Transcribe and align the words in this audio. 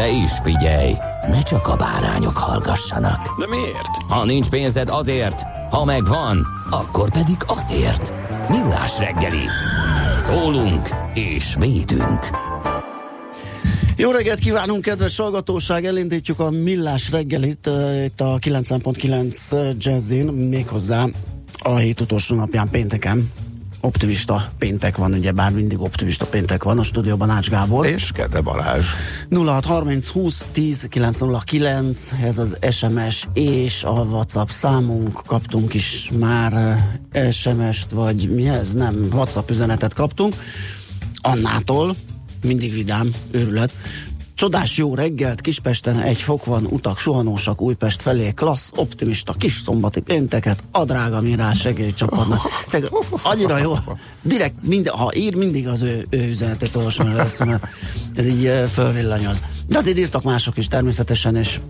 De 0.00 0.08
is 0.08 0.30
figyelj, 0.42 0.94
ne 1.28 1.42
csak 1.42 1.68
a 1.68 1.76
bárányok 1.76 2.36
hallgassanak. 2.36 3.38
De 3.38 3.46
miért? 3.46 3.88
Ha 4.08 4.24
nincs 4.24 4.48
pénzed 4.48 4.88
azért, 4.88 5.42
ha 5.70 5.84
megvan, 5.84 6.46
akkor 6.70 7.10
pedig 7.10 7.36
azért. 7.46 8.12
Millás 8.48 8.98
reggeli. 8.98 9.44
Szólunk 10.18 10.88
és 11.14 11.54
védünk. 11.58 12.26
Jó 13.96 14.10
reggelt 14.10 14.38
kívánunk, 14.38 14.82
kedves 14.82 15.16
hallgatóság! 15.16 15.84
Elindítjuk 15.84 16.38
a 16.38 16.50
Millás 16.50 17.10
reggelit 17.10 17.70
itt 18.04 18.20
a 18.20 18.38
9.9 18.38 19.74
Jazzin, 19.78 20.26
méghozzá 20.26 21.04
a 21.58 21.76
hét 21.76 22.00
utolsó 22.00 22.34
napján 22.34 22.68
pénteken. 22.68 23.32
Optimista 23.80 24.52
péntek 24.58 24.96
van, 24.96 25.12
ugye 25.12 25.32
bár 25.32 25.50
mindig 25.50 25.80
optimista 25.80 26.26
péntek 26.26 26.62
van 26.62 26.78
a 26.78 26.82
stúdióban 26.82 27.30
Ács 27.30 27.48
Gábor. 27.48 27.86
És 27.86 28.10
Kede 28.12 28.40
Balázs. 28.40 28.84
0630 29.30 30.08
20 30.08 30.44
10 30.52 30.86
909, 30.90 32.12
ez 32.22 32.38
az 32.38 32.56
SMS 32.70 33.28
és 33.32 33.84
a 33.84 33.90
WhatsApp 33.90 34.48
számunk. 34.48 35.22
Kaptunk 35.26 35.74
is 35.74 36.10
már 36.18 36.78
uh, 37.14 37.30
SMS-t, 37.30 37.90
vagy 37.90 38.34
mi 38.34 38.48
ez? 38.48 38.72
Nem, 38.72 39.08
WhatsApp 39.12 39.50
üzenetet 39.50 39.94
kaptunk. 39.94 40.34
Annától, 41.14 41.96
mindig 42.42 42.72
vidám, 42.72 43.14
őrület. 43.30 43.72
Csodás 44.40 44.76
jó 44.76 44.94
reggelt, 44.94 45.40
Kispesten 45.40 46.00
egy 46.00 46.20
fok 46.20 46.44
van, 46.44 46.66
utak 46.70 46.98
suhanósak 46.98 47.60
Újpest 47.60 48.02
felé, 48.02 48.32
klassz, 48.32 48.72
optimista, 48.76 49.32
kis 49.32 49.60
szombati 49.64 50.00
pénteket, 50.00 50.64
a 50.70 50.84
drága 50.84 51.20
mirás 51.20 51.60
segélycsapatnak. 51.60 52.40
Te, 52.70 52.80
annyira 53.22 53.58
jó, 53.58 53.74
direkt, 54.22 54.54
minden, 54.62 54.94
ha 54.94 55.14
ír, 55.14 55.34
mindig 55.34 55.68
az 55.68 55.82
ő, 55.82 56.06
ő 56.10 56.28
üzenetet 56.28 56.76
olvasom 56.76 57.08
mert 57.08 57.66
ez 58.14 58.26
így 58.26 58.52
fölvillanyoz. 58.72 59.42
De 59.66 59.78
azért 59.78 59.98
írtak 59.98 60.22
mások 60.22 60.56
is 60.56 60.68
természetesen, 60.68 61.36
és 61.36 61.60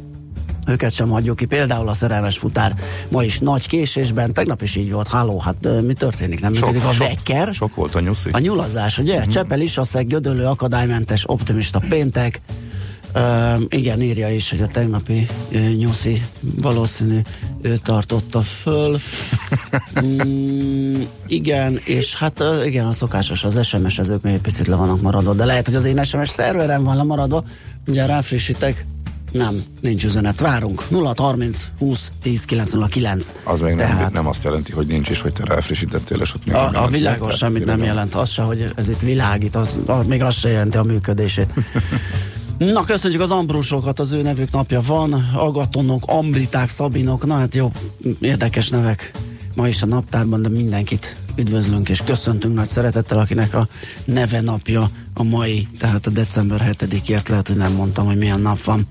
őket 0.70 0.92
sem 0.92 1.08
hagyjuk 1.08 1.36
ki. 1.36 1.44
Például 1.44 1.88
a 1.88 1.94
szerelmes 1.94 2.38
futár 2.38 2.74
ma 3.08 3.24
is 3.24 3.38
nagy 3.38 3.68
késésben, 3.68 4.32
tegnap 4.32 4.62
is 4.62 4.76
így 4.76 4.92
volt. 4.92 5.08
Háló, 5.08 5.38
hát 5.38 5.68
mi 5.86 5.92
történik? 5.92 6.40
Nem 6.40 6.52
működik 6.52 6.84
a 6.84 6.92
vekker. 6.98 7.54
Sok 7.54 7.74
volt 7.74 7.94
a 7.94 8.00
nyuszi. 8.00 8.30
A 8.32 8.38
nyulazás, 8.38 8.98
ugye? 8.98 9.16
Uh-huh. 9.16 9.32
Csepel 9.32 9.60
is, 9.60 9.78
a 9.78 9.84
Gödöllő, 10.06 10.44
akadálymentes, 10.44 11.22
optimista 11.26 11.80
péntek. 11.88 12.40
Uh, 13.14 13.62
igen, 13.68 14.02
írja 14.02 14.28
is, 14.28 14.50
hogy 14.50 14.60
a 14.60 14.66
tegnapi 14.66 15.26
uh, 15.52 15.74
nyuszi 15.74 16.22
valószínű 16.40 17.20
ő 17.62 17.76
tartotta 17.76 18.40
föl. 18.40 18.96
mm, 20.04 21.02
igen, 21.26 21.80
és 21.84 22.14
hát 22.14 22.40
uh, 22.40 22.66
igen, 22.66 22.86
a 22.86 22.92
szokásos, 22.92 23.44
az 23.44 23.66
SMS 23.66 23.98
ezők 23.98 24.22
még 24.22 24.34
egy 24.34 24.40
picit 24.40 24.66
le 24.66 24.76
vannak 24.76 25.02
maradva, 25.02 25.34
de 25.34 25.44
lehet, 25.44 25.66
hogy 25.66 25.74
az 25.74 25.84
én 25.84 26.04
SMS 26.04 26.28
szerverem 26.28 26.82
van 26.82 26.96
lemaradva, 26.96 27.44
ugye 27.86 28.06
ráfrissítek, 28.06 28.84
nem, 29.30 29.64
nincs 29.80 30.04
üzenet, 30.04 30.40
várunk. 30.40 30.84
0630 30.90 31.66
20 31.78 32.10
10 32.22 32.44
909. 32.44 33.34
Az 33.44 33.60
még 33.60 33.76
Tehát, 33.76 34.00
nem, 34.00 34.12
nem 34.12 34.26
azt 34.26 34.44
jelenti, 34.44 34.72
hogy 34.72 34.86
nincs 34.86 35.08
is, 35.08 35.20
hogy 35.20 35.32
te 35.32 35.44
ráfrissítettél, 35.44 36.20
és 36.20 36.34
ott 36.34 36.46
még 36.46 36.54
A, 36.54 36.82
a 36.84 36.86
világos 36.86 37.36
semmit 37.36 37.64
nem 37.64 37.82
jelent, 37.82 38.14
az 38.14 38.30
se, 38.30 38.42
hogy 38.42 38.72
ez 38.76 38.88
itt 38.88 39.00
világít, 39.00 39.56
az, 39.56 39.80
az, 39.86 40.06
még 40.06 40.22
az 40.22 40.34
se 40.34 40.48
jelenti 40.48 40.76
a 40.76 40.82
működését. 40.82 41.48
Na, 42.58 42.84
köszönjük 42.84 43.20
az 43.20 43.30
Ambrusokat, 43.30 44.00
az 44.00 44.12
ő 44.12 44.22
nevük 44.22 44.50
napja 44.50 44.80
van, 44.86 45.12
Agatonok, 45.34 46.02
Ambriták, 46.06 46.68
Szabinok, 46.68 47.26
na 47.26 47.34
hát 47.34 47.54
jó, 47.54 47.72
érdekes 48.20 48.68
nevek 48.68 49.12
ma 49.54 49.68
is 49.68 49.82
a 49.82 49.86
naptárban, 49.86 50.42
de 50.42 50.48
mindenkit 50.48 51.16
üdvözlünk 51.36 51.88
és 51.88 52.02
köszöntünk 52.04 52.54
nagy 52.54 52.68
szeretettel, 52.68 53.18
akinek 53.18 53.54
a 53.54 53.68
neve 54.04 54.40
napja 54.40 54.90
a 55.14 55.22
mai, 55.22 55.68
tehát 55.78 56.06
a 56.06 56.10
december 56.10 56.76
7-i, 56.78 57.14
ezt 57.14 57.28
lehet, 57.28 57.48
hogy 57.48 57.56
nem 57.56 57.72
mondtam, 57.72 58.06
hogy 58.06 58.18
milyen 58.18 58.40
nap 58.40 58.62
van. 58.64 58.86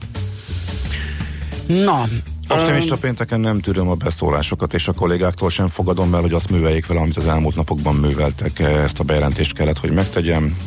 Na, 1.70 2.04
Optimista 2.48 2.94
um, 2.94 3.00
pénteken 3.00 3.40
nem 3.40 3.60
tűröm 3.60 3.90
a 3.90 3.94
beszólásokat, 3.94 4.74
és 4.74 4.88
a 4.88 4.94
kollégáktól 4.94 5.50
sem 5.50 5.68
fogadom 5.68 6.14
el, 6.14 6.22
hogy 6.22 6.34
azt 6.34 6.50
műveljék 6.50 6.88
vele, 6.88 7.00
amit 7.00 7.18
az 7.18 7.28
elmúlt 7.28 7.56
napokban 7.56 7.96
műveltek. 7.96 8.60
Ezt 8.60 9.00
a 9.00 9.04
bejelentést 9.04 9.54
kellett, 9.54 9.80
hogy 9.80 9.92
megtegyem. 9.92 10.58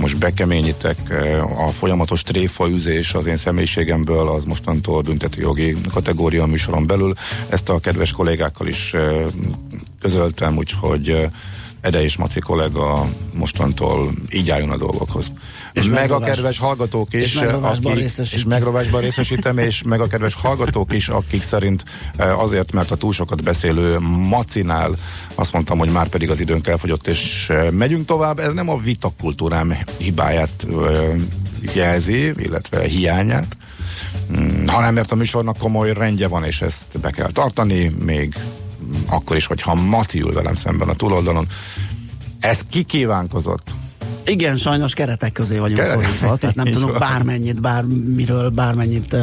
Most 0.00 0.18
bekeményítek. 0.18 0.98
A 1.66 1.70
folyamatos 1.70 2.22
tréfaüzés 2.22 3.14
az 3.14 3.26
én 3.26 3.36
személyiségemből 3.36 4.28
az 4.28 4.44
mostantól 4.44 5.02
büntető 5.02 5.40
jogi 5.40 5.76
kategória 5.92 6.46
műsoron 6.46 6.86
belül. 6.86 7.14
Ezt 7.48 7.68
a 7.68 7.78
kedves 7.78 8.10
kollégákkal 8.10 8.66
is 8.66 8.94
közöltem, 10.00 10.56
úgyhogy 10.56 11.28
Ede 11.80 12.02
és 12.02 12.16
Maci 12.16 12.40
kollega 12.40 13.08
mostantól 13.34 14.10
így 14.30 14.50
álljon 14.50 14.70
a 14.70 14.76
dolgokhoz. 14.76 15.32
És 15.72 15.86
meg 15.86 16.10
a 16.10 16.18
kedves 16.18 16.58
hallgatók 16.58 17.14
is, 17.14 17.20
és 17.20 17.32
megrovásban, 17.32 17.92
akik, 17.92 18.18
és 18.18 18.44
megrovásban 18.44 19.00
részesítem, 19.00 19.58
és 19.58 19.82
meg 19.82 20.00
a 20.00 20.06
kedves 20.06 20.34
hallgatók 20.34 20.92
is, 20.92 21.08
akik 21.08 21.42
szerint 21.42 21.84
eh, 22.16 22.40
azért, 22.40 22.72
mert 22.72 22.90
a 22.90 22.96
túl 22.96 23.12
sokat 23.12 23.42
beszélő 23.42 23.98
Macinál 24.28 24.96
azt 25.34 25.52
mondtam, 25.52 25.78
hogy 25.78 25.88
már 25.88 26.08
pedig 26.08 26.30
az 26.30 26.40
időnk 26.40 26.66
elfogyott, 26.66 27.06
és 27.06 27.50
eh, 27.50 27.70
megyünk 27.70 28.06
tovább. 28.06 28.38
Ez 28.38 28.52
nem 28.52 28.68
a 28.68 28.78
vitakultúrám 28.78 29.76
hibáját 29.98 30.66
eh, 30.70 31.14
jelzi, 31.74 32.32
illetve 32.36 32.82
hiányát, 32.82 33.56
hmm, 34.28 34.66
hanem 34.66 34.94
mert 34.94 35.12
a 35.12 35.14
műsornak 35.14 35.56
komoly 35.56 35.92
rendje 35.92 36.28
van, 36.28 36.44
és 36.44 36.60
ezt 36.60 37.00
be 37.00 37.10
kell 37.10 37.30
tartani, 37.30 37.94
még 38.04 38.34
akkor 39.06 39.36
is, 39.36 39.46
hogyha 39.46 39.74
Maci 39.74 40.20
ül 40.20 40.32
velem 40.32 40.54
szemben 40.54 40.88
a 40.88 40.94
túloldalon. 40.94 41.46
Ez 42.40 42.60
kikívánkozott? 42.70 43.74
Igen, 44.26 44.56
sajnos 44.56 44.94
keretek 44.94 45.32
közé 45.32 45.58
vagyunk 45.58 45.80
Kere... 45.80 45.90
szorítva, 45.90 46.36
tehát 46.36 46.54
nem 46.54 46.66
tudunk 46.66 46.98
bármennyit, 46.98 47.60
bármiről, 47.60 48.48
bármennyit 48.48 49.16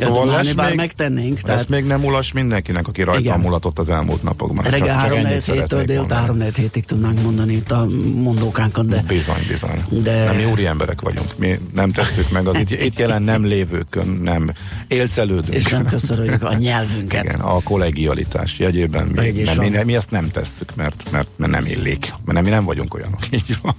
Szóval 0.00 0.26
lesz 0.26 0.52
bár 0.52 0.68
még, 0.68 0.76
megtennénk. 0.76 1.40
Tehát... 1.40 1.60
Ezt 1.60 1.68
még 1.68 1.84
nem 1.84 2.04
ulas 2.04 2.32
mindenkinek, 2.32 2.88
aki 2.88 3.02
rajta 3.02 3.36
mulatott 3.36 3.78
az 3.78 3.90
elmúlt 3.90 4.22
napokban. 4.22 4.64
Reggel 4.64 4.96
3 4.96 5.24
héttől 5.24 5.84
délután 5.84 6.20
3 6.20 6.40
hétig 6.54 6.84
tudnánk 6.84 7.22
mondani 7.22 7.52
itt 7.52 7.70
a 7.70 7.86
mondókánkat, 8.14 8.86
de... 8.86 9.04
Bizony, 9.06 9.44
bizony. 9.48 10.02
De... 10.02 10.24
Nem, 10.24 10.36
mi 10.36 10.44
úri 10.44 10.66
emberek 10.66 11.00
vagyunk. 11.00 11.38
Mi 11.38 11.58
nem 11.74 11.92
tesszük 11.92 12.30
meg 12.30 12.46
az 12.46 12.58
itt, 12.58 12.70
itt 12.86 12.98
jelen 12.98 13.22
nem 13.22 13.44
lévőkön, 13.44 14.08
nem 14.08 14.50
élcelődünk. 14.88 15.54
És 15.54 15.64
nem 15.64 15.86
köszönjük 15.86 16.42
a 16.42 16.54
nyelvünket. 16.54 17.24
Igen, 17.24 17.40
a 17.40 17.62
kollegialitás 17.62 18.58
jegyében 18.58 19.06
mi, 19.06 19.30
mi, 19.30 19.68
mi, 19.68 19.82
mi, 19.84 19.94
ezt 19.94 20.10
nem 20.10 20.30
tesszük, 20.30 20.74
mert, 20.74 21.04
mert, 21.10 21.28
mert 21.36 21.52
nem 21.52 21.66
illik. 21.66 22.12
Mert 22.24 22.32
nem, 22.32 22.44
mi 22.44 22.50
nem 22.50 22.64
vagyunk 22.64 22.94
olyanok, 22.94 23.20
így 23.38 23.58
van. 23.62 23.74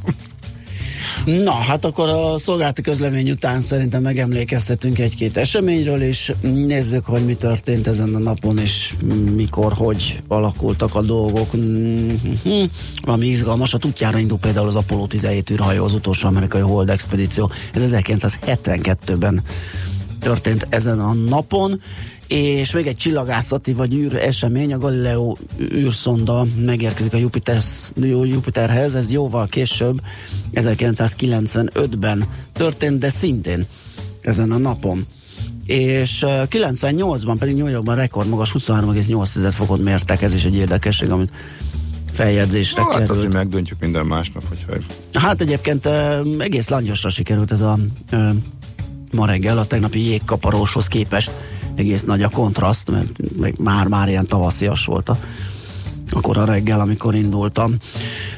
Na, 1.25 1.51
hát 1.51 1.85
akkor 1.85 2.09
a 2.09 2.37
szolgálati 2.37 2.81
közlemény 2.81 3.31
után 3.31 3.61
szerintem 3.61 4.01
megemlékeztetünk 4.01 4.99
egy-két 4.99 5.37
eseményről, 5.37 6.01
és 6.01 6.33
nézzük, 6.41 7.05
hogy 7.05 7.25
mi 7.25 7.35
történt 7.35 7.87
ezen 7.87 8.15
a 8.15 8.19
napon, 8.19 8.57
és 8.57 8.93
mikor, 9.35 9.73
hogy 9.73 10.21
alakultak 10.27 10.95
a 10.95 11.01
dolgok. 11.01 11.57
Mm-hmm. 11.57 12.65
Ami 13.01 13.27
izgalmas, 13.27 13.73
a 13.73 13.79
útjára 13.85 14.17
indul 14.17 14.37
például 14.37 14.67
az 14.67 14.75
Apollo 14.75 15.07
17 15.07 15.49
űrhajó, 15.49 15.83
az 15.83 15.93
utolsó 15.93 16.27
amerikai 16.27 16.61
hold 16.61 16.89
expedíció. 16.89 17.51
Ez 17.73 17.93
1972-ben 17.93 19.43
történt 20.19 20.67
ezen 20.69 20.99
a 20.99 21.13
napon, 21.13 21.81
és 22.27 22.71
még 22.71 22.88
egy 22.88 22.95
csillagászati 22.95 23.74
vagy 23.74 23.94
űr 23.94 24.15
esemény, 24.15 24.74
a 24.74 24.77
Galileo 24.77 25.35
űrszonda 25.74 26.45
megérkezik 26.65 27.13
a 27.13 27.18
Jupiter, 27.18 27.62
Jupiterhez, 28.01 28.95
ez 28.95 29.12
jóval 29.12 29.47
később, 29.47 30.01
1995-ben 30.53 32.25
történt, 32.53 33.00
de 33.00 33.09
szintén 33.09 33.65
ezen 34.21 34.51
a 34.51 34.57
napon. 34.57 35.06
és 35.65 36.25
98-ban 36.27 37.35
pedig 37.39 37.56
New 37.56 37.68
Yorkban 37.68 37.95
rekordmagas 37.95 38.56
23,8 38.57 39.53
fokot 39.56 39.83
mértek, 39.83 40.21
ez 40.21 40.33
is 40.33 40.45
egy 40.45 40.56
érdekesség, 40.56 41.09
amit 41.09 41.31
feljegyzésre 42.12 42.81
hát 42.81 42.91
került. 42.91 43.09
azért 43.09 43.33
megdöntjük 43.33 43.80
minden 43.80 44.06
másnap, 44.06 44.44
hogyha... 44.47 44.81
Hát 45.13 45.41
egyébként 45.41 45.89
egész 46.39 46.69
langyosra 46.69 47.09
sikerült 47.09 47.51
ez 47.51 47.62
a 47.62 47.80
ma 49.12 49.25
reggel 49.25 49.57
a 49.57 49.65
tegnapi 49.65 50.06
jégkaparóshoz 50.06 50.88
képest 50.88 51.31
egész 51.77 52.03
nagy 52.03 52.24
a 52.24 52.29
kontraszt, 52.29 52.91
mert 52.91 53.57
már-már 53.57 54.07
ilyen 54.07 54.27
tavaszias 54.27 54.85
volt 54.85 55.09
a 55.09 55.18
akkor 56.12 56.38
a 56.38 56.45
reggel, 56.45 56.79
amikor 56.79 57.15
indultam. 57.15 57.75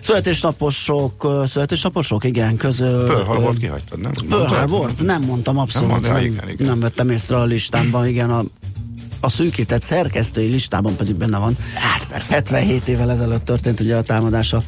Születésnaposok, 0.01 1.43
születésnaposok, 1.47 2.23
igen, 2.23 2.55
közül... 2.55 3.05
Pearl 3.05 3.39
volt, 3.41 3.57
kihagytad, 3.57 3.99
nem? 3.99 4.11
Pearl 4.29 4.65
volt? 4.65 5.01
Nem 5.01 5.21
mondtam 5.21 5.57
abszolút. 5.57 5.89
Nem, 5.89 5.99
mondtál, 5.99 6.23
igen, 6.23 6.49
igen. 6.49 6.67
nem 6.67 6.79
vettem 6.79 7.09
észre 7.09 7.37
a 7.37 7.43
listámban, 7.43 8.07
igen, 8.07 8.29
a 8.29 8.43
a 9.21 9.29
szűkített 9.29 9.81
szerkesztői 9.81 10.47
listában 10.47 10.95
pedig 10.95 11.15
benne 11.15 11.37
van. 11.37 11.57
Hát 11.73 12.07
persze. 12.07 12.33
77 12.33 12.87
évvel 12.87 13.11
ezelőtt 13.11 13.45
történt 13.45 13.79
ugye 13.79 13.95
a 13.95 14.01
támadás 14.01 14.53
a 14.53 14.63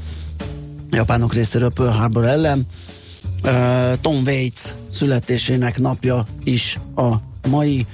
japánok 0.90 1.34
részéről 1.34 1.72
Pearl 1.72 1.98
Harbor 1.98 2.26
ellen. 2.26 2.68
Uh, 3.44 4.00
Tom 4.02 4.22
Waits 4.26 4.62
születésének 4.92 5.80
napja 5.80 6.26
is 6.44 6.80
a 6.96 7.16
mai. 7.48 7.86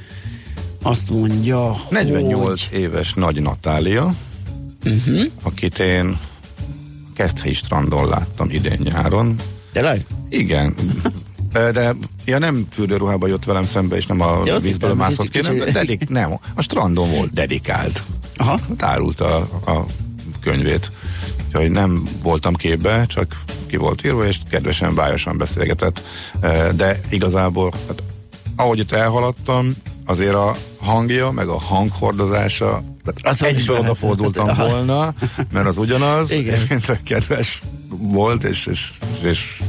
Azt 0.88 1.10
mondja, 1.10 1.82
48 1.90 2.68
hogy... 2.68 2.80
éves 2.80 3.14
Nagy 3.14 3.42
Natália, 3.42 4.14
uh-huh. 4.86 5.22
akit 5.42 5.80
én 5.80 6.18
Keszthelyi 7.16 7.54
strandon 7.54 8.10
láttam 8.10 8.50
idén 8.50 8.80
nyáron. 8.84 9.36
Tényleg? 9.72 10.06
Igen. 10.30 10.76
De 11.52 11.96
ja, 12.26 12.38
nem 12.38 12.68
fürdőruhába 12.72 13.28
jött 13.28 13.44
velem 13.44 13.66
szembe, 13.66 13.96
és 13.96 14.06
nem 14.06 14.22
a 14.22 14.42
ja, 14.46 14.58
vízből 14.58 14.94
mászott 14.94 15.30
ki, 15.30 15.40
nem, 15.42 15.58
dedik, 15.72 16.10
nem, 16.10 16.40
a 16.56 16.62
strandon 16.62 17.10
volt 17.10 17.34
dedikált. 17.34 18.04
Aha. 18.36 18.60
Tárult 18.78 19.22
a, 19.22 19.38
a 19.66 19.86
könyvét. 20.42 20.92
Úgyhogy 21.48 21.72
nem 21.72 22.08
voltam 22.24 22.54
képbe, 22.54 23.06
csak 23.06 23.36
ki 23.66 23.78
volt 23.78 24.06
írva, 24.06 24.26
és 24.26 24.38
kedvesen, 24.50 24.96
bájosan 24.96 25.38
beszélgetett. 25.38 26.04
De 26.76 27.00
igazából, 27.10 27.74
hát, 27.88 28.04
ahogy 28.56 28.80
itt 28.80 28.92
elhaladtam, 28.92 29.76
azért 30.08 30.34
a 30.34 30.56
hangja, 30.80 31.32
meg 31.32 31.48
a 31.48 31.60
hanghordozása, 31.60 32.84
tehát 33.04 33.42
egyből 33.42 33.78
odafordultam 33.78 34.50
volna, 34.58 35.14
mert 35.52 35.68
az 35.68 35.78
ugyanaz, 35.78 36.32
Igen. 36.32 36.60
és 36.70 36.92
kedves 37.04 37.62
volt, 37.90 38.44
és, 38.44 38.66
és, 38.66 38.92
és 39.22 39.62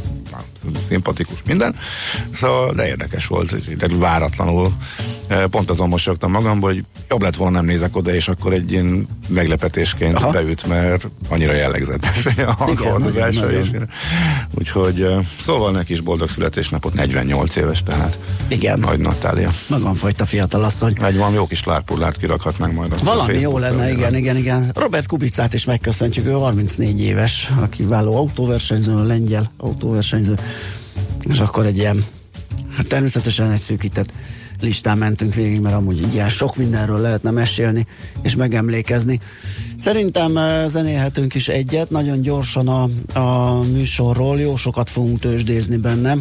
szimpatikus 0.83 1.39
minden. 1.47 1.77
Szóval, 2.35 2.73
de 2.73 2.87
érdekes 2.87 3.27
volt, 3.27 3.77
de 3.77 3.89
váratlanul. 3.97 4.73
E, 5.27 5.47
pont 5.47 5.71
azon 5.71 5.89
mosolyogtam 5.89 6.31
magamban, 6.31 6.71
hogy 6.73 6.85
jobb 7.09 7.23
lett 7.23 7.37
volna 7.37 7.57
nem 7.57 7.65
nézek 7.65 7.97
oda, 7.97 8.15
és 8.15 8.29
akkor 8.29 8.53
egy 8.53 8.73
ilyen 8.73 9.09
meglepetésként 9.29 10.17
Aha. 10.17 10.31
beüt, 10.31 10.67
mert 10.67 11.09
annyira 11.29 11.53
jellegzetes 11.55 12.27
a 12.27 12.53
hangkordozása. 12.53 13.53
És, 13.53 13.67
úgyhogy 14.55 15.01
e, 15.01 15.19
szóval 15.41 15.71
neki 15.71 15.93
is 15.93 16.01
boldog 16.01 16.29
születésnapot, 16.29 16.95
48 16.95 17.57
éves 17.57 17.83
tehát. 17.83 18.19
Igen. 18.49 18.79
Nagy 18.79 18.99
Natália. 18.99 19.51
Magam 19.69 19.95
fajta 19.95 20.25
fiatalasszony. 20.25 20.97
Egy 21.03 21.17
van 21.17 21.33
jó 21.33 21.47
kis 21.47 21.65
lárpullát 21.65 22.17
kirakhatnánk 22.17 22.75
majd. 22.75 23.05
Valami 23.05 23.39
jó 23.39 23.59
lenne, 23.59 23.91
igen, 23.91 24.17
igen, 24.17 24.37
igen. 24.37 24.71
Robert 24.75 25.07
Kubicát 25.07 25.55
is 25.55 25.65
megköszöntjük, 25.65 26.27
ő 26.27 26.31
34 26.31 27.01
éves, 27.01 27.53
a 27.63 27.69
kiváló 27.69 28.17
autóversenyző, 28.17 28.93
a 28.93 29.03
lengyel 29.03 29.51
autóversenyző 29.57 30.39
és 31.21 31.39
akkor 31.39 31.67
egy 31.67 31.77
ilyen, 31.77 32.05
hát 32.77 32.87
természetesen 32.87 33.51
egy 33.51 33.61
szűkített 33.61 34.13
listán 34.61 34.99
mentünk 34.99 35.35
végig, 35.35 35.61
mert 35.61 35.75
amúgy 35.75 35.99
így 35.99 36.15
ilyen 36.15 36.29
sok 36.29 36.57
mindenről 36.57 37.01
lehetne 37.01 37.31
mesélni 37.31 37.87
és 38.23 38.37
megemlékezni. 38.37 39.21
Szerintem 39.81 40.37
eh, 40.37 40.69
zenélhetünk 40.69 41.35
is 41.35 41.49
egyet, 41.49 41.91
nagyon 41.91 42.21
gyorsan 42.21 42.69
a, 42.69 42.89
a 43.19 43.61
műsorról, 43.63 44.41
jó 44.41 44.57
sokat 44.57 44.91
fogunk 44.91 45.21
tőzsdézni 45.21 45.77
benne. 45.77 46.17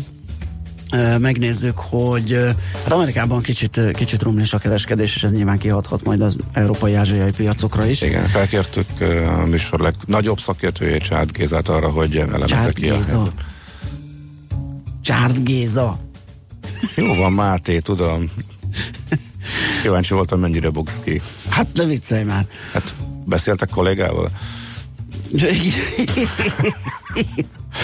Eh, 0.89 1.17
megnézzük, 1.19 1.77
hogy 1.77 2.33
eh, 2.33 2.55
hát 2.83 2.91
Amerikában 2.91 3.41
kicsit, 3.41 3.81
kicsit 3.93 4.21
rumlis 4.21 4.53
a 4.53 4.57
kereskedés, 4.57 5.15
és 5.15 5.23
ez 5.23 5.31
nyilván 5.31 5.57
kihathat 5.57 6.03
majd 6.03 6.21
az 6.21 6.35
európai 6.53 6.93
ázsiai 6.93 7.31
piacokra 7.31 7.85
is. 7.85 8.01
Igen, 8.01 8.27
felkértük 8.27 8.87
a 9.39 9.45
műsor 9.45 9.79
legnagyobb 9.79 10.39
szakértőjét, 10.39 11.03
Csád 11.03 11.31
Gézát 11.31 11.69
arra, 11.69 11.89
hogy 11.89 12.17
elemezze 12.17 12.71
ki 12.71 12.89
a 12.89 12.99
Csárd 15.07 15.43
Géza. 15.43 15.99
Jó 16.95 17.15
van, 17.15 17.31
Máté, 17.31 17.79
tudom. 17.79 18.25
Kíváncsi 19.81 20.13
voltam, 20.13 20.39
mennyire 20.39 20.69
bogsz 20.69 20.99
ki. 21.03 21.21
Hát 21.49 21.67
ne 21.73 21.85
viccelj 21.85 22.23
már. 22.23 22.45
Hát 22.73 22.95
beszéltek 23.25 23.69
kollégával? 23.69 24.31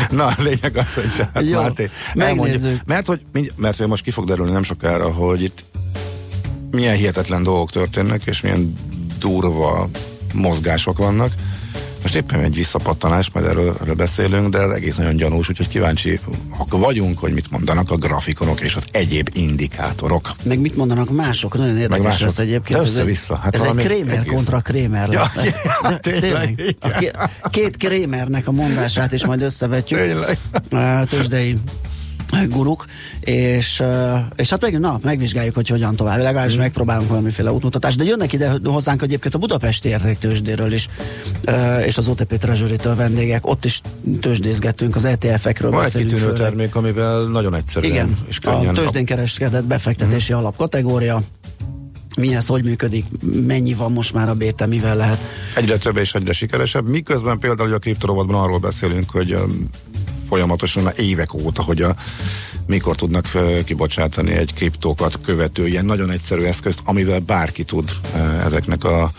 Na, 0.09 0.25
a 0.25 0.35
lényeg 0.37 0.77
az, 0.77 0.93
hogy 0.93 1.09
Csárd 1.09 1.49
Jó, 1.49 1.61
Máté 1.61 1.89
elmondja. 2.13 2.81
Mert 2.85 3.07
hogy, 3.07 3.21
mert 3.55 3.77
hogy 3.77 3.87
most 3.87 4.03
ki 4.03 4.11
fog 4.11 4.25
derülni 4.25 4.51
nem 4.51 4.63
sokára, 4.63 5.11
hogy 5.11 5.43
itt 5.43 5.63
milyen 6.71 6.95
hihetetlen 6.95 7.43
dolgok 7.43 7.71
történnek, 7.71 8.25
és 8.25 8.41
milyen 8.41 8.77
durva 9.19 9.89
mozgások 10.33 10.97
vannak 10.97 11.33
most 12.03 12.15
éppen 12.15 12.39
egy 12.39 12.55
visszapattanás, 12.55 13.29
majd 13.33 13.45
erről, 13.45 13.77
erről 13.81 13.95
beszélünk, 13.95 14.49
de 14.49 14.59
ez 14.59 14.69
egész 14.69 14.95
nagyon 14.95 15.15
gyanús, 15.15 15.49
úgyhogy 15.49 15.67
kíváncsi 15.67 16.19
vagyunk, 16.69 17.19
hogy 17.19 17.33
mit 17.33 17.51
mondanak 17.51 17.91
a 17.91 17.95
grafikonok 17.95 18.61
és 18.61 18.75
az 18.75 18.83
egyéb 18.91 19.29
indikátorok. 19.33 20.31
Meg 20.43 20.59
mit 20.59 20.75
mondanak 20.75 21.09
mások, 21.09 21.57
nagyon 21.57 21.77
érdekes 21.77 22.05
mások. 22.05 22.27
ez 22.27 22.39
egyébként. 22.39 22.79
De 22.79 22.85
össze-vissza. 22.85 23.35
Hát 23.35 23.55
ez 23.55 23.61
egy 23.61 23.75
Krémer 23.75 24.17
egész. 24.17 24.33
kontra 24.33 24.59
Krémer 24.59 25.07
lesz. 25.07 25.35
Ja, 25.43 25.89
ja, 25.89 25.97
tényleg. 25.97 26.75
A 27.41 27.49
két 27.49 27.77
Krémernek 27.77 28.47
a 28.47 28.51
mondását 28.51 29.11
is 29.11 29.25
majd 29.25 29.41
összevetjük. 29.41 29.99
Tényleg. 29.99 30.37
Tőzsdei 31.09 31.57
guruk, 32.49 32.85
és, 33.19 33.83
és 34.35 34.49
hát 34.49 34.61
meg, 34.61 34.79
na, 34.79 34.99
megvizsgáljuk, 35.03 35.55
hogy 35.55 35.67
hogyan 35.67 35.95
tovább. 35.95 36.17
Legalábbis 36.17 36.55
mm. 36.55 36.59
megpróbálunk 36.59 37.09
valamiféle 37.09 37.51
útmutatást, 37.51 37.97
de 37.97 38.03
jönnek 38.03 38.33
ide 38.33 38.53
hozzánk 38.63 39.01
egyébként 39.01 39.35
a 39.35 39.37
budapesti 39.37 39.89
értéktősdéről 39.89 40.71
is, 40.71 40.89
és 41.85 41.97
az 41.97 42.07
OTP 42.07 42.37
treasury 42.37 42.77
vendégek, 42.95 43.47
ott 43.47 43.65
is 43.65 43.81
tőzsdézgetünk, 44.21 44.95
az 44.95 45.05
ETF-ekről 45.05 45.71
Van 45.71 45.85
egy 45.85 45.91
kitűnő 45.91 46.21
föl. 46.21 46.33
termék, 46.33 46.75
amivel 46.75 47.23
nagyon 47.23 47.55
egyszerűen 47.55 47.91
Igen, 47.91 48.17
és 48.27 48.39
könnyen. 48.39 48.67
A 48.67 48.71
tőzsdén 48.71 49.05
kereskedett 49.05 49.65
befektetési 49.65 50.33
mm. 50.33 50.37
alapkategória, 50.37 51.21
mi 52.15 52.35
ez, 52.35 52.47
hogy 52.47 52.63
működik, 52.63 53.05
mennyi 53.45 53.73
van 53.73 53.91
most 53.91 54.13
már 54.13 54.29
a 54.29 54.33
béte, 54.33 54.65
mivel 54.65 54.95
lehet. 54.95 55.17
Egyre 55.55 55.77
több 55.77 55.97
és 55.97 56.13
egyre 56.13 56.33
sikeresebb, 56.33 56.87
miközben 56.87 57.39
például 57.39 57.67
hogy 57.67 57.77
a 57.77 57.79
kriptorovatban 57.79 58.41
arról 58.41 58.59
beszélünk, 58.59 59.09
hogy 59.09 59.37
folyamatosan 60.33 60.83
már 60.83 60.93
évek 60.97 61.33
óta, 61.33 61.61
hogy 61.61 61.81
a, 61.81 61.95
mikor 62.67 62.95
tudnak 62.95 63.27
kibocsátani 63.65 64.31
egy 64.31 64.53
kriptókat 64.53 65.19
követő 65.21 65.67
ilyen 65.67 65.85
nagyon 65.85 66.11
egyszerű 66.11 66.41
eszközt, 66.41 66.81
amivel 66.85 67.19
bárki 67.19 67.63
tud 67.63 67.89
ezeknek 68.45 68.83
a 68.83 69.11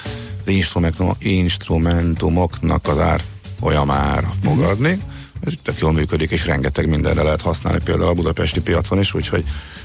az 0.46 1.16
instrumentumoknak 1.18 2.88
az 2.88 2.98
árfolyamára 2.98 4.32
fogadni. 4.42 4.88
Mm-hmm. 4.88 5.13
Ez 5.44 5.52
itt 5.52 5.62
tök 5.62 5.78
jól 5.78 5.92
működik, 5.92 6.30
és 6.30 6.46
rengeteg 6.46 6.88
mindenre 6.88 7.22
lehet 7.22 7.42
használni, 7.42 7.80
például 7.84 8.08
a 8.08 8.14
budapesti 8.14 8.60
piacon 8.60 8.98
is, 8.98 9.14
úgyhogy 9.14 9.44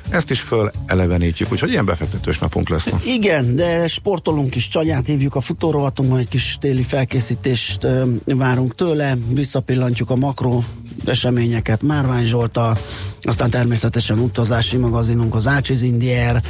ezt 0.09 0.31
is 0.31 0.39
föl 0.39 0.71
elevenítjük, 0.85 1.51
úgyhogy 1.51 1.69
ilyen 1.69 1.85
befektetős 1.85 2.39
napunk 2.39 2.69
lesz 2.69 2.89
ma. 2.89 2.97
Igen, 3.05 3.55
de 3.55 3.87
sportolunk 3.87 4.55
is, 4.55 4.67
Csanyát 4.67 5.07
hívjuk 5.07 5.35
a 5.35 5.41
futórovatunkban, 5.41 6.19
egy 6.19 6.27
kis 6.27 6.57
téli 6.61 6.83
felkészítést 6.83 7.83
ö, 7.83 8.03
várunk 8.25 8.75
tőle, 8.75 9.17
visszapillantjuk 9.27 10.09
a 10.09 10.15
makro 10.15 10.61
eseményeket 11.05 11.81
Márvány 11.81 12.25
Zsolta, 12.25 12.77
aztán 13.21 13.49
természetesen 13.49 14.19
utazási 14.19 14.77
magazinunk 14.77 15.35
az 15.35 15.47
Ácsiz 15.47 15.81
Indier 15.81 16.41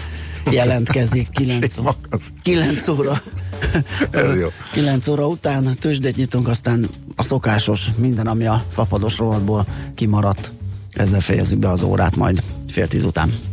jelentkezik 0.52 1.30
9, 1.40 1.76
9 2.42 2.88
óra. 2.88 3.22
Ez 4.12 4.36
jó. 4.36 4.48
9 4.74 5.08
óra 5.08 5.28
után 5.28 5.76
tőzsdét 5.80 6.16
nyitunk, 6.16 6.48
aztán 6.48 6.90
a 7.16 7.24
szokásos 7.24 7.88
minden, 7.98 8.28
ami 8.28 8.46
a 8.46 8.64
fapados 8.72 9.18
rovatból 9.18 9.66
kimaradt. 9.96 10.52
Ezzel 10.94 11.20
fejezzük 11.20 11.60
be 11.60 11.70
az 11.70 11.84
órát 11.84 12.16
majd 12.16 12.44
fél 12.68 12.88
tíz 12.88 13.04
után. 13.04 13.49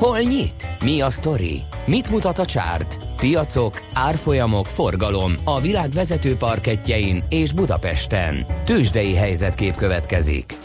Hol 0.00 0.18
nyit? 0.20 0.66
Mi 0.82 1.00
a 1.00 1.10
sztori? 1.10 1.60
Mit 1.86 2.10
mutat 2.10 2.38
a 2.38 2.44
csárt? 2.44 2.96
Piacok, 3.16 3.80
árfolyamok, 3.92 4.66
forgalom 4.66 5.34
a 5.44 5.60
világ 5.60 5.90
vezető 5.90 6.36
parketjein 6.36 7.22
és 7.28 7.52
Budapesten. 7.52 8.46
Tősdei 8.64 9.14
helyzetkép 9.14 9.76
következik. 9.76 10.56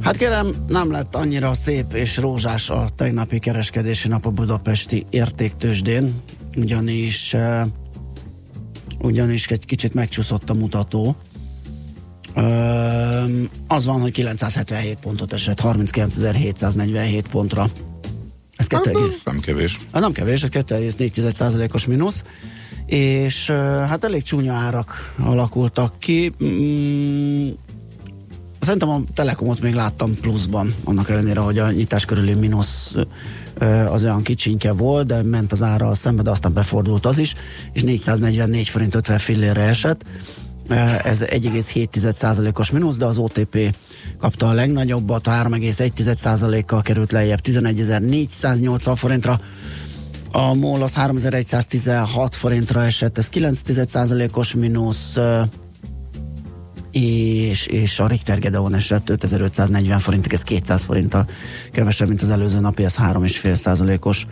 Hát 0.00 0.16
kérem, 0.16 0.50
nem 0.68 0.90
lett 0.90 1.14
annyira 1.14 1.54
szép 1.54 1.92
és 1.92 2.16
rózsás 2.16 2.70
a 2.70 2.88
tegnapi 2.96 3.38
kereskedési 3.38 4.08
nap 4.08 4.26
a 4.26 4.30
budapesti 4.30 5.06
értéktősdén, 5.10 6.22
ugyanis 6.56 7.36
ugyanis 8.98 9.46
egy 9.46 9.66
kicsit 9.66 9.94
megcsúszott 9.94 10.50
a 10.50 10.54
mutató. 10.54 11.16
Az 13.66 13.86
van, 13.86 14.00
hogy 14.00 14.12
977 14.12 14.98
pontot 14.98 15.32
esett, 15.32 15.60
39.747 15.62 17.24
pontra. 17.30 17.66
Ez 18.60 18.66
2, 18.66 18.92
hát, 18.92 19.20
nem 19.24 19.40
kevés. 19.40 19.80
Hát 19.92 20.02
nem 20.02 20.12
kevés, 20.12 20.42
ez 20.42 20.48
2,4%-os 20.52 21.86
mínusz, 21.86 22.24
és 22.86 23.50
hát 23.88 24.04
elég 24.04 24.22
csúnya 24.22 24.52
árak 24.52 25.14
alakultak 25.18 25.98
ki. 25.98 26.32
Mm, 26.44 27.48
Szerintem 28.60 28.88
a 28.88 29.00
Telekomot 29.14 29.60
még 29.60 29.74
láttam 29.74 30.14
pluszban, 30.20 30.74
annak 30.84 31.08
ellenére, 31.08 31.40
hogy 31.40 31.58
a 31.58 31.70
nyitás 31.70 32.04
körüli 32.04 32.34
mínusz 32.34 32.94
az 33.88 34.02
olyan 34.02 34.22
kicsinke 34.22 34.72
volt, 34.72 35.06
de 35.06 35.22
ment 35.22 35.52
az 35.52 35.62
ára 35.62 35.86
a 35.86 35.94
szembe, 35.94 36.22
de 36.22 36.30
aztán 36.30 36.52
befordult 36.52 37.06
az 37.06 37.18
is, 37.18 37.34
és 37.72 37.82
444 37.82 38.68
forint 38.68 38.94
50 38.94 39.18
fillére 39.18 39.62
esett. 39.62 40.04
Ez 41.04 41.24
1,7%-os 41.24 42.70
mínusz, 42.70 42.96
de 42.96 43.04
az 43.04 43.18
OTP 43.18 43.76
kapta 44.18 44.48
a 44.48 44.52
legnagyobbat, 44.52 45.26
3,1%-kal 45.26 46.82
került 46.82 47.12
lejjebb 47.12 47.40
11.480 47.44 48.92
forintra, 48.96 49.40
a 50.32 50.54
MOL 50.54 50.82
az 50.82 50.94
3116 50.94 52.34
forintra 52.34 52.84
esett, 52.84 53.18
ez 53.18 53.28
9%-os 53.32 54.54
mínusz, 54.54 55.18
és, 56.90 57.66
és 57.66 58.00
a 58.00 58.06
Richter 58.06 58.38
Gedeon 58.38 58.74
esett 58.74 59.10
5540 59.10 59.98
forintig, 59.98 60.32
ez 60.32 60.42
200 60.42 60.82
forinttal 60.82 61.28
kevesebb, 61.72 62.08
mint 62.08 62.22
az 62.22 62.30
előző 62.30 62.60
napi, 62.60 62.84
ez 62.84 62.96
3,5 62.96 63.54
százalékos 63.54 64.26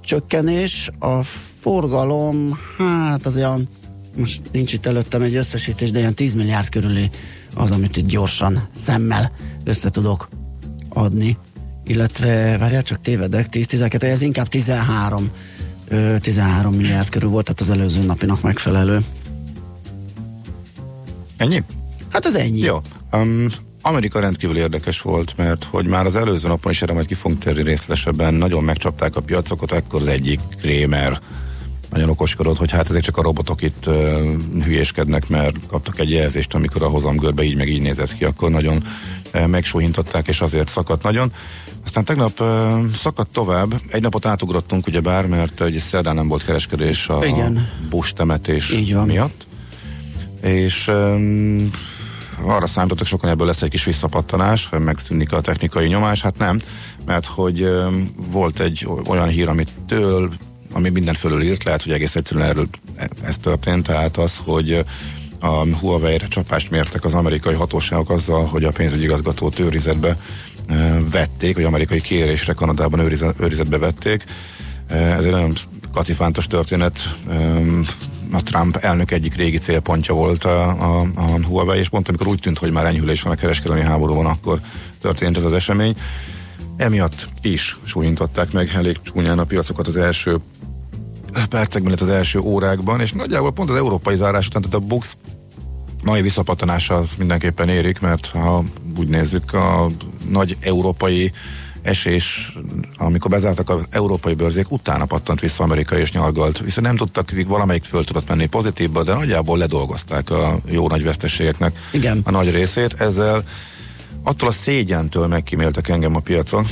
csökkenés. 0.00 0.90
A 0.98 1.22
forgalom, 1.60 2.58
hát 2.78 3.26
az 3.26 3.36
olyan, 3.36 3.68
most 4.16 4.40
nincs 4.52 4.72
itt 4.72 4.86
előttem 4.86 5.22
egy 5.22 5.34
összesítés, 5.34 5.90
de 5.90 5.98
ilyen 5.98 6.14
10 6.14 6.34
milliárd 6.34 6.68
körüli 6.68 7.10
az, 7.54 7.70
amit 7.70 7.96
itt 7.96 8.06
gyorsan 8.06 8.68
szemmel 8.76 9.32
össze 9.64 9.90
tudok 9.90 10.28
adni. 10.88 11.36
Illetve, 11.84 12.58
várjál, 12.58 12.82
csak 12.82 13.00
tévedek, 13.00 13.46
10-12, 13.50 14.02
ez 14.02 14.22
inkább 14.22 14.48
13 14.48 15.30
13 16.20 16.74
milliárd 16.74 17.08
körül 17.08 17.28
volt, 17.28 17.44
tehát 17.44 17.60
az 17.60 17.68
előző 17.68 18.02
napinak 18.02 18.42
megfelelő. 18.42 19.04
Ennyi? 21.36 21.62
Hát 22.08 22.24
ez 22.24 22.34
ennyi. 22.34 22.60
Jó. 22.60 22.80
Um, 23.12 23.46
Amerika 23.82 24.20
rendkívül 24.20 24.56
érdekes 24.56 25.00
volt, 25.00 25.36
mert 25.36 25.64
hogy 25.64 25.86
már 25.86 26.06
az 26.06 26.16
előző 26.16 26.48
napon 26.48 26.72
is 26.72 26.82
erre 26.82 26.92
majd 26.92 27.06
ki 27.06 27.14
fogunk 27.14 27.42
térni 27.42 27.62
részletesebben, 27.62 28.34
nagyon 28.34 28.64
megcsapták 28.64 29.16
a 29.16 29.20
piacokat, 29.20 29.72
akkor 29.72 30.00
az 30.00 30.06
egyik 30.06 30.40
Krémer 30.60 31.20
nagyon 31.94 32.10
okoskodott, 32.10 32.58
hogy 32.58 32.70
hát 32.70 32.90
ezek 32.90 33.02
csak 33.02 33.16
a 33.16 33.22
robotok 33.22 33.62
itt 33.62 33.86
uh, 33.86 33.94
hülyéskednek, 34.64 35.28
mert 35.28 35.56
kaptak 35.68 35.98
egy 35.98 36.10
jelzést, 36.10 36.54
amikor 36.54 36.82
a 36.82 36.88
hozamgörbe 36.88 37.42
így 37.42 37.56
meg 37.56 37.68
így 37.68 37.82
nézett 37.82 38.16
ki, 38.16 38.24
akkor 38.24 38.50
nagyon 38.50 38.82
uh, 39.34 39.46
megsúhintották, 39.46 40.28
és 40.28 40.40
azért 40.40 40.68
szakadt 40.68 41.02
nagyon. 41.02 41.32
Aztán 41.84 42.04
tegnap 42.04 42.40
uh, 42.40 42.84
szakadt 42.94 43.32
tovább, 43.32 43.74
egy 43.88 44.02
napot 44.02 44.26
átugrottunk 44.26 44.86
ugyebár, 44.86 45.26
mert 45.26 45.60
egy 45.60 45.78
szerdán 45.78 46.14
nem 46.14 46.28
volt 46.28 46.44
kereskedés 46.44 47.08
a, 47.08 47.24
Igen. 47.24 47.56
a 47.56 47.86
busz 47.88 48.12
temetés 48.12 48.74
miatt 49.06 49.46
és 50.44 50.88
um, 50.88 51.70
arra 52.42 52.66
számítottak 52.66 53.06
sokan 53.06 53.30
ebből 53.30 53.46
lesz 53.46 53.62
egy 53.62 53.70
kis 53.70 53.84
visszapattanás, 53.84 54.66
hogy 54.66 54.80
megszűnik 54.80 55.32
a 55.32 55.40
technikai 55.40 55.86
nyomás, 55.86 56.20
hát 56.20 56.38
nem, 56.38 56.60
mert 57.06 57.26
hogy 57.26 57.68
volt 58.30 58.60
egy 58.60 58.88
olyan 59.06 59.28
hír, 59.28 59.48
amit 59.48 59.72
től, 59.86 60.30
ami 60.74 61.14
fölül 61.14 61.42
írt, 61.42 61.64
lehet, 61.64 61.82
hogy 61.82 61.92
egész 61.92 62.16
egyszerűen 62.16 62.46
erről 62.46 62.68
ez 63.22 63.38
történt, 63.38 63.86
tehát 63.86 64.16
az, 64.16 64.40
hogy 64.44 64.84
a 65.40 65.76
Huawei-re 65.78 66.26
csapást 66.26 66.70
mértek 66.70 67.04
az 67.04 67.14
amerikai 67.14 67.54
hatóságok 67.54 68.10
azzal, 68.10 68.44
hogy 68.44 68.64
a 68.64 68.70
pénzügyi 68.70 69.04
igazgatót 69.04 69.58
őrizetbe 69.58 70.16
vették, 71.10 71.54
vagy 71.54 71.64
amerikai 71.64 72.00
kérésre 72.00 72.52
Kanadában 72.52 73.00
őrizetbe 73.38 73.78
vették. 73.78 74.24
Ez 74.88 75.24
egy 75.24 75.30
nagyon 75.30 75.52
kacifántos 75.92 76.46
történet 76.46 76.98
a 78.32 78.42
Trump 78.42 78.76
elnök 78.76 79.10
egyik 79.10 79.34
régi 79.34 79.58
célpontja 79.58 80.14
volt 80.14 80.44
a, 80.44 80.68
a, 80.68 81.06
a 81.14 81.44
Huawei, 81.46 81.78
és 81.78 81.88
pont 81.88 82.08
amikor 82.08 82.26
úgy 82.26 82.40
tűnt, 82.40 82.58
hogy 82.58 82.70
már 82.70 82.86
enyhülés 82.86 83.22
van 83.22 83.32
a 83.32 83.36
kereskedelmi 83.36 83.82
háborúban, 83.82 84.26
akkor 84.26 84.60
történt 85.00 85.36
ez 85.36 85.44
az 85.44 85.52
esemény. 85.52 85.96
Emiatt 86.76 87.28
is 87.42 87.78
súlyintották 87.84 88.52
meg 88.52 88.70
elég 88.74 88.96
csúnyán 89.02 89.38
a 89.38 89.44
piacokat 89.44 89.86
az 89.86 89.96
első 89.96 90.36
percekben, 91.48 91.92
az 92.00 92.10
első 92.10 92.38
órákban, 92.38 93.00
és 93.00 93.12
nagyjából 93.12 93.52
pont 93.52 93.70
az 93.70 93.76
európai 93.76 94.16
zárás 94.16 94.46
után, 94.46 94.62
tehát 94.62 94.76
a 94.76 94.86
Bux 94.86 95.16
mai 96.04 96.22
visszapattanása 96.22 96.94
az 96.94 97.10
mindenképpen 97.18 97.68
érik, 97.68 98.00
mert 98.00 98.26
ha 98.26 98.64
úgy 98.98 99.08
nézzük, 99.08 99.52
a 99.52 99.90
nagy 100.28 100.56
európai 100.60 101.32
esés, 101.82 102.56
amikor 102.96 103.30
bezártak 103.30 103.70
az 103.70 103.84
európai 103.90 104.34
bőrzék, 104.34 104.70
utána 104.70 105.04
pattant 105.04 105.40
vissza 105.40 105.64
Amerika 105.64 105.98
és 105.98 106.12
nyalgalt. 106.12 106.58
Viszont 106.58 106.86
nem 106.86 106.96
tudtak, 106.96 107.32
valamelyik 107.46 107.84
föl 107.84 108.04
tudott 108.04 108.28
menni 108.28 108.46
pozitívba, 108.46 109.02
de 109.02 109.14
nagyjából 109.14 109.58
ledolgozták 109.58 110.30
a 110.30 110.58
jó 110.70 110.88
nagy 110.88 111.04
veszteségeknek 111.04 111.78
Igen. 111.92 112.20
a 112.24 112.30
nagy 112.30 112.50
részét. 112.50 112.94
Ezzel 112.98 113.44
attól 114.24 114.48
a 114.48 114.52
szégyentől 114.52 115.26
megkíméltek 115.26 115.88
engem 115.88 116.16
a 116.16 116.20
piacon, 116.20 116.64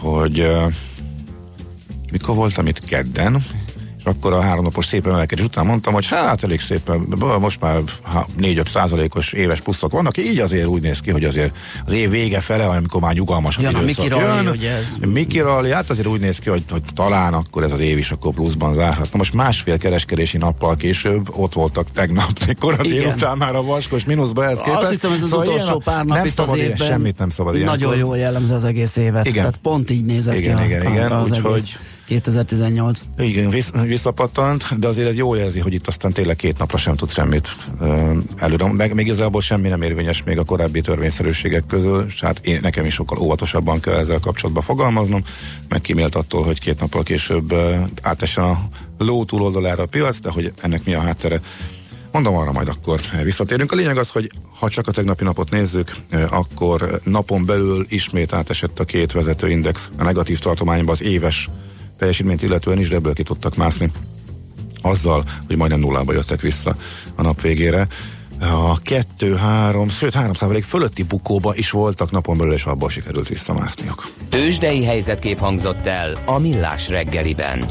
hogy 0.00 0.40
uh, 0.40 0.72
mikor 2.12 2.34
voltam 2.34 2.66
itt 2.66 2.84
kedden, 2.84 3.42
akkor 4.06 4.32
a 4.32 4.40
háromnapos 4.40 4.86
szép 4.86 5.06
emelkedés 5.06 5.44
után 5.44 5.66
mondtam, 5.66 5.92
hogy 5.92 6.06
hát 6.08 6.44
elég 6.44 6.60
szépen, 6.60 7.06
most 7.40 7.60
már 7.60 7.78
4-5 8.40 8.66
százalékos 8.66 9.32
éves 9.32 9.60
pluszok 9.60 9.92
vannak, 9.92 10.16
így 10.16 10.38
azért 10.38 10.66
úgy 10.66 10.82
néz 10.82 11.00
ki, 11.00 11.10
hogy 11.10 11.24
azért 11.24 11.56
az 11.86 11.92
év 11.92 12.10
vége 12.10 12.40
fele, 12.40 12.64
amikor 12.64 13.00
már 13.00 13.14
nyugalmas 13.14 13.58
ja, 13.58 13.68
időszak 13.68 13.86
Miki 13.86 14.08
jön. 14.08 14.44
Rally, 14.44 14.66
ez... 14.66 14.96
Miki 15.12 15.40
Rally, 15.40 15.70
hát 15.70 15.90
azért 15.90 16.06
úgy 16.06 16.20
néz 16.20 16.38
ki, 16.38 16.48
hogy, 16.48 16.64
hogy 16.70 16.82
talán 16.94 17.34
akkor 17.34 17.62
ez 17.62 17.72
az 17.72 17.80
év 17.80 17.98
is 17.98 18.10
akkor 18.10 18.32
pluszban 18.32 18.72
zárhat. 18.72 19.12
Na 19.12 19.18
most 19.18 19.32
másfél 19.32 19.78
kereskedési 19.78 20.36
nappal 20.36 20.76
később 20.76 21.28
ott 21.36 21.52
voltak 21.52 21.90
tegnap, 21.90 22.30
korai 22.60 22.88
délután 22.88 23.36
már 23.36 23.54
a 23.54 23.62
vaskos 23.62 24.04
mínuszba 24.04 24.44
ehhez 24.44 24.58
képest. 24.58 24.80
Azt 24.80 24.90
hiszem, 24.90 25.12
ez 25.12 25.22
az 25.22 25.30
szóval 25.30 25.46
utolsó 25.46 25.78
pár 25.78 26.04
nap 26.04 26.16
nem 26.16 26.26
itt 26.26 26.38
az 26.38 26.56
évben. 26.56 26.88
Semmit 26.88 27.18
nem 27.18 27.30
szabad 27.30 27.54
ilyen. 27.54 27.66
Nagyon 27.66 27.96
jól 27.96 28.18
jellemző 28.18 28.54
az 28.54 28.64
egész 28.64 28.96
évet. 28.96 29.26
Igen. 29.26 29.42
Tehát 29.42 29.58
pont 29.62 29.90
így 29.90 30.04
nézett 30.04 30.38
igen, 30.38 30.56
ki 30.56 30.64
igen, 30.64 30.86
a, 30.86 30.90
igen, 30.90 31.12
az 31.12 31.30
úgyhogy 31.30 31.52
egész 31.52 31.78
2018. 32.06 33.00
Igen, 33.18 33.54
visszapattant, 33.86 34.78
de 34.78 34.88
azért 34.88 35.08
ez 35.08 35.16
jó 35.16 35.34
jelzi, 35.34 35.60
hogy 35.60 35.74
itt 35.74 35.86
aztán 35.86 36.12
tényleg 36.12 36.36
két 36.36 36.58
napra 36.58 36.76
sem 36.76 36.96
tudsz 36.96 37.12
semmit 37.12 37.48
uh, 37.80 38.16
előre. 38.36 38.72
Meg 38.72 38.94
még 38.94 39.06
igazából 39.06 39.40
semmi 39.40 39.68
nem 39.68 39.82
érvényes 39.82 40.22
még 40.22 40.38
a 40.38 40.44
korábbi 40.44 40.80
törvényszerűségek 40.80 41.66
közül, 41.66 42.04
és 42.08 42.20
hát 42.20 42.46
én, 42.46 42.58
nekem 42.62 42.84
is 42.84 42.94
sokkal 42.94 43.18
óvatosabban 43.18 43.80
kell 43.80 43.94
ezzel 43.94 44.18
kapcsolatban 44.20 44.62
fogalmaznom, 44.62 45.24
meg 45.68 45.80
kimélt 45.80 46.14
attól, 46.14 46.44
hogy 46.44 46.60
két 46.60 46.80
nappal 46.80 47.02
később 47.02 47.52
uh, 47.52 47.88
átessen 48.02 48.44
a 48.44 48.58
ló 48.98 49.24
túloldalára 49.24 49.82
a 49.82 49.86
piac, 49.86 50.20
de 50.20 50.30
hogy 50.30 50.52
ennek 50.62 50.84
mi 50.84 50.94
a 50.94 51.00
háttere, 51.00 51.40
Mondom 52.12 52.36
arra 52.36 52.52
majd 52.52 52.68
akkor 52.68 53.00
visszatérünk. 53.22 53.72
A 53.72 53.76
lényeg 53.76 53.98
az, 53.98 54.10
hogy 54.10 54.30
ha 54.58 54.68
csak 54.68 54.86
a 54.86 54.90
tegnapi 54.90 55.24
napot 55.24 55.50
nézzük, 55.50 55.96
akkor 56.28 57.00
napon 57.04 57.44
belül 57.44 57.86
ismét 57.88 58.32
átesett 58.32 58.78
a 58.78 58.84
két 58.84 59.12
vezetőindex 59.12 59.90
a 59.98 60.02
negatív 60.02 60.38
tartományban 60.38 60.94
az 60.94 61.02
éves 61.02 61.48
teljesítményt 61.98 62.42
illetően 62.42 62.78
is, 62.78 62.88
de 62.88 62.96
ebből 62.96 63.14
ki 63.14 63.22
tudtak 63.22 63.56
mászni 63.56 63.90
azzal, 64.82 65.24
hogy 65.46 65.56
majdnem 65.56 65.80
nullába 65.80 66.12
jöttek 66.12 66.40
vissza 66.40 66.76
a 67.14 67.22
nap 67.22 67.40
végére. 67.40 67.86
A 68.40 68.82
kettő, 68.82 69.34
három, 69.34 69.88
sőt 69.88 70.14
három 70.14 70.34
százalék 70.34 70.64
fölötti 70.64 71.02
bukóba 71.02 71.54
is 71.54 71.70
voltak 71.70 72.10
napon 72.10 72.38
belül, 72.38 72.52
és 72.52 72.64
abból 72.64 72.90
sikerült 72.90 73.28
visszamászniuk. 73.28 74.10
Tőzsdei 74.28 74.84
helyzetkép 74.84 75.38
hangzott 75.38 75.86
el 75.86 76.18
a 76.24 76.38
Millás 76.38 76.88
reggeliben. 76.88 77.64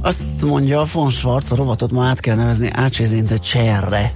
Azt 0.00 0.42
mondja 0.42 0.80
a 0.80 0.86
von 0.92 1.10
Schwarz, 1.10 1.52
a 1.52 1.56
rovatot 1.56 1.90
ma 1.90 2.04
át 2.04 2.20
kell 2.20 2.36
nevezni 2.36 2.68
Ácsézinte 2.72 3.36
Cserre. 3.38 4.12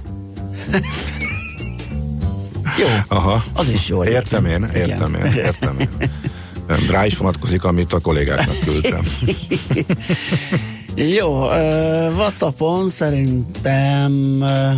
jó. 2.79 2.87
Aha. 3.07 3.43
Az 3.53 3.69
is 3.69 3.87
jó. 3.87 4.03
Értem 4.03 4.45
én, 4.45 4.63
értem 4.75 5.15
én, 5.15 5.25
értem 5.25 5.79
én. 5.79 5.89
Rá 6.89 7.05
is 7.05 7.17
vonatkozik, 7.17 7.63
amit 7.63 7.93
a 7.93 7.99
kollégáknak 7.99 8.59
küldtem. 8.59 9.01
Jó, 10.95 11.43
uh, 11.43 11.51
Whatsappon 12.15 12.89
szerintem 12.89 14.37
uh, 14.41 14.73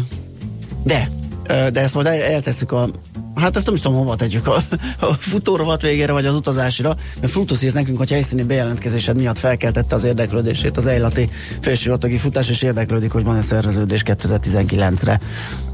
de, 0.83 1.09
uh, 1.49 1.67
de 1.67 1.81
ezt 1.81 1.93
majd 1.93 2.07
el, 2.07 2.21
eltesszük 2.21 2.71
a 2.71 2.89
Hát 3.35 3.55
ezt 3.55 3.65
nem 3.65 3.75
is 3.75 3.81
tudom, 3.81 3.97
hova 3.97 4.15
tegyük 4.15 4.47
a, 4.47 4.55
a 4.99 5.13
futórovat 5.13 5.81
végére, 5.81 6.11
vagy 6.11 6.25
az 6.25 6.35
utazásra, 6.35 6.95
mert 7.19 7.31
Frutus 7.31 7.61
írt 7.61 7.73
nekünk, 7.73 7.97
hogy 7.97 8.09
helyszíni 8.09 8.43
bejelentkezésed 8.43 9.15
miatt 9.15 9.37
felkeltette 9.37 9.95
az 9.95 10.03
érdeklődését 10.03 10.77
az 10.77 10.85
Eilati 10.85 11.29
felsővatagi 11.59 12.17
futás, 12.17 12.49
és 12.49 12.61
érdeklődik, 12.61 13.11
hogy 13.11 13.23
van-e 13.23 13.41
szerveződés 13.41 14.03
2019-re. 14.05 15.19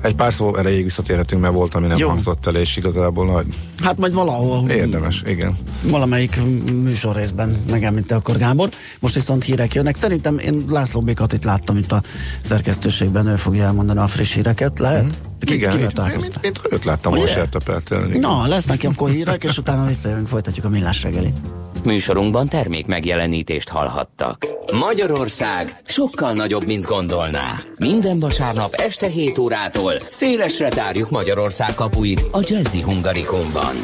Egy 0.01 0.15
pár 0.15 0.33
szó 0.33 0.55
erejéig 0.55 0.83
visszatérhetünk, 0.83 1.41
mert 1.41 1.53
volt, 1.53 1.75
ami 1.75 1.87
nem 1.87 1.97
Jó. 1.97 2.07
hangzott 2.07 2.45
el, 2.47 2.55
és 2.55 2.77
igazából 2.77 3.25
nagy 3.25 3.45
Hát 3.83 3.97
majd 3.97 4.13
valahol 4.13 4.69
érdemes, 4.69 5.23
igen. 5.25 5.57
valamelyik 5.83 6.41
műsor 6.83 7.15
részben 7.15 7.63
megemlítte 7.69 8.15
akkor 8.15 8.37
Gábor. 8.37 8.69
Most 8.99 9.13
viszont 9.13 9.43
hírek 9.43 9.73
jönnek. 9.73 9.95
Szerintem 9.95 10.37
én 10.37 10.63
László 10.69 11.01
Békatit 11.01 11.43
láttam 11.43 11.77
itt 11.77 11.91
a 11.91 12.01
szerkesztőségben, 12.41 13.27
ő 13.27 13.35
fogja 13.35 13.63
elmondani 13.63 13.99
a 13.99 14.07
friss 14.07 14.33
híreket. 14.33 14.79
Lehet? 14.79 15.03
Mm. 15.03 15.26
Ki, 15.39 15.53
igen, 15.53 15.77
mint, 15.77 15.97
mint, 15.97 16.41
mint 16.41 16.61
őt 16.71 16.85
láttam 16.85 17.11
Ugye? 17.11 17.21
most 17.21 17.33
sertepeltelni. 17.33 18.17
Na, 18.17 18.47
lesz 18.47 18.65
neki 18.65 18.85
akkor 18.85 19.09
hírek, 19.09 19.43
és 19.43 19.57
utána 19.57 19.85
visszajövünk, 19.85 20.27
folytatjuk 20.27 20.65
a 20.65 20.69
millás 20.69 21.03
reggelit. 21.03 21.35
Műsorunkban 21.83 22.47
termék 22.47 22.85
megjelenítést 22.85 23.69
hallhattak. 23.69 24.45
Magyarország 24.71 25.81
sokkal 25.85 26.33
nagyobb, 26.33 26.65
mint 26.65 26.85
gondolná. 26.85 27.59
Minden 27.77 28.19
vasárnap 28.19 28.73
este 28.73 29.07
7 29.07 29.37
órától 29.37 29.93
szélesre 30.09 30.69
tárjuk 30.69 31.09
Magyarország 31.09 31.73
kapuit 31.75 32.21
a 32.31 32.39
Jazzy 32.41 32.81
Hungarikumban. 32.81 33.75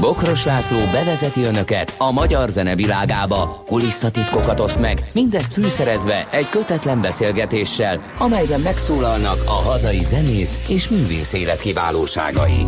Bokros 0.00 0.44
László 0.44 0.78
bevezeti 0.92 1.42
önöket 1.42 1.94
a 1.98 2.12
magyar 2.12 2.48
zene 2.48 2.74
világába, 2.74 3.62
kulisszatitkokat 3.66 4.60
oszt 4.60 4.78
meg, 4.78 5.06
mindezt 5.12 5.52
fűszerezve 5.52 6.28
egy 6.30 6.48
kötetlen 6.48 7.00
beszélgetéssel, 7.00 8.14
amelyben 8.18 8.60
megszólalnak 8.60 9.42
a 9.46 9.68
hazai 9.68 10.04
zenész 10.04 10.64
és 10.68 10.88
művész 10.88 11.32
élet 11.32 11.60
kiválóságai. 11.60 12.66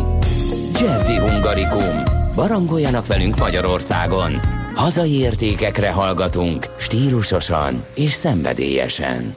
Jazzy 0.79 1.17
Hungarikum. 1.17 2.03
Barangoljanak 2.35 3.07
velünk 3.07 3.37
Magyarországon. 3.37 4.39
Hazai 4.75 5.19
értékekre 5.19 5.91
hallgatunk, 5.91 6.67
stílusosan 6.77 7.85
és 7.93 8.11
szenvedélyesen. 8.11 9.35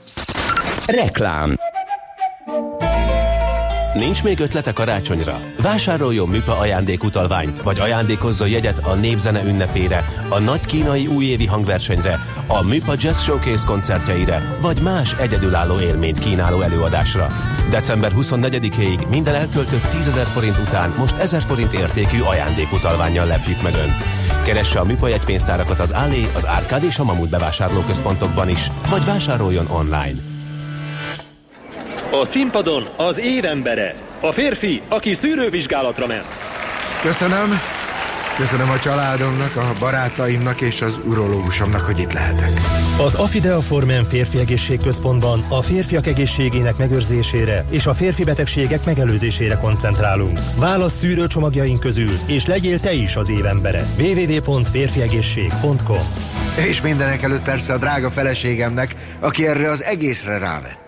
Reklám 0.85 1.57
Nincs 3.93 4.23
még 4.23 4.39
ötlete 4.39 4.73
karácsonyra? 4.73 5.39
Vásároljon 5.61 6.29
műpa 6.29 6.57
ajándékutalványt, 6.57 7.61
vagy 7.61 7.79
ajándékozzon 7.79 8.49
jegyet 8.49 8.79
a 8.79 8.93
népzene 8.93 9.43
ünnepére, 9.43 10.05
a 10.29 10.39
nagy 10.39 10.65
kínai 10.65 11.07
újévi 11.07 11.45
hangversenyre, 11.45 12.19
a 12.47 12.63
műpa 12.63 12.93
Jazz 12.97 13.19
Showcase 13.19 13.65
koncertjeire, 13.65 14.57
vagy 14.61 14.81
más 14.81 15.13
egyedülálló 15.13 15.79
élményt 15.79 16.19
kínáló 16.19 16.61
előadásra. 16.61 17.27
December 17.69 18.11
24-ig 18.15 19.09
minden 19.09 19.35
elköltött 19.35 19.91
10 19.91 20.05
000 20.07 20.19
forint 20.19 20.57
után 20.57 20.93
most 20.97 21.17
1000 21.17 21.41
forint 21.41 21.73
értékű 21.73 22.21
ajándékutalványjal 22.21 23.25
lepjük 23.25 23.61
meg 23.61 23.73
Önt. 23.73 24.03
Keresse 24.45 24.79
a 24.79 24.85
műpa 24.85 25.07
jegypénztárakat 25.07 25.79
az 25.79 25.91
Allé, 25.91 26.27
az 26.35 26.47
Árkád 26.47 26.83
és 26.83 26.99
a 26.99 27.03
Mamut 27.03 27.29
bevásárlóközpontokban 27.29 28.49
is, 28.49 28.71
vagy 28.89 29.05
vásároljon 29.05 29.67
online. 29.67 30.32
A 32.21 32.25
színpadon 32.25 32.83
az 32.97 33.19
évembere. 33.19 33.95
A 34.21 34.31
férfi, 34.31 34.81
aki 34.89 35.13
szűrővizsgálatra 35.13 36.07
ment. 36.07 36.25
Köszönöm. 37.01 37.59
Köszönöm 38.37 38.69
a 38.69 38.79
családomnak, 38.79 39.55
a 39.55 39.73
barátaimnak 39.79 40.61
és 40.61 40.81
az 40.81 40.99
urológusomnak, 41.07 41.81
hogy 41.81 41.99
itt 41.99 42.13
lehetek. 42.13 42.51
Az 43.05 43.15
Afidea 43.15 43.61
Formen 43.61 44.03
Férfi 44.03 44.39
Egészségközpontban 44.39 45.45
a 45.49 45.61
férfiak 45.61 46.07
egészségének 46.07 46.77
megőrzésére 46.77 47.65
és 47.69 47.85
a 47.85 47.93
férfi 47.93 48.23
betegségek 48.23 48.85
megelőzésére 48.85 49.57
koncentrálunk. 49.57 50.39
Válasz 50.59 50.93
szűrőcsomagjaink 50.93 51.79
közül, 51.79 52.19
és 52.27 52.45
legyél 52.45 52.79
te 52.79 52.93
is 52.93 53.15
az 53.15 53.29
évembere. 53.29 53.85
www.férfiegészség.com 53.97 56.03
És 56.67 56.81
mindenek 56.81 57.23
előtt 57.23 57.43
persze 57.43 57.73
a 57.73 57.77
drága 57.77 58.11
feleségemnek, 58.11 58.95
aki 59.19 59.47
erre 59.47 59.69
az 59.69 59.83
egészre 59.83 60.37
rávett. 60.37 60.82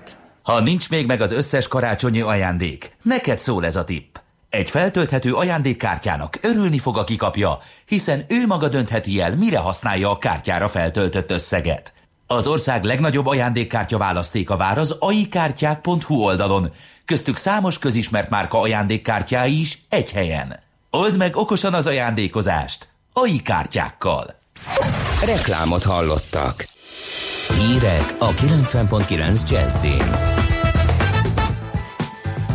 Ha 0.45 0.60
nincs 0.60 0.89
még 0.89 1.05
meg 1.05 1.21
az 1.21 1.31
összes 1.31 1.67
karácsonyi 1.67 2.21
ajándék, 2.21 2.97
neked 3.01 3.39
szól 3.39 3.65
ez 3.65 3.75
a 3.75 3.84
tipp. 3.84 4.15
Egy 4.49 4.69
feltölthető 4.69 5.34
ajándékkártyának 5.34 6.38
örülni 6.41 6.79
fog, 6.79 6.97
aki 6.97 7.15
kapja, 7.15 7.60
hiszen 7.86 8.25
ő 8.27 8.45
maga 8.45 8.67
döntheti 8.67 9.21
el, 9.21 9.36
mire 9.36 9.58
használja 9.58 10.10
a 10.10 10.17
kártyára 10.17 10.69
feltöltött 10.69 11.31
összeget. 11.31 11.93
Az 12.27 12.47
ország 12.47 12.84
legnagyobb 12.84 13.25
ajándékkártya 13.25 13.97
választéka 13.97 14.58
vár 14.58 14.77
az 14.77 14.95
aikártyák.hu 14.99 16.15
oldalon, 16.15 16.73
köztük 17.05 17.38
számos 17.38 17.77
közismert 17.77 18.29
márka 18.29 18.60
ajándékkártyái 18.60 19.60
is 19.60 19.81
egy 19.89 20.12
helyen. 20.12 20.60
Old 20.89 21.17
meg 21.17 21.36
okosan 21.36 21.73
az 21.73 21.88
ajándékozást. 21.88 22.88
AI 23.13 23.41
kártyákkal. 23.41 24.36
Reklámot 25.25 25.84
hallottak. 25.84 26.74
Hírek 27.59 28.15
a 28.19 28.33
90.9 28.33 29.49
Jazzin. 29.49 30.43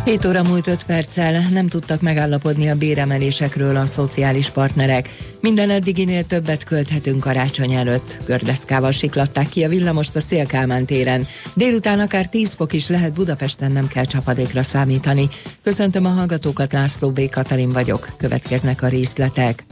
7 0.05 0.25
óra 0.25 0.43
múlt 0.43 0.67
5 0.67 0.83
perccel 0.83 1.49
nem 1.51 1.67
tudtak 1.67 2.01
megállapodni 2.01 2.69
a 2.69 2.75
béremelésekről 2.75 3.75
a 3.75 3.85
szociális 3.85 4.49
partnerek. 4.49 5.09
Minden 5.39 5.69
eddiginél 5.69 6.25
többet 6.25 6.63
költhetünk 6.63 7.19
karácsony 7.19 7.73
előtt. 7.73 8.17
Gördeszkával 8.25 8.91
siklatták 8.91 9.49
ki 9.49 9.63
a 9.63 9.69
villamost 9.69 10.15
a 10.15 10.19
Szélkálmán 10.19 10.85
téren. 10.85 11.27
Délután 11.53 11.99
akár 11.99 12.29
10 12.29 12.53
fok 12.53 12.73
is 12.73 12.87
lehet 12.87 13.13
Budapesten, 13.13 13.71
nem 13.71 13.87
kell 13.87 14.05
csapadékra 14.05 14.63
számítani. 14.63 15.29
Köszöntöm 15.63 16.05
a 16.05 16.09
hallgatókat, 16.09 16.73
László 16.73 17.09
B. 17.09 17.29
Katalin 17.29 17.71
vagyok. 17.71 18.09
Következnek 18.17 18.81
a 18.81 18.87
részletek. 18.87 19.63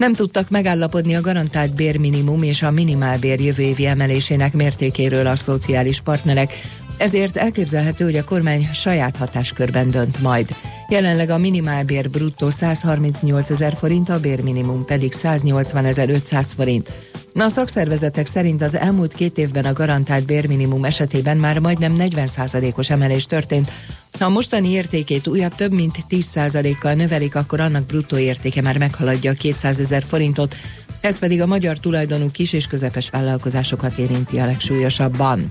Nem 0.00 0.14
tudtak 0.14 0.50
megállapodni 0.50 1.14
a 1.14 1.20
garantált 1.20 1.74
bérminimum 1.74 2.42
és 2.42 2.62
a 2.62 2.70
minimálbér 2.70 3.40
jövő 3.40 3.62
évi 3.62 3.86
emelésének 3.86 4.52
mértékéről 4.52 5.26
a 5.26 5.36
szociális 5.36 6.00
partnerek, 6.00 6.52
ezért 6.96 7.36
elképzelhető, 7.36 8.04
hogy 8.04 8.16
a 8.16 8.24
kormány 8.24 8.68
saját 8.72 9.16
hatáskörben 9.16 9.90
dönt 9.90 10.20
majd. 10.22 10.54
Jelenleg 10.88 11.30
a 11.30 11.38
minimálbér 11.38 12.10
bruttó 12.10 12.50
138 12.50 13.50
ezer 13.50 13.76
forint, 13.76 14.08
a 14.08 14.20
bérminimum 14.20 14.84
pedig 14.84 15.12
180 15.12 16.10
500 16.10 16.52
forint. 16.52 16.92
A 17.34 17.48
szakszervezetek 17.48 18.26
szerint 18.26 18.62
az 18.62 18.76
elmúlt 18.76 19.12
két 19.12 19.38
évben 19.38 19.64
a 19.64 19.72
garantált 19.72 20.24
bérminimum 20.24 20.84
esetében 20.84 21.36
már 21.36 21.58
majdnem 21.58 21.96
40%-os 21.98 22.90
emelés 22.90 23.26
történt. 23.26 23.72
Ha 24.20 24.26
a 24.26 24.28
mostani 24.28 24.68
értékét 24.68 25.26
újabb 25.26 25.54
több 25.54 25.72
mint 25.72 25.96
10%-kal 26.10 26.94
növelik, 26.94 27.34
akkor 27.34 27.60
annak 27.60 27.86
bruttó 27.86 28.18
értéke 28.18 28.62
már 28.62 28.78
meghaladja 28.78 29.30
a 29.30 29.34
200 29.34 29.80
ezer 29.80 30.02
forintot, 30.02 30.56
ez 31.00 31.18
pedig 31.18 31.40
a 31.40 31.46
magyar 31.46 31.78
tulajdonú 31.78 32.30
kis 32.30 32.52
és 32.52 32.66
közepes 32.66 33.10
vállalkozásokat 33.10 33.98
érinti 33.98 34.38
a 34.38 34.44
legsúlyosabban. 34.44 35.50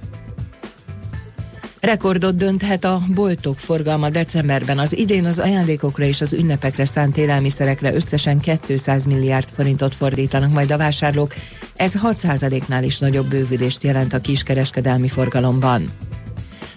Rekordot 1.79 2.35
dönthet 2.35 2.83
a 2.83 3.01
boltok 3.07 3.57
forgalma 3.57 4.09
decemberben. 4.09 4.79
Az 4.79 4.97
idén 4.97 5.25
az 5.25 5.39
ajándékokra 5.39 6.03
és 6.03 6.21
az 6.21 6.33
ünnepekre 6.33 6.85
szánt 6.85 7.17
élelmiszerekre 7.17 7.93
összesen 7.93 8.39
200 8.65 9.05
milliárd 9.05 9.47
forintot 9.55 9.95
fordítanak 9.95 10.53
majd 10.53 10.71
a 10.71 10.77
vásárlók. 10.77 11.33
Ez 11.75 11.93
6%-nál 12.03 12.83
is 12.83 12.97
nagyobb 12.99 13.29
bővülést 13.29 13.83
jelent 13.83 14.13
a 14.13 14.21
kiskereskedelmi 14.21 15.07
forgalomban. 15.07 16.08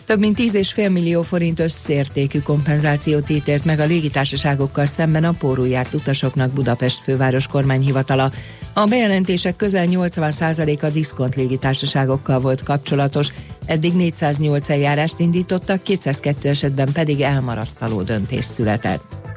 Több 0.07 0.19
mint 0.19 0.39
10,5 0.39 0.93
millió 0.93 1.23
forint 1.23 1.61
összértékű 1.61 2.41
kompenzációt 2.41 3.31
ítélt 3.31 3.65
meg 3.65 3.79
a 3.81 3.85
légitársaságokkal 3.85 4.87
szemben 4.87 5.25
a 5.25 5.33
pórul 5.33 5.69
járt 5.69 5.95
utasoknak 5.95 6.51
Budapest 6.51 6.99
főváros 7.03 7.47
kormányhivatala. 7.47 8.33
A 8.73 8.87
bejelentések 8.87 9.57
közel 9.57 9.87
80%-a 9.91 10.89
diszkont 10.89 11.35
légitársaságokkal 11.35 12.41
volt 12.41 12.63
kapcsolatos, 12.63 13.29
eddig 13.67 13.93
408 13.93 14.71
eljárást 14.71 15.19
indítottak, 15.19 15.83
202 15.83 16.49
esetben 16.49 16.93
pedig 16.93 17.21
elmarasztaló 17.21 18.03
döntés 18.03 18.45
született. 18.45 19.32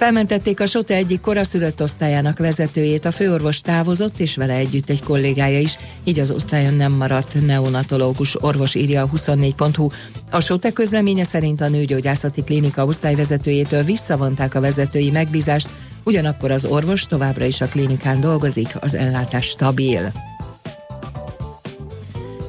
Felmentették 0.00 0.60
a 0.60 0.66
Sote 0.66 0.94
egyik 0.94 1.20
koraszülött 1.20 1.82
osztályának 1.82 2.38
vezetőjét, 2.38 3.04
a 3.04 3.10
főorvos 3.10 3.60
távozott, 3.60 4.20
és 4.20 4.36
vele 4.36 4.52
együtt 4.52 4.88
egy 4.88 5.02
kollégája 5.02 5.58
is, 5.58 5.78
így 6.04 6.18
az 6.18 6.30
osztályon 6.30 6.74
nem 6.74 6.92
maradt 6.92 7.46
neonatológus 7.46 8.42
orvos 8.42 8.74
írja 8.74 9.02
a 9.02 9.08
24.hu. 9.16 9.88
A 10.30 10.40
Sote 10.40 10.72
közleménye 10.72 11.24
szerint 11.24 11.60
a 11.60 11.68
nőgyógyászati 11.68 12.42
klinika 12.42 12.84
osztályvezetőjétől 12.84 13.82
visszavonták 13.82 14.54
a 14.54 14.60
vezetői 14.60 15.10
megbízást, 15.10 15.68
ugyanakkor 16.04 16.50
az 16.50 16.64
orvos 16.64 17.06
továbbra 17.06 17.44
is 17.44 17.60
a 17.60 17.66
klinikán 17.66 18.20
dolgozik, 18.20 18.68
az 18.80 18.94
ellátás 18.94 19.46
stabil. 19.46 20.12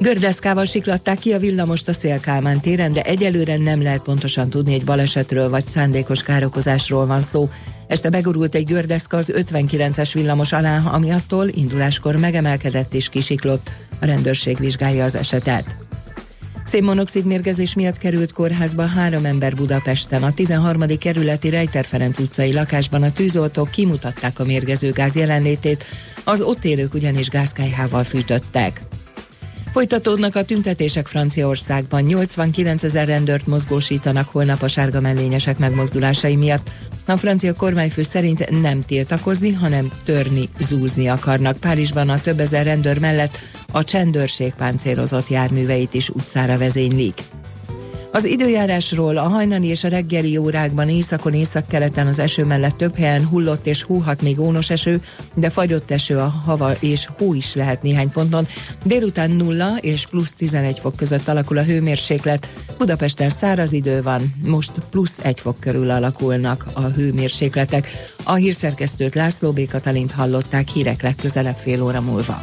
Gördeszkával 0.02 0.64
siklatták 0.64 1.18
ki 1.18 1.32
a 1.32 1.38
villamost 1.38 1.88
a 1.88 1.92
Szélkálmán 1.92 2.60
téren, 2.60 2.92
de 2.92 3.02
egyelőre 3.02 3.56
nem 3.56 3.82
lehet 3.82 4.02
pontosan 4.02 4.50
tudni, 4.50 4.74
egy 4.74 4.84
balesetről 4.84 5.50
vagy 5.50 5.68
szándékos 5.68 6.22
károkozásról 6.22 7.06
van 7.06 7.20
szó. 7.20 7.50
Este 7.86 8.10
begurult 8.10 8.54
egy 8.54 8.64
gördeszka 8.64 9.16
az 9.16 9.32
59-es 9.34 10.10
villamos 10.12 10.52
alá, 10.52 10.82
ami 10.84 11.10
attól 11.10 11.48
induláskor 11.48 12.16
megemelkedett 12.16 12.94
és 12.94 13.08
kisiklott. 13.08 13.70
A 14.00 14.04
rendőrség 14.04 14.58
vizsgálja 14.58 15.04
az 15.04 15.14
esetet. 15.14 15.76
Szénmonoxid 16.64 17.24
mérgezés 17.24 17.74
miatt 17.74 17.98
került 17.98 18.32
kórházba 18.32 18.86
három 18.86 19.24
ember 19.24 19.54
Budapesten. 19.54 20.22
A 20.22 20.34
13. 20.34 20.98
kerületi 20.98 21.48
Rejter 21.48 21.84
Ferenc 21.84 22.18
utcai 22.18 22.52
lakásban 22.52 23.02
a 23.02 23.12
tűzoltók 23.12 23.70
kimutatták 23.70 24.38
a 24.38 24.44
mérgező 24.44 24.92
gáz 24.92 25.14
jelenlétét, 25.14 25.84
az 26.24 26.40
ott 26.40 26.64
élők 26.64 26.94
ugyanis 26.94 27.28
gázkályhával 27.28 28.04
fűtöttek. 28.04 28.80
Folytatódnak 29.72 30.36
a 30.36 30.44
tüntetések 30.44 31.06
Franciaországban. 31.06 32.02
89 32.02 32.82
ezer 32.82 33.06
rendőrt 33.06 33.46
mozgósítanak 33.46 34.28
holnap 34.28 34.62
a 34.62 34.68
sárga 34.68 35.00
mellényesek 35.00 35.58
megmozdulásai 35.58 36.36
miatt. 36.36 36.70
A 37.06 37.16
francia 37.16 37.54
kormányfő 37.54 38.02
szerint 38.02 38.60
nem 38.60 38.80
tiltakozni, 38.80 39.52
hanem 39.52 39.92
törni, 40.04 40.48
zúzni 40.58 41.08
akarnak. 41.08 41.56
Párizsban 41.56 42.08
a 42.08 42.20
több 42.20 42.40
ezer 42.40 42.64
rendőr 42.64 42.98
mellett 42.98 43.38
a 43.72 43.84
csendőrség 43.84 44.52
páncélozott 44.54 45.28
járműveit 45.28 45.94
is 45.94 46.08
utcára 46.08 46.58
vezénylik. 46.58 47.22
Az 48.14 48.24
időjárásról 48.24 49.16
a 49.16 49.28
hajnali 49.28 49.66
és 49.66 49.84
a 49.84 49.88
reggeli 49.88 50.36
órákban 50.36 50.88
északon 50.88 51.34
északkeleten 51.34 52.06
az 52.06 52.18
eső 52.18 52.44
mellett 52.44 52.76
több 52.76 52.96
helyen 52.96 53.26
hullott 53.26 53.66
és 53.66 53.82
húhat 53.82 54.22
még 54.22 54.40
ónos 54.40 54.70
eső, 54.70 55.02
de 55.34 55.50
fagyott 55.50 55.90
eső 55.90 56.18
a 56.18 56.28
hava 56.44 56.72
és 56.72 57.08
hó 57.18 57.34
is 57.34 57.54
lehet 57.54 57.82
néhány 57.82 58.10
ponton. 58.10 58.46
Délután 58.84 59.30
0 59.30 59.76
és 59.80 60.06
plusz 60.06 60.32
11 60.32 60.78
fok 60.78 60.96
között 60.96 61.28
alakul 61.28 61.58
a 61.58 61.62
hőmérséklet. 61.62 62.50
Budapesten 62.78 63.28
száraz 63.28 63.72
idő 63.72 64.02
van, 64.02 64.34
most 64.46 64.72
plusz 64.90 65.18
1 65.22 65.40
fok 65.40 65.60
körül 65.60 65.90
alakulnak 65.90 66.66
a 66.72 66.82
hőmérsékletek. 66.82 67.88
A 68.24 68.34
hírszerkesztőt 68.34 69.14
László 69.14 69.52
B. 69.52 69.68
Katalint 69.68 70.12
hallották 70.12 70.68
hírek 70.68 71.02
legközelebb 71.02 71.56
fél 71.56 71.82
óra 71.82 72.00
múlva. 72.00 72.42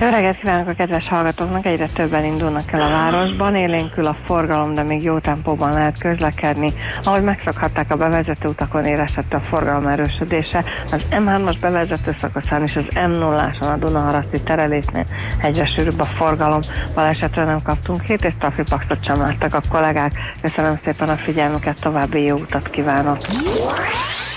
Jó 0.00 0.08
reggelt 0.08 0.38
kívánok 0.38 0.68
a 0.68 0.72
kedves 0.72 1.08
hallgatóknak! 1.08 1.66
Egyre 1.66 1.86
többen 1.86 2.24
indulnak 2.24 2.72
el 2.72 2.80
a 2.80 2.90
városban, 2.90 3.54
élénkül 3.54 4.06
a 4.06 4.16
forgalom, 4.26 4.74
de 4.74 4.82
még 4.82 5.02
jó 5.02 5.18
tempóban 5.18 5.72
lehet 5.72 5.98
közlekedni. 5.98 6.72
Ahogy 7.04 7.22
megszokhatták 7.22 7.90
a 7.90 7.96
bevezető 7.96 8.48
utakon 8.48 8.84
érezhető 8.84 9.36
a 9.36 9.40
forgalom 9.40 9.86
erősödése, 9.86 10.64
az 10.90 11.02
M3-as 11.10 11.56
bevezető 11.60 12.16
szakaszán 12.20 12.62
és 12.62 12.76
az 12.76 12.84
M0-áson 12.94 13.72
a 13.72 13.76
Dunaharaszti 13.76 14.40
terelésnél 14.40 15.06
egyre 15.42 15.66
sűrűbb 15.66 16.00
a 16.00 16.06
forgalom. 16.06 16.60
Balesetre 16.94 17.44
nem 17.44 17.62
kaptunk 17.62 18.02
hét, 18.02 18.24
és 18.24 18.32
trafipaxot 18.38 19.04
sem 19.04 19.16
láttak 19.16 19.54
a 19.54 19.60
kollégák. 19.68 20.12
Köszönöm 20.40 20.78
szépen 20.84 21.08
a 21.08 21.16
figyelmüket, 21.16 21.80
további 21.80 22.22
jó 22.22 22.36
utat 22.36 22.70
kívánok! 22.70 23.18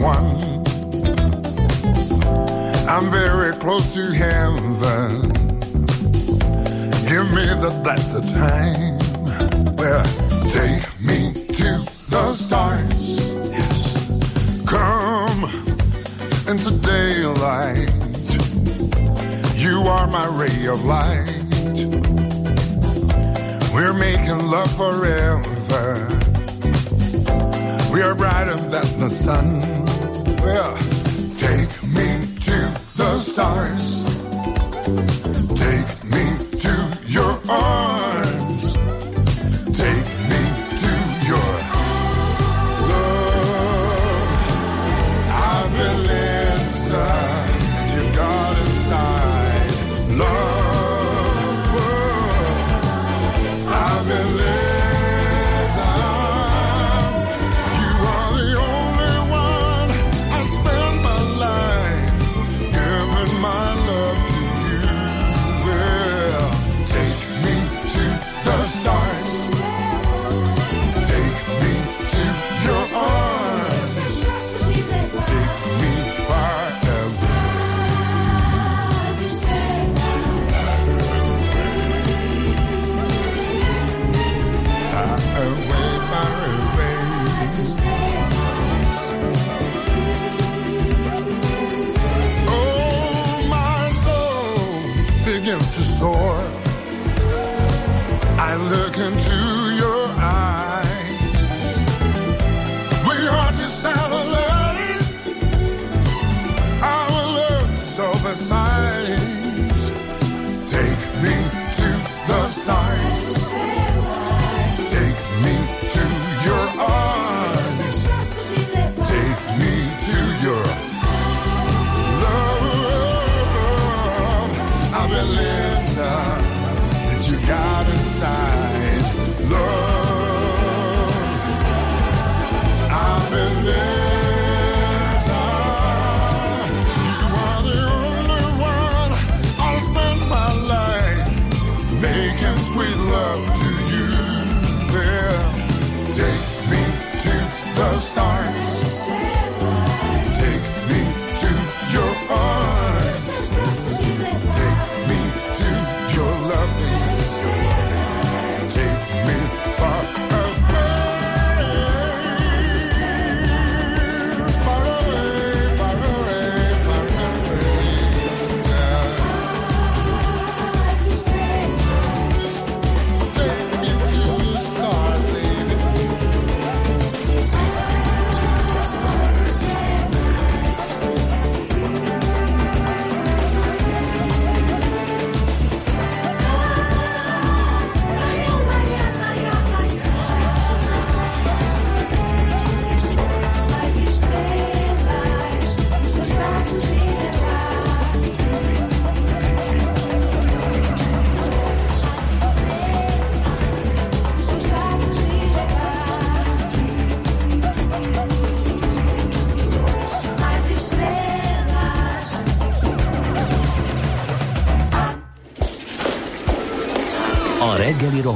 One. 0.00 0.38
I'm 2.88 3.10
very 3.10 3.52
close 3.54 3.94
to 3.94 4.04
heaven. 4.12 5.32
Give 7.06 7.30
me 7.30 7.46
the 7.64 7.80
blessed 7.82 8.28
time. 8.34 8.98
Well, 9.76 10.04
take 10.50 10.84
me 11.00 11.32
to 11.58 11.68
the 12.10 12.34
stars. 12.34 13.34
Yes. 13.50 13.78
Come 14.66 15.44
into 16.48 16.70
daylight. 16.80 17.90
You 19.56 19.80
are 19.82 20.06
my 20.06 20.26
ray 20.40 20.66
of 20.66 20.84
light. 20.84 21.44
We're 23.74 23.94
making 23.94 24.46
love 24.46 24.70
forever. 24.76 25.17
The 29.08 29.14
sun. 29.14 29.60
Well, 30.44 30.76
take 31.34 31.72
me 31.96 32.08
to 32.46 32.58
the 32.98 33.18
stars. 33.18 34.04
Take 35.64 35.90
me 36.12 36.17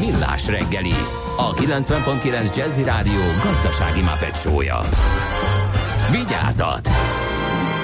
Millás 0.00 0.46
reggeli, 0.46 0.94
a 1.36 1.54
90.9 1.54 2.56
Jazzy 2.56 2.82
Rádió 2.82 3.20
gazdasági 3.42 4.00
mapetsója. 4.00 4.80
Vigyázat! 6.10 6.88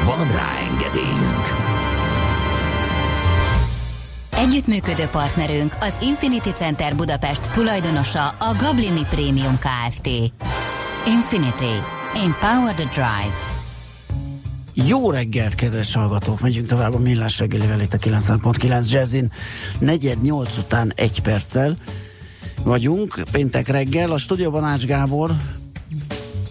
Van 0.04 0.26
rá 0.32 0.48
engedélyünk! 0.70 1.46
Együttműködő 4.30 5.04
partnerünk 5.04 5.76
az 5.80 5.96
Infinity 6.02 6.50
Center 6.54 6.96
Budapest 6.96 7.52
tulajdonosa 7.52 8.28
a 8.28 8.56
Gablini 8.60 9.06
Premium 9.10 9.58
Kft. 9.58 10.06
Infinity. 11.06 11.74
Empower 12.14 12.74
the 12.74 12.84
Drive. 12.84 13.52
Jó 14.74 15.10
reggelt, 15.10 15.54
kedves 15.54 15.94
hallgatók! 15.94 16.40
Megyünk 16.40 16.66
tovább 16.66 16.94
a 16.94 16.98
millás 16.98 17.38
reggelivel 17.38 17.80
itt 17.80 17.94
a 17.94 17.98
90.9 17.98 18.90
Jazzin. 18.90 19.32
Negyed 19.78 20.22
nyolc 20.22 20.56
után 20.56 20.92
egy 20.96 21.20
perccel 21.20 21.76
vagyunk, 22.64 23.22
péntek 23.30 23.68
reggel, 23.68 24.10
a 24.10 24.18
stúdióban 24.18 24.64
Ács 24.64 24.84
Gábor, 24.84 25.30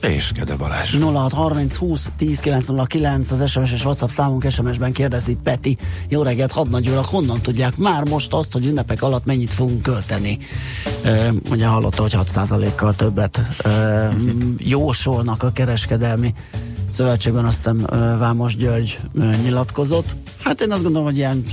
és 0.01 0.31
Kede 0.33 0.55
Balázs. 0.55 0.95
0630 0.95 1.75
20 1.75 2.09
10 2.17 2.39
909 2.39 3.31
az 3.31 3.49
SMS 3.49 3.71
és 3.71 3.85
WhatsApp 3.85 4.09
számunk 4.09 4.49
SMS-ben 4.49 4.91
kérdezi 4.91 5.37
Peti. 5.43 5.77
Jó 6.09 6.21
reggelt, 6.21 6.51
hadnagyurak, 6.51 7.05
honnan 7.05 7.41
tudják 7.41 7.77
már 7.77 8.09
most 8.09 8.33
azt, 8.33 8.53
hogy 8.53 8.65
ünnepek 8.65 9.01
alatt 9.01 9.25
mennyit 9.25 9.53
fogunk 9.53 9.81
költeni? 9.81 10.37
E, 11.03 11.31
ugye 11.49 11.65
hallotta, 11.65 12.01
hogy 12.01 12.15
6%-kal 12.17 12.95
többet 12.95 13.41
e, 13.65 14.09
jósolnak 14.57 15.43
a 15.43 15.51
kereskedelmi 15.51 16.33
szövetségben, 16.89 17.45
azt 17.45 17.55
hiszem 17.55 17.85
Vámos 18.19 18.55
György 18.55 18.99
nyilatkozott. 19.43 20.07
Hát 20.43 20.61
én 20.61 20.71
azt 20.71 20.83
gondolom, 20.83 21.07
hogy 21.07 21.17
ilyen 21.17 21.43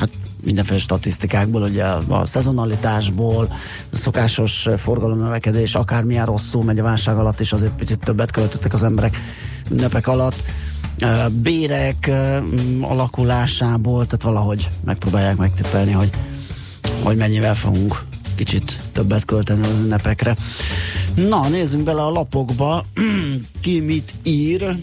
hát 0.00 0.10
mindenféle 0.46 0.78
statisztikákból, 0.78 1.62
ugye 1.62 1.84
a 2.08 2.24
szezonalitásból, 2.26 3.56
a 3.92 3.96
szokásos 3.96 4.68
forgalomnövekedés, 4.76 5.74
akármilyen 5.74 6.26
rosszul 6.26 6.64
megy 6.64 6.78
a 6.78 6.82
válság 6.82 7.16
alatt 7.16 7.40
is, 7.40 7.52
azért 7.52 7.76
picit 7.76 7.98
többet 7.98 8.30
költöttek 8.30 8.72
az 8.72 8.82
emberek 8.82 9.16
ünnepek 9.70 10.06
alatt. 10.06 10.44
Bérek 11.30 12.10
alakulásából, 12.80 14.06
tehát 14.06 14.22
valahogy 14.22 14.70
megpróbálják 14.84 15.36
megtippelni, 15.36 15.92
hogy, 15.92 16.10
hogy 17.02 17.16
mennyivel 17.16 17.54
fogunk 17.54 18.04
kicsit 18.34 18.80
többet 18.92 19.24
költeni 19.24 19.62
az 19.62 19.78
ünnepekre. 19.78 20.36
Na, 21.14 21.48
nézzünk 21.48 21.84
bele 21.84 22.02
a 22.02 22.10
lapokba. 22.10 22.84
Ki 23.60 23.80
mit 23.80 24.14
ír? 24.22 24.76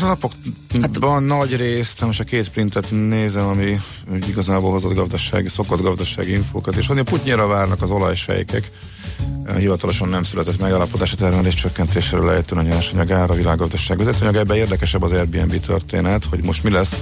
Lapokban 0.00 1.12
hát, 1.12 1.26
nagy 1.26 1.56
részt, 1.56 2.04
most 2.04 2.20
a 2.20 2.24
két 2.24 2.50
printet 2.50 2.90
nézem, 2.90 3.46
ami 3.46 3.80
igazából 4.28 4.70
hozott 4.70 4.94
gazdasági, 4.94 5.48
szokott 5.48 5.82
gazdasági 5.82 6.32
infókat, 6.32 6.76
és 6.76 6.86
hogy 6.86 7.02
putnyira 7.02 7.46
várnak 7.46 7.82
az 7.82 7.90
olajsejkek. 7.90 8.70
Hivatalosan 9.56 10.08
nem 10.08 10.24
született 10.24 10.58
megállapodás 10.58 11.12
a 11.12 11.16
termelés 11.16 11.54
csökkentéséről 11.54 12.26
lehetően 12.26 12.64
a 12.64 12.68
nyersanyag 12.68 13.10
ára, 13.10 13.32
a 13.32 13.36
világgazdaság 13.36 13.98
vezetőanyag. 13.98 14.36
Ebben 14.36 14.56
érdekesebb 14.56 15.02
az 15.02 15.12
Airbnb 15.12 15.60
történet, 15.60 16.24
hogy 16.24 16.42
most 16.42 16.62
mi 16.62 16.70
lesz. 16.70 16.96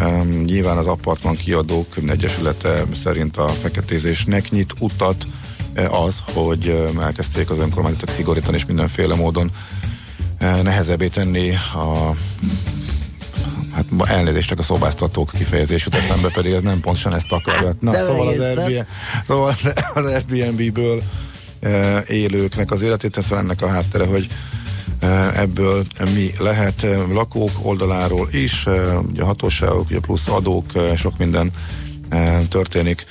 Um, 0.00 0.28
nyilván 0.28 0.76
az 0.76 0.86
apartman 0.86 1.36
kiadók 1.36 1.86
egyesülete 2.08 2.84
szerint 2.92 3.36
a 3.36 3.48
feketézésnek 3.48 4.50
nyit 4.50 4.72
utat 4.78 5.26
az, 5.90 6.22
hogy 6.32 6.90
elkezdték 7.00 7.50
az 7.50 7.58
önkormányzatok 7.58 8.08
szigorítani 8.08 8.56
és 8.56 8.66
mindenféle 8.66 9.14
módon 9.14 9.50
nehezebbé 10.38 11.08
tenni 11.08 11.54
a 11.54 12.14
hát 13.72 13.84
elnézést 14.10 14.48
csak 14.48 14.58
a 14.58 14.62
szobáztatók 14.62 15.30
kifejezés 15.36 15.84
jut 15.84 15.94
eszembe, 15.94 16.28
pedig 16.28 16.52
ez 16.52 16.62
nem 16.62 16.80
pontosan 16.80 17.14
ezt 17.14 17.32
akarja. 17.32 17.72
Na, 17.80 17.90
De 17.90 18.00
szóval 18.04 18.28
az, 18.28 18.38
Airbnb, 18.38 18.86
szóval 19.24 19.54
az 19.94 20.04
Airbnb-ből 20.04 21.02
élőknek 22.08 22.70
az 22.70 22.82
életét, 22.82 23.16
ez 23.16 23.32
ennek 23.32 23.62
a 23.62 23.68
háttere, 23.68 24.06
hogy 24.06 24.28
ebből 25.36 25.84
mi 26.14 26.30
lehet 26.38 26.86
lakók 27.10 27.50
oldaláról 27.62 28.28
is, 28.30 28.66
ugye 29.10 29.22
a 29.22 29.26
hatóságok, 29.26 29.90
ugye 29.90 30.00
plusz 30.00 30.28
adók, 30.28 30.72
sok 30.96 31.18
minden 31.18 31.52
történik 32.48 33.06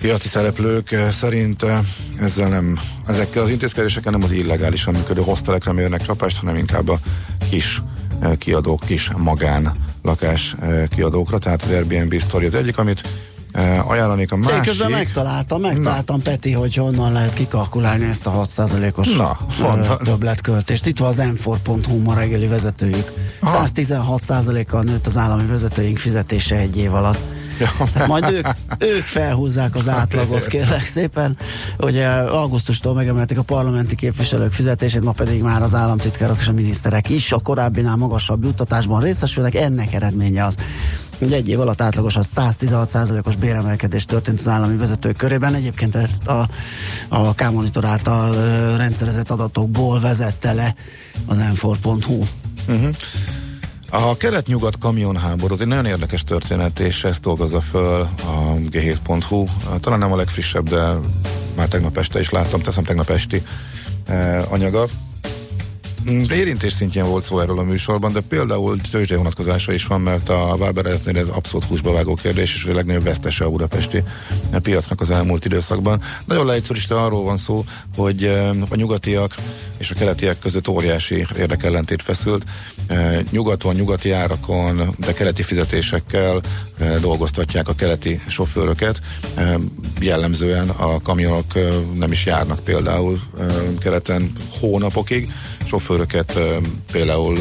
piaci 0.00 0.28
szereplők 0.28 0.92
eh, 0.92 1.12
szerint 1.12 1.62
eh, 1.62 1.78
ezzel 2.20 2.48
nem, 2.48 2.78
ezekkel 3.06 3.42
az 3.42 3.50
intézkedésekkel 3.50 4.12
nem 4.12 4.22
az 4.22 4.32
illegálisan 4.32 4.94
működő 4.94 5.20
hostelekre 5.20 5.72
mérnek 5.72 6.02
csapást, 6.02 6.38
hanem 6.38 6.56
inkább 6.56 6.88
a 6.88 6.98
kis 7.50 7.82
eh, 8.20 8.36
kiadók, 8.36 8.80
kis 8.86 9.10
magán 9.16 9.72
lakás 10.02 10.56
kiadókra, 10.88 11.38
tehát 11.38 11.62
az 11.62 11.70
Airbnb 11.70 12.18
sztori 12.18 12.46
az 12.46 12.54
egyik, 12.54 12.78
amit 12.78 13.08
ajánlanék 13.86 14.32
a 14.32 14.36
másik. 14.36 14.56
Én 14.56 14.62
közben 14.62 14.90
megtaláltam, 14.90 15.60
megtaláltam 15.60 16.16
Na. 16.16 16.22
Peti, 16.22 16.52
hogy 16.52 16.74
honnan 16.74 17.12
lehet 17.12 17.34
kikalkulálni 17.34 18.04
ezt 18.04 18.26
a 18.26 18.46
6%-os 18.46 19.16
Na, 19.16 19.36
többletköltést. 20.04 20.86
Itt 20.86 20.98
van 20.98 21.08
az 21.08 21.22
m4.hu 21.22 22.02
ma 22.02 22.14
reggeli 22.14 22.46
vezetőjük. 22.46 23.12
116%-kal 23.42 24.82
nőtt 24.82 25.06
az 25.06 25.16
állami 25.16 25.46
vezetőink 25.46 25.98
fizetése 25.98 26.56
egy 26.56 26.76
év 26.76 26.94
alatt. 26.94 27.37
Majd 28.06 28.30
ők, 28.30 28.46
ők 28.78 29.04
felhúzzák 29.04 29.74
az 29.74 29.88
átlagot, 29.88 30.46
kérlek 30.46 30.86
szépen. 30.86 31.36
Ugye 31.78 32.08
augusztustól 32.08 32.94
megemelték 32.94 33.38
a 33.38 33.42
parlamenti 33.42 33.94
képviselők 33.94 34.52
fizetését, 34.52 35.02
ma 35.02 35.12
pedig 35.12 35.42
már 35.42 35.62
az 35.62 35.74
államtitkárok 35.74 36.36
és 36.38 36.48
a 36.48 36.52
miniszterek 36.52 37.08
is 37.08 37.32
a 37.32 37.38
korábbinál 37.38 37.96
magasabb 37.96 38.44
juttatásban 38.44 39.00
részesülnek. 39.00 39.54
Ennek 39.54 39.92
eredménye 39.92 40.44
az, 40.44 40.56
hogy 41.18 41.32
egy 41.32 41.48
év 41.48 41.60
alatt 41.60 41.80
átlagosan 41.80 42.22
116%-os 42.36 43.36
béremelkedés 43.36 44.04
történt 44.04 44.38
az 44.38 44.48
állami 44.48 44.76
vezetők 44.76 45.16
körében. 45.16 45.54
Egyébként 45.54 45.94
ezt 45.94 46.26
a, 46.26 46.48
a 47.08 47.34
K-monitor 47.34 47.84
által 47.84 48.34
rendszerezett 48.76 49.30
adatokból 49.30 50.00
vezette 50.00 50.52
le 50.52 50.74
az 51.26 51.36
m4.hu. 51.52 52.24
Uh-huh. 52.68 52.90
A 53.90 54.16
kelet-nyugat 54.16 54.78
kamionháború 54.78 55.54
egy 55.60 55.66
nagyon 55.66 55.86
érdekes 55.86 56.24
történet, 56.24 56.78
és 56.78 57.04
ezt 57.04 57.20
dolgozza 57.20 57.60
föl 57.60 58.00
a 58.00 58.54
g7.hu. 58.70 59.46
Talán 59.80 59.98
nem 59.98 60.12
a 60.12 60.16
legfrissebb, 60.16 60.68
de 60.68 60.92
már 61.56 61.68
tegnap 61.68 61.96
este 61.96 62.20
is 62.20 62.30
láttam, 62.30 62.60
teszem 62.60 62.84
tegnap 62.84 63.10
esti 63.10 63.42
eh, 64.06 64.52
anyaga. 64.52 64.88
Mm, 66.10 66.22
érintés 66.30 66.72
szintjén 66.72 67.04
volt 67.04 67.24
szó 67.24 67.40
erről 67.40 67.58
a 67.58 67.62
műsorban, 67.62 68.12
de 68.12 68.20
például 68.20 68.80
tőzsdei 68.90 69.16
vonatkozása 69.16 69.72
is 69.72 69.86
van, 69.86 70.00
mert 70.00 70.28
a 70.28 70.56
Wabereznél 70.58 71.18
ez 71.18 71.28
abszolút 71.28 71.66
húsba 71.66 71.92
vágó 71.92 72.14
kérdés, 72.14 72.54
és 72.54 72.64
a 72.64 72.74
legnagyobb 72.74 73.02
vesztese 73.02 73.44
a 73.44 73.50
budapesti 73.50 74.02
piacnak 74.62 75.00
az 75.00 75.10
elmúlt 75.10 75.44
időszakban. 75.44 76.02
Nagyon 76.24 76.46
leegyszerűsítve 76.46 77.00
arról 77.00 77.22
van 77.22 77.36
szó, 77.36 77.64
hogy 77.96 78.24
eh, 78.24 78.50
a 78.68 78.74
nyugatiak 78.74 79.34
és 79.78 79.90
a 79.90 79.94
keletiek 79.94 80.38
között 80.38 80.68
óriási 80.68 81.26
érdekellentét 81.38 82.02
feszült. 82.02 82.44
Eh, 82.86 83.18
nyugaton, 83.30 83.74
nyugati 83.74 84.10
árakon, 84.10 84.94
de 84.98 85.12
keleti 85.12 85.42
fizetésekkel 85.42 86.40
dolgoztatják 87.00 87.68
a 87.68 87.74
keleti 87.74 88.20
sofőröket. 88.26 89.00
Jellemzően 90.00 90.68
a 90.68 91.00
kamionok 91.00 91.54
nem 91.94 92.12
is 92.12 92.26
járnak 92.26 92.64
például 92.64 93.20
keleten 93.78 94.32
hónapokig, 94.60 95.32
sofőröket 95.66 96.38
például 96.92 97.38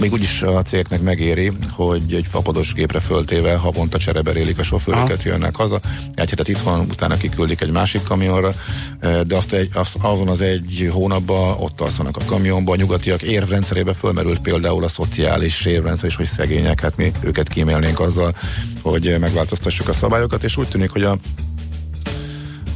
még 0.00 0.12
úgyis 0.12 0.42
a 0.42 0.62
cégnek 0.62 1.00
megéri, 1.00 1.52
hogy 1.70 2.14
egy 2.14 2.26
fapados 2.28 2.72
gépre 2.72 3.00
föltéve 3.00 3.56
havonta 3.56 3.98
csereberélik 3.98 4.58
a 4.58 4.62
sofőröket, 4.62 5.18
Aha. 5.18 5.28
jönnek 5.28 5.56
haza, 5.56 5.80
egy 6.14 6.30
hetet 6.30 6.48
itthon, 6.48 6.80
utána 6.80 7.16
kiküldik 7.16 7.60
egy 7.60 7.70
másik 7.70 8.02
kamionra, 8.02 8.54
de 9.00 9.36
azt 9.36 9.52
egy, 9.52 9.70
azt, 9.74 9.96
azon 10.00 10.28
az 10.28 10.40
egy 10.40 10.90
hónapban 10.92 11.56
ott 11.58 11.80
alszanak 11.80 12.16
a 12.16 12.24
kamionban, 12.24 12.74
a 12.74 12.80
nyugatiak 12.80 13.22
érvrendszerébe 13.22 13.92
fölmerült 13.92 14.38
például 14.38 14.84
a 14.84 14.88
szociális 14.88 15.64
érvrendszer 15.64 16.08
is, 16.08 16.16
hogy 16.16 16.26
szegények, 16.26 16.80
hát 16.80 16.96
mi 16.96 17.12
őket 17.20 17.48
kímélnénk 17.48 18.00
azzal, 18.00 18.34
hogy 18.82 19.16
megváltoztassuk 19.20 19.88
a 19.88 19.92
szabályokat, 19.92 20.44
és 20.44 20.56
úgy 20.56 20.68
tűnik, 20.68 20.90
hogy 20.90 21.02
a 21.02 21.16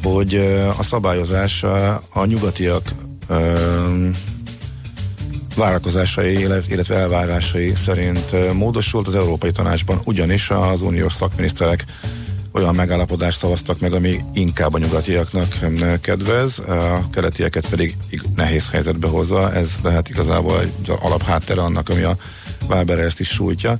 hogy 0.02 0.34
a 0.78 0.82
szabályozás 0.82 1.62
a, 1.62 2.02
a 2.08 2.24
nyugatiak 2.24 2.92
várakozásai, 5.60 6.40
illetve 6.68 6.96
elvárásai 6.96 7.74
szerint 7.74 8.52
módosult 8.54 9.06
az 9.06 9.14
Európai 9.14 9.50
Tanácsban, 9.50 10.00
ugyanis 10.04 10.50
az 10.50 10.82
uniós 10.82 11.12
szakminiszterek 11.12 11.84
olyan 12.52 12.74
megállapodást 12.74 13.38
szavaztak 13.38 13.80
meg, 13.80 13.92
ami 13.92 14.20
inkább 14.32 14.74
a 14.74 14.78
nyugatiaknak 14.78 15.58
kedvez, 16.00 16.58
a 16.58 17.10
keletieket 17.12 17.68
pedig 17.68 17.96
ig- 18.10 18.34
nehéz 18.36 18.70
helyzetbe 18.70 19.08
hozza. 19.08 19.52
Ez 19.52 19.70
lehet 19.82 20.08
igazából 20.08 20.60
egy 20.60 20.92
alapháttere 21.00 21.62
annak, 21.62 21.88
ami 21.88 22.02
a 22.02 22.16
Váberre 22.66 23.02
ezt 23.02 23.20
is 23.20 23.28
sújtja. 23.28 23.78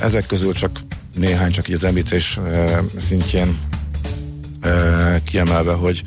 Ezek 0.00 0.26
közül 0.26 0.52
csak 0.52 0.80
néhány, 1.14 1.50
csak 1.50 1.68
így 1.68 1.74
az 1.74 1.84
említés 1.84 2.40
szintjén 3.08 3.58
kiemelve, 5.24 5.72
hogy 5.72 6.02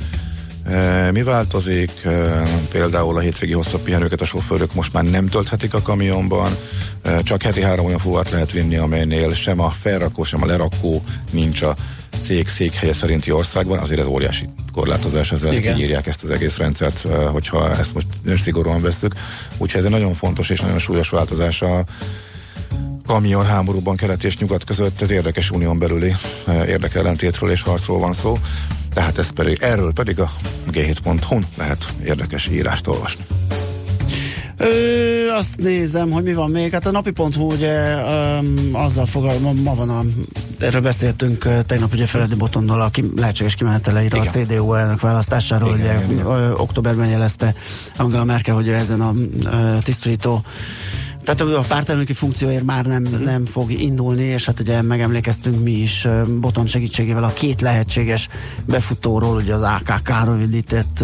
Mi 1.11 1.23
változik? 1.23 1.91
Például 2.71 3.17
a 3.17 3.19
hétvégi 3.19 3.53
hosszabb 3.53 3.81
pihenőket 3.81 4.21
a 4.21 4.25
sofőrök 4.25 4.73
most 4.73 4.93
már 4.93 5.03
nem 5.03 5.27
tölthetik 5.27 5.73
a 5.73 5.81
kamionban, 5.81 6.57
csak 7.23 7.43
heti 7.43 7.61
három 7.61 7.85
olyan 7.85 7.99
fuvart 7.99 8.29
lehet 8.29 8.51
vinni, 8.51 8.75
amelynél 8.75 9.33
sem 9.33 9.59
a 9.59 9.69
felrakó, 9.69 10.23
sem 10.23 10.43
a 10.43 10.45
lerakó 10.45 11.03
nincs 11.31 11.61
a 11.61 11.75
cég 12.21 12.47
székhelye 12.47 12.93
szerinti 12.93 13.31
országban, 13.31 13.79
azért 13.79 13.99
ez 13.99 14.05
óriási 14.05 14.49
korlátozás, 14.73 15.31
ezzel 15.31 15.49
ezt 15.49 15.57
Igen. 15.57 15.75
kiírják 15.75 16.07
ezt 16.07 16.23
az 16.23 16.29
egész 16.29 16.57
rendszert, 16.57 17.07
hogyha 17.31 17.77
ezt 17.77 17.93
most 17.93 18.07
szigorúan 18.37 18.81
veszük. 18.81 19.13
Úgyhogy 19.57 19.79
ez 19.79 19.85
egy 19.85 19.91
nagyon 19.91 20.13
fontos 20.13 20.49
és 20.49 20.59
nagyon 20.59 20.79
súlyos 20.79 21.09
változás 21.09 21.61
a 21.61 21.83
kamion 23.05 23.45
háborúban 23.45 23.95
kelet 23.95 24.23
és 24.23 24.37
nyugat 24.37 24.63
között, 24.63 25.01
ez 25.01 25.11
érdekes 25.11 25.51
unión 25.51 25.79
belüli 25.79 26.13
érdekellentétről 26.67 27.51
és 27.51 27.61
harcról 27.61 27.99
van 27.99 28.13
szó. 28.13 28.37
Tehát 28.95 29.17
ez 29.17 29.29
pedig, 29.29 29.57
erről 29.61 29.93
pedig 29.93 30.19
a 30.19 30.31
g7.hu-n 30.71 31.45
lehet 31.57 31.93
érdekes 32.05 32.47
írást 32.47 32.87
olvasni. 32.87 33.25
Ö, 34.57 34.65
azt 35.37 35.57
nézem, 35.57 36.11
hogy 36.11 36.23
mi 36.23 36.33
van 36.33 36.51
még. 36.51 36.71
Hát 36.71 36.85
a 36.85 36.91
napi.hu 36.91 37.51
ugye 37.51 37.95
um, 37.95 38.69
azzal 38.71 39.05
foglal, 39.05 39.39
ma, 39.39 39.75
van 39.75 39.89
a, 39.89 40.03
erről 40.59 40.81
beszéltünk 40.81 41.49
tegnap 41.65 41.93
ugye 41.93 42.05
Feledi 42.05 42.35
Botondal 42.35 42.81
a 42.81 42.89
ki, 42.89 43.03
lehetséges 43.15 43.55
kimeneteleire 43.55 44.19
a. 44.19 44.23
CDU 44.23 44.73
elnök 44.73 45.01
választásáról, 45.01 45.77
Igen, 45.77 45.97
ugye 45.97 46.13
igen. 46.13 46.25
ö, 46.25 46.51
októberben 46.51 47.07
jelezte 47.07 47.53
Angela 47.97 48.23
Merkel, 48.23 48.55
hogy 48.55 48.69
ezen 48.69 49.01
a 49.01 49.13
ö, 49.43 49.77
tisztújító 49.83 50.43
tehát 51.25 51.41
a 51.41 51.59
pártelnöki 51.67 52.13
funkcióért 52.13 52.63
már 52.63 52.85
nem, 52.85 53.01
Mhm. 53.03 53.23
nem 53.23 53.45
fog 53.45 53.71
indulni, 53.71 54.23
és 54.23 54.45
hát 54.45 54.59
ugye 54.59 54.81
megemlékeztünk 54.81 55.63
mi 55.63 55.71
is 55.71 56.07
Boton 56.39 56.67
segítségével 56.67 57.23
a 57.23 57.33
két 57.33 57.61
lehetséges 57.61 58.27
befutóról, 58.65 59.35
ugye 59.35 59.53
az 59.53 59.61
AKK 59.61 60.11
rövidített, 60.25 61.03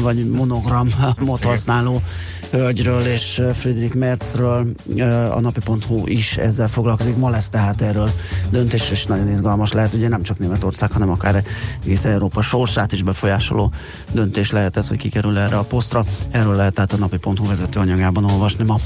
vagy 0.00 0.28
monogramot 0.30 1.44
használó 1.50 2.02
hölgyről 2.50 3.02
és 3.02 3.42
Friedrich 3.54 3.94
Merzről 3.94 4.66
a 5.34 5.40
napi.hu 5.40 6.06
is 6.06 6.36
ezzel 6.36 6.68
foglalkozik. 6.68 7.16
Ma 7.16 7.30
lesz 7.30 7.48
tehát 7.48 7.80
erről 7.80 8.10
döntés, 8.50 8.90
és 8.90 9.06
nagyon 9.06 9.28
izgalmas 9.30 9.72
lehet, 9.72 9.94
ugye 9.94 10.08
nem 10.08 10.22
csak 10.22 10.38
Németország, 10.38 10.90
hanem 10.92 11.10
akár 11.10 11.44
egész 11.84 12.04
Európa 12.04 12.42
sorsát 12.42 12.92
is 12.92 13.02
befolyásoló 13.02 13.72
döntés 14.12 14.50
lehet 14.50 14.76
ez, 14.76 14.88
hogy 14.88 14.96
kikerül 14.98 15.38
erre 15.38 15.56
a 15.56 15.62
posztra. 15.62 16.04
Erről 16.30 16.54
lehet 16.54 16.74
tehát 16.74 16.92
a 16.92 16.96
napi.hu 16.96 17.46
vezető 17.46 17.80
anyagában 17.80 18.24
olvasni 18.24 18.64
ma. 18.64 18.80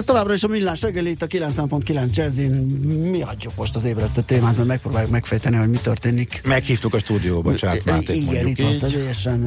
Ez 0.00 0.06
továbbra 0.06 0.34
is 0.34 0.42
a 0.42 0.48
millás 0.48 0.82
reggeli, 0.82 1.10
itt 1.10 1.22
a 1.22 1.26
9.9 1.26 2.14
Jazzin. 2.14 2.50
Mi 3.10 3.22
adjuk 3.22 3.54
most 3.56 3.76
az 3.76 3.84
ébresztő 3.84 4.20
témát, 4.20 4.56
mert 4.56 4.68
megpróbáljuk 4.68 5.10
megfejteni, 5.10 5.56
hogy 5.56 5.68
mi 5.68 5.76
történik. 5.76 6.40
Meghívtuk 6.44 6.94
a 6.94 6.98
stúdióba, 6.98 7.54
Csák 7.54 7.84
Máték, 7.84 8.16
Igen, 8.16 8.46
itt 8.46 8.60
van 8.60 8.72
személyesen. 8.72 9.46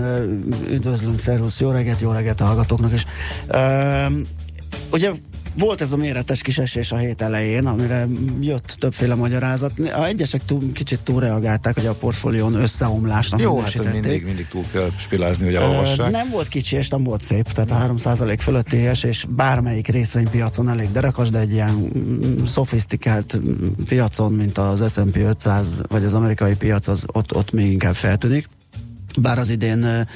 Üdvözlünk, 0.70 1.20
szervusz, 1.20 1.60
jó 1.60 1.72
reggelt, 1.72 1.99
jó 1.99 2.12
reggelt 2.12 2.41
a 2.41 2.45
hallgatóknak 2.45 2.93
is. 2.93 3.06
Ugye 4.91 5.12
volt 5.58 5.82
ez 5.82 5.91
a 5.91 5.97
méretes 5.97 6.41
kis 6.41 6.58
esés 6.58 6.91
a 6.91 6.97
hét 6.97 7.22
elején, 7.22 7.66
amire 7.66 8.08
jött 8.39 8.76
többféle 8.80 9.16
magyarázat. 9.16 9.72
A 9.80 10.06
egyesek 10.06 10.45
túl, 10.45 10.72
kicsit 10.74 10.99
túlreagálták, 10.99 11.74
hogy 11.74 11.86
a 11.86 11.93
portfólión 11.93 12.54
összeomlásnak 12.54 13.41
Jó, 13.41 13.60
hát 13.60 13.91
mindig, 13.91 14.26
mindig 14.26 14.47
túl 14.47 14.64
kell 14.72 14.89
spilázni, 14.97 15.45
hogy 15.45 15.56
elolvassák. 15.56 16.12
Nem 16.12 16.30
volt 16.30 16.47
kicsi, 16.47 16.76
és 16.76 16.89
nem 16.89 17.04
volt 17.04 17.22
szép, 17.22 17.51
tehát 17.51 17.72
a 17.72 17.93
3% 17.93 18.38
fölötti 18.39 18.86
esés 18.86 19.26
bármelyik 19.30 19.88
részvénypiacon 19.88 20.70
elég 20.70 20.91
derekas, 20.91 21.30
de 21.30 21.39
egy 21.39 21.51
ilyen 21.51 21.91
mm, 21.97 22.43
szofisztikált 22.43 23.38
mm, 23.38 23.68
piacon, 23.88 24.34
mint 24.34 24.58
az 24.58 24.91
S&P 24.91 25.16
500 25.16 25.82
vagy 25.88 26.04
az 26.04 26.14
amerikai 26.14 26.56
piac, 26.56 26.88
az 26.88 27.06
ott, 27.14 27.36
ott 27.36 27.51
még 27.51 27.72
inkább 27.72 27.95
feltűnik. 27.95 28.49
Bár 29.18 29.39
az 29.39 29.49
idén 29.49 30.08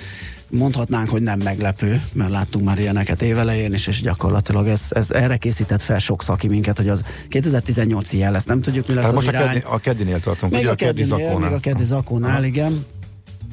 mondhatnánk, 0.49 1.09
hogy 1.09 1.21
nem 1.21 1.39
meglepő, 1.39 2.01
mert 2.13 2.31
láttunk 2.31 2.65
már 2.65 2.79
ilyeneket 2.79 3.21
évelején 3.21 3.73
is, 3.73 3.87
és 3.87 4.01
gyakorlatilag 4.01 4.67
ez, 4.67 4.81
ez 4.89 5.11
erre 5.11 5.37
készített 5.37 5.81
fel 5.81 5.99
sok 5.99 6.23
szaki 6.23 6.47
minket, 6.47 6.77
hogy 6.77 6.89
az 6.89 7.01
2018 7.29 8.13
ilyen 8.13 8.31
lesz, 8.31 8.45
nem 8.45 8.61
tudjuk, 8.61 8.87
mi 8.87 8.93
lesz 8.93 9.03
Hát 9.03 9.13
az 9.13 9.23
most 9.23 9.35
a, 9.35 9.39
irány. 9.39 9.53
keddi, 9.53 9.65
a 9.69 9.77
keddinél 9.77 10.19
tartunk, 10.19 10.51
Még 10.51 10.61
ugye 10.61 10.71
a 10.71 10.75
keddi 10.75 11.03
zakónál. 11.03 11.49
még 11.49 11.57
a 11.57 11.59
keddi 11.59 11.83
zakónál, 11.83 12.43
igen. 12.43 12.85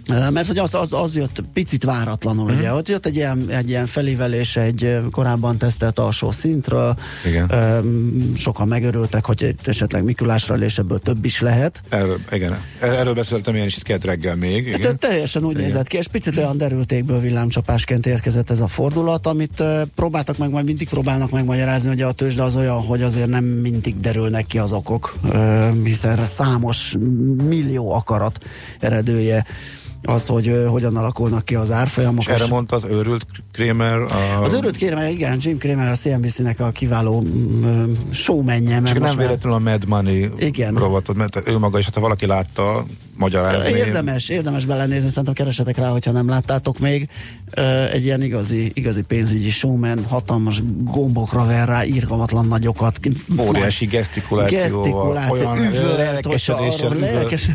Mert 0.09 0.47
hogy 0.47 0.59
az, 0.59 0.75
az, 0.75 0.93
az 0.93 1.17
jött 1.17 1.43
picit 1.53 1.85
váratlanul, 1.85 2.51
Mhm. 2.51 2.59
ugye, 2.59 2.73
ott 2.73 2.89
jött 2.89 3.07
egy 3.07 3.15
ilyen, 3.17 3.45
egy 3.49 3.69
ilyen 3.69 3.87
felívelés 3.87 4.57
egy 4.57 4.99
korábban 5.11 5.57
tesztelt 5.59 5.99
alsó 5.99 6.31
szintről, 6.31 6.97
Igen. 7.27 7.51
Sokan 8.37 8.69
megörültek, 8.69 9.25
hogy 9.25 9.55
esetleg 9.65 10.05
Mikulásra 10.05 10.57
és 10.59 10.79
ebből 10.79 10.99
több 11.01 11.25
is 11.25 11.41
lehet. 11.41 11.83
Erről, 11.89 12.19
igen. 12.33 12.57
Erről 12.81 13.15
beszéltem 13.15 13.55
én 13.55 13.65
is 13.65 13.77
itt 13.77 13.83
kedd 13.83 14.05
reggel 14.05 14.35
még. 14.37 14.69
Hát 14.71 14.79
Igen. 14.79 14.99
teljesen 14.99 15.45
úgy 15.45 15.51
Igen. 15.51 15.63
nézett 15.63 15.87
ki, 15.87 15.97
és 15.97 16.07
picit 16.07 16.37
olyan 16.37 16.57
derültékből 16.57 17.21
villámcsapásként 17.21 18.07
érkezett 18.07 18.51
ez 18.51 18.61
a 18.61 18.67
fordulat, 18.67 19.27
amit 19.27 19.63
próbáltak 19.95 20.39
meg, 20.39 20.51
majd 20.51 20.65
mindig 20.65 20.89
próbálnak 20.89 21.31
megmagyarázni, 21.31 21.89
hogy 21.89 22.03
a 22.03 22.13
tőzsde 22.13 22.43
az 22.43 22.57
olyan, 22.57 22.81
hogy 22.81 23.03
azért 23.03 23.29
nem 23.29 23.45
mindig 23.45 24.01
derülnek 24.01 24.47
ki 24.47 24.59
az 24.59 24.73
okok, 24.73 25.15
hiszen 25.85 26.25
számos 26.25 26.97
millió 27.49 27.93
akarat 27.93 28.39
eredője 28.81 29.45
az, 30.07 30.27
hogy 30.27 30.65
hogyan 30.69 30.97
alakulnak 30.97 31.45
ki 31.45 31.55
az 31.55 31.71
árfolyamok. 31.71 32.21
És 32.21 32.27
erre 32.27 32.47
mondta 32.47 32.77
az 32.77 32.85
őrült 32.85 33.27
Kramer. 33.53 33.99
A... 33.99 34.41
Az 34.43 34.53
örült 34.53 34.77
kérem, 34.77 35.11
igen, 35.11 35.39
Jim 35.41 35.59
Cramer 35.59 35.89
a 35.91 35.95
CNBC-nek 35.95 36.61
a 36.61 36.71
kiváló 36.71 37.21
mm, 37.21 37.93
showmenje, 38.11 38.75
Csak 38.83 38.93
nem 38.93 39.03
már- 39.03 39.17
véletlenül 39.17 39.59
a 39.59 39.61
Mad 39.71 39.87
Money 39.89 40.31
Igen. 40.39 40.75
rovatot, 40.75 41.17
mert 41.17 41.49
ő 41.49 41.59
maga 41.59 41.79
is, 41.79 41.85
hát 41.85 41.95
ha 41.95 42.01
valaki 42.01 42.27
látta, 42.27 42.85
magyarázni. 43.17 43.71
Érdemes, 43.73 44.29
érdemes 44.29 44.65
belenézni, 44.65 45.09
szerintem 45.09 45.33
keresetek 45.33 45.77
rá, 45.77 45.89
hogyha 45.89 46.11
nem 46.13 46.29
láttátok 46.29 46.79
még. 46.79 47.09
Egy 47.93 48.05
ilyen 48.05 48.23
igazi, 48.23 48.71
igazi 48.75 49.03
pénzügyi 49.03 49.51
showman, 49.51 50.05
hatalmas 50.05 50.63
gombokra 50.83 51.45
ver 51.47 51.69
rá, 51.69 51.85
írgalmatlan 51.85 52.47
nagyokat. 52.47 53.01
Óriási 53.41 53.87
gesztikulációval, 53.87 54.83
Gesztikuláció, 54.83 55.51
olyan 55.51 55.65
üvölt, 55.65 55.97
lelkesedéssel, 55.97 56.93
üvölt. 56.93 57.13
lelkes- 57.13 57.51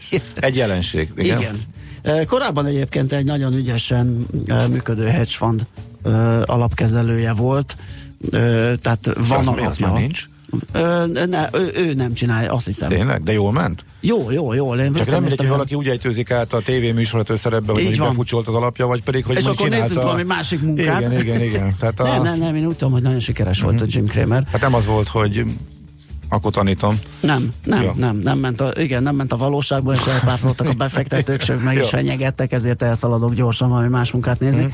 Egy 0.34 0.56
jelenség, 0.56 1.12
igen. 1.16 1.40
Igen. 1.40 2.26
Korábban 2.26 2.66
egyébként 2.66 3.12
egy 3.12 3.24
nagyon 3.24 3.54
ügyesen 3.54 4.26
működő 4.68 5.06
hedge 5.06 5.30
fund 5.30 5.66
alapkezelője 6.44 7.32
volt, 7.32 7.76
tehát 8.82 9.10
van 9.28 9.38
az- 9.38 9.48
az 9.48 9.48
alapja. 9.48 9.86
már 9.86 10.00
nincs? 10.00 10.26
Ö, 10.72 11.06
ne, 11.26 11.48
ő, 11.52 11.70
ő 11.74 11.94
nem 11.94 12.12
csinálja, 12.14 12.52
azt 12.52 12.66
hiszem. 12.66 12.88
Tényleg? 12.88 13.22
De 13.22 13.32
jól 13.32 13.52
ment? 13.52 13.84
Jó, 14.00 14.30
jó, 14.30 14.52
jó. 14.52 14.74
Én 14.74 14.92
Csak 14.92 15.06
nem 15.06 15.20
mindegy, 15.20 15.38
hogy 15.38 15.48
valaki 15.48 15.74
úgy 15.74 15.88
ejtőzik 15.88 16.30
át 16.30 16.52
a 16.52 16.60
tévéműsorvető 16.60 17.36
szerepbe, 17.36 17.72
hogy 17.72 17.98
befutcsolt 17.98 18.48
az 18.48 18.54
alapja, 18.54 18.86
vagy 18.86 19.02
pedig, 19.02 19.24
hogy 19.24 19.36
és 19.36 19.44
akkor 19.44 19.56
csinálta... 19.56 19.82
nézzünk 19.82 20.02
valami 20.02 20.22
másik 20.22 20.60
munkát. 20.62 21.00
Igen, 21.00 21.20
igen, 21.20 21.42
igen. 21.42 21.74
Tehát 21.78 22.00
a... 22.00 22.02
Nem, 22.02 22.22
nem, 22.22 22.38
nem, 22.38 22.56
én 22.56 22.66
úgy 22.66 22.76
tudom, 22.76 22.92
hogy 22.92 23.02
nagyon 23.02 23.20
sikeres 23.20 23.60
volt 23.60 23.80
a 23.80 23.84
Jim 23.88 24.06
Cramer. 24.06 24.44
Hát 24.52 24.60
nem 24.60 24.74
az 24.74 24.86
volt, 24.86 25.08
hogy 25.08 25.44
akkor 26.32 26.52
tanítom. 26.52 26.98
Nem, 27.20 27.52
nem, 27.64 27.82
Ja. 27.82 27.92
nem, 27.96 28.16
nem 28.16 28.38
ment 28.38 28.60
a, 28.60 28.70
igen, 28.76 29.02
nem 29.02 29.14
ment 29.14 29.32
a 29.32 29.36
valóságban, 29.36 29.94
és 29.94 30.00
elpártoltak 30.06 30.68
a 30.68 30.72
befektetők, 30.72 31.40
sőt 31.40 31.62
meg 31.64 31.76
is 31.76 31.88
fenyegettek, 31.88 32.52
ezért 32.52 32.82
elszaladok 32.82 33.34
gyorsan 33.34 33.68
valami 33.68 33.88
más 33.88 34.10
munkát 34.10 34.40
nézni. 34.40 34.72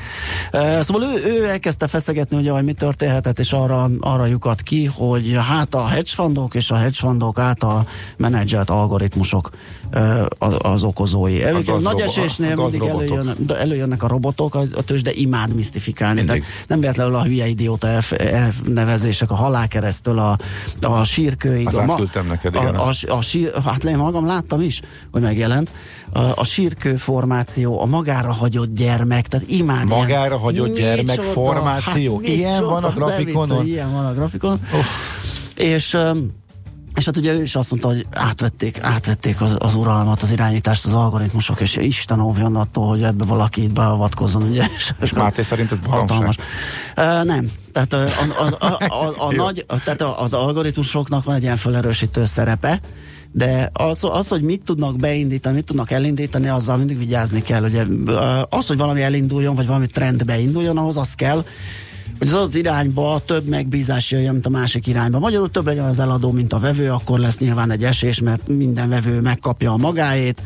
Uh, 0.53 0.81
szóval 0.81 1.03
ő, 1.03 1.39
ő 1.39 1.45
elkezdte 1.49 1.87
feszegetni, 1.87 2.37
ugye, 2.37 2.51
hogy 2.51 2.65
mi 2.65 2.73
történhetett, 2.73 3.39
és 3.39 3.53
arra, 3.53 3.91
arra 4.01 4.27
lyukat 4.27 4.63
ki, 4.63 4.85
hogy 4.85 5.39
hát 5.49 5.75
a 5.75 5.87
hedge 5.87 6.11
fundok 6.15 6.55
és 6.55 6.71
a 6.71 6.77
hedge 6.77 6.97
fundok 6.99 7.39
által 7.39 7.89
menedzselt 8.17 8.71
algoritmusok 8.71 9.51
az, 10.39 10.57
az 10.59 10.85
okozói. 10.85 11.43
Előbb, 11.43 11.67
nagy 11.67 11.75
gazrobo- 11.83 12.03
esésnél 12.03 12.61
a 12.61 12.63
mindig 12.63 12.83
előjön, 12.89 13.37
előjönnek 13.59 14.03
a 14.03 14.09
robotok, 14.09 14.55
a, 14.55 14.63
a 14.75 14.83
tőzsde 14.83 15.13
imád 15.13 15.55
misztifikálni. 15.55 16.21
Mindig. 16.23 16.41
Tehát 16.43 16.69
nem 16.69 16.81
véletlenül 16.81 17.15
a 17.15 17.23
hülye 17.23 17.47
idióta 17.47 17.89
elf, 17.89 18.13
elnevezések, 18.13 19.31
a 19.31 19.35
halálkeresztől, 19.35 20.19
a, 20.19 20.39
a 20.81 21.05
sírkőig. 21.05 21.67
Azt 21.67 21.77
a, 21.77 21.85
ma- 21.85 21.99
neked, 22.29 22.57
a, 22.57 22.61
igen. 22.61 22.75
a, 22.75 22.91
a 23.09 23.23
sír, 23.23 23.53
hát 23.65 23.85
én 23.85 23.97
magam 23.97 24.27
láttam 24.27 24.61
is, 24.61 24.81
hogy 25.13 25.23
megjelent. 25.23 25.73
A, 26.13 26.21
a 26.21 26.45
sírkő 26.45 26.97
formáció, 26.97 27.81
a 27.81 27.87
magára 27.87 28.33
hagyott 28.33 28.75
gyermek, 28.75 29.27
tehát 29.29 29.49
imád. 29.49 29.89
Magára 29.89 30.27
ilyen- 30.27 30.39
hagyott 30.39 30.77
gyermek 30.77 31.21
formáció? 31.23 32.21
Ilyen 32.23 32.51
micsoda, 32.51 32.71
van 32.71 32.85
a 32.85 32.91
grafikonon? 32.91 33.49
viccelj, 33.49 33.69
Ilyen 33.71 33.93
van 33.93 34.07
a 34.07 34.13
grafikonon. 34.15 34.61
És 35.57 35.95
öm, 35.95 36.31
és 36.99 37.05
hát 37.05 37.17
ugye 37.17 37.33
ő 37.33 37.43
is 37.43 37.55
azt 37.55 37.71
mondta, 37.71 37.89
hogy 37.89 38.07
átvették, 38.11 38.83
átvették 38.83 39.41
az, 39.41 39.57
az 39.59 39.75
uralmat, 39.75 40.23
az 40.23 40.31
irányítást, 40.31 40.87
az 40.87 40.93
algoritmusok, 40.93 41.61
és 41.61 41.77
Isten 41.77 42.21
óvjon 42.21 42.57
attól, 42.57 42.89
hogy 42.89 43.03
ebbe 43.03 43.25
valaki 43.25 43.63
itt 43.63 43.73
beavatkozzon, 43.73 44.43
ugye. 44.43 44.67
És 45.03 45.13
Máté 45.13 45.43
szerint 45.43 45.73
ez? 45.73 45.79
Hatalmas. 45.89 46.37
Uh, 46.97 47.25
nem. 47.25 47.51
Tehát, 47.73 47.93
a, 47.93 48.03
a, 48.03 48.67
a, 48.67 48.79
a, 48.89 49.27
a, 49.27 49.33
nagy, 49.45 49.65
a, 49.67 49.83
tehát 49.83 50.03
az 50.03 50.33
algoritmusoknak 50.33 51.25
van 51.25 51.35
egy 51.35 51.43
ilyen 51.43 51.57
felerősítő 51.57 52.27
szerepe, 52.27 52.81
de 53.33 53.71
az, 53.73 54.05
az, 54.13 54.29
hogy 54.29 54.43
mit 54.43 54.63
tudnak 54.65 54.97
beindítani, 54.97 55.55
mit 55.55 55.65
tudnak 55.65 55.91
elindítani, 55.91 56.49
azzal 56.49 56.77
mindig 56.77 56.99
vigyázni 56.99 57.43
kell. 57.43 57.65
Ugye, 57.65 57.85
az, 58.49 58.67
hogy 58.67 58.77
valami 58.77 59.03
elinduljon, 59.03 59.55
vagy 59.55 59.67
valami 59.67 59.87
trend 59.87 60.25
beinduljon, 60.25 60.77
ahhoz 60.77 60.97
az 60.97 61.15
kell, 61.15 61.45
hogy 62.19 62.29
az 62.29 62.35
adott 62.35 62.55
irányba 62.55 63.21
több 63.25 63.47
megbízás 63.47 64.11
jöjjön, 64.11 64.33
mint 64.33 64.47
a 64.47 64.51
másik 64.51 64.87
irányba. 64.87 65.19
Magyarul 65.19 65.51
több 65.51 65.67
legyen 65.67 65.85
az 65.85 65.99
eladó, 65.99 66.31
mint 66.31 66.53
a 66.53 66.59
vevő, 66.59 66.91
akkor 66.91 67.19
lesz 67.19 67.39
nyilván 67.39 67.71
egy 67.71 67.85
esés, 67.85 68.21
mert 68.21 68.49
minden 68.49 68.89
vevő 68.89 69.21
megkapja 69.21 69.73
a 69.73 69.77
magáét. 69.77 70.43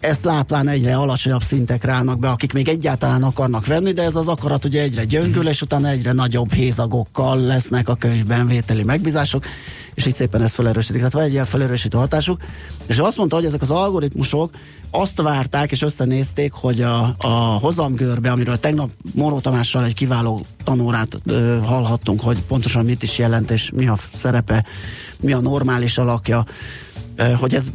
Ezt 0.00 0.24
látván 0.24 0.68
egyre 0.68 0.96
alacsonyabb 0.96 1.42
szintek 1.42 1.84
állnak 1.86 2.18
be, 2.18 2.28
akik 2.28 2.52
még 2.52 2.68
egyáltalán 2.68 3.22
akarnak 3.22 3.66
venni, 3.66 3.92
de 3.92 4.02
ez 4.02 4.16
az 4.16 4.28
akarat 4.28 4.64
ugye 4.64 4.82
egyre 4.82 5.04
gyöngül, 5.04 5.48
és 5.48 5.62
utána 5.62 5.88
egyre 5.88 6.12
nagyobb 6.12 6.52
hézagokkal 6.52 7.40
lesznek 7.40 7.88
a 7.88 7.94
könyvben 7.94 8.46
vételi 8.46 8.82
megbízások, 8.82 9.44
és 9.94 10.06
így 10.06 10.14
szépen 10.14 10.42
ezt 10.42 10.54
felerősítik. 10.54 10.96
Tehát 10.96 11.12
van 11.12 11.22
egy 11.22 11.32
ilyen 11.32 11.44
felerősítő 11.44 11.98
hatásuk, 11.98 12.40
és 12.86 12.98
azt 12.98 13.16
mondta, 13.16 13.36
hogy 13.36 13.44
ezek 13.44 13.62
az 13.62 13.70
algoritmusok 13.70 14.50
azt 14.90 15.22
várták 15.22 15.70
és 15.70 15.82
összenézték, 15.82 16.52
hogy 16.52 16.82
a, 16.82 17.14
a 17.18 17.28
hozamgörbe, 17.60 18.30
amiről 18.30 18.58
tegnap 18.58 18.90
Moró 19.14 19.40
Tamással 19.40 19.84
egy 19.84 19.94
kiváló 19.94 20.46
tanórát 20.64 21.16
ö, 21.26 21.58
hallhattunk, 21.64 22.20
hogy 22.20 22.42
pontosan 22.42 22.84
mit 22.84 23.02
is 23.02 23.18
jelent, 23.18 23.50
és 23.50 23.70
mi 23.74 23.86
a 23.86 23.96
szerepe, 24.14 24.64
mi 25.20 25.32
a 25.32 25.40
normális 25.40 25.98
alakja, 25.98 26.44
hogy 27.40 27.54
ez 27.54 27.70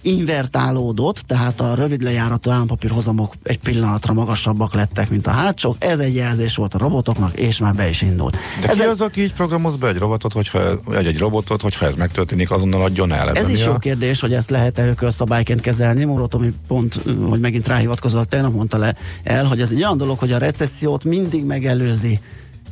invertálódott, 0.00 1.18
tehát 1.18 1.60
a 1.60 1.74
rövid 1.74 2.02
lejáratú 2.02 2.50
állampapír 2.50 2.90
hozamok 2.90 3.34
egy 3.42 3.58
pillanatra 3.58 4.12
magasabbak 4.12 4.74
lettek, 4.74 5.10
mint 5.10 5.26
a 5.26 5.30
hátsók. 5.30 5.76
Ez 5.78 5.98
egy 5.98 6.14
jelzés 6.14 6.56
volt 6.56 6.74
a 6.74 6.78
robotoknak, 6.78 7.38
és 7.38 7.58
már 7.58 7.74
be 7.74 7.88
is 7.88 8.02
indult. 8.02 8.36
De 8.60 8.68
ez 8.68 8.76
ki 8.76 8.82
az, 8.82 9.00
aki 9.00 9.22
így 9.22 9.32
programoz 9.32 9.76
be 9.76 9.88
egy 9.88 9.98
robotot, 9.98 10.32
hogyha, 10.32 10.60
vagy 10.84 11.06
egy 11.06 11.18
robotot, 11.18 11.62
hogyha 11.62 11.86
ez 11.86 11.94
megtörténik, 11.94 12.50
azonnal 12.50 12.82
adjon 12.82 13.12
el? 13.12 13.30
Ez 13.30 13.48
is 13.48 13.64
jó 13.64 13.72
a- 13.72 13.78
kérdés, 13.78 14.20
hogy 14.20 14.32
ezt 14.32 14.50
lehet-e 14.50 14.86
ökölszabályként 14.86 15.60
kezelni. 15.60 16.04
Móró 16.04 16.26
Tomi 16.26 16.52
pont, 16.66 17.00
hogy 17.28 17.40
megint 17.40 17.66
ráhivatkozott, 17.68 18.28
tegnap 18.28 18.52
mondta 18.52 18.78
le 18.78 18.94
el, 19.22 19.44
hogy 19.44 19.60
ez 19.60 19.70
egy 19.70 19.82
olyan 19.82 19.96
dolog, 19.96 20.18
hogy 20.18 20.32
a 20.32 20.38
recessziót 20.38 21.04
mindig 21.04 21.44
megelőzi 21.44 22.20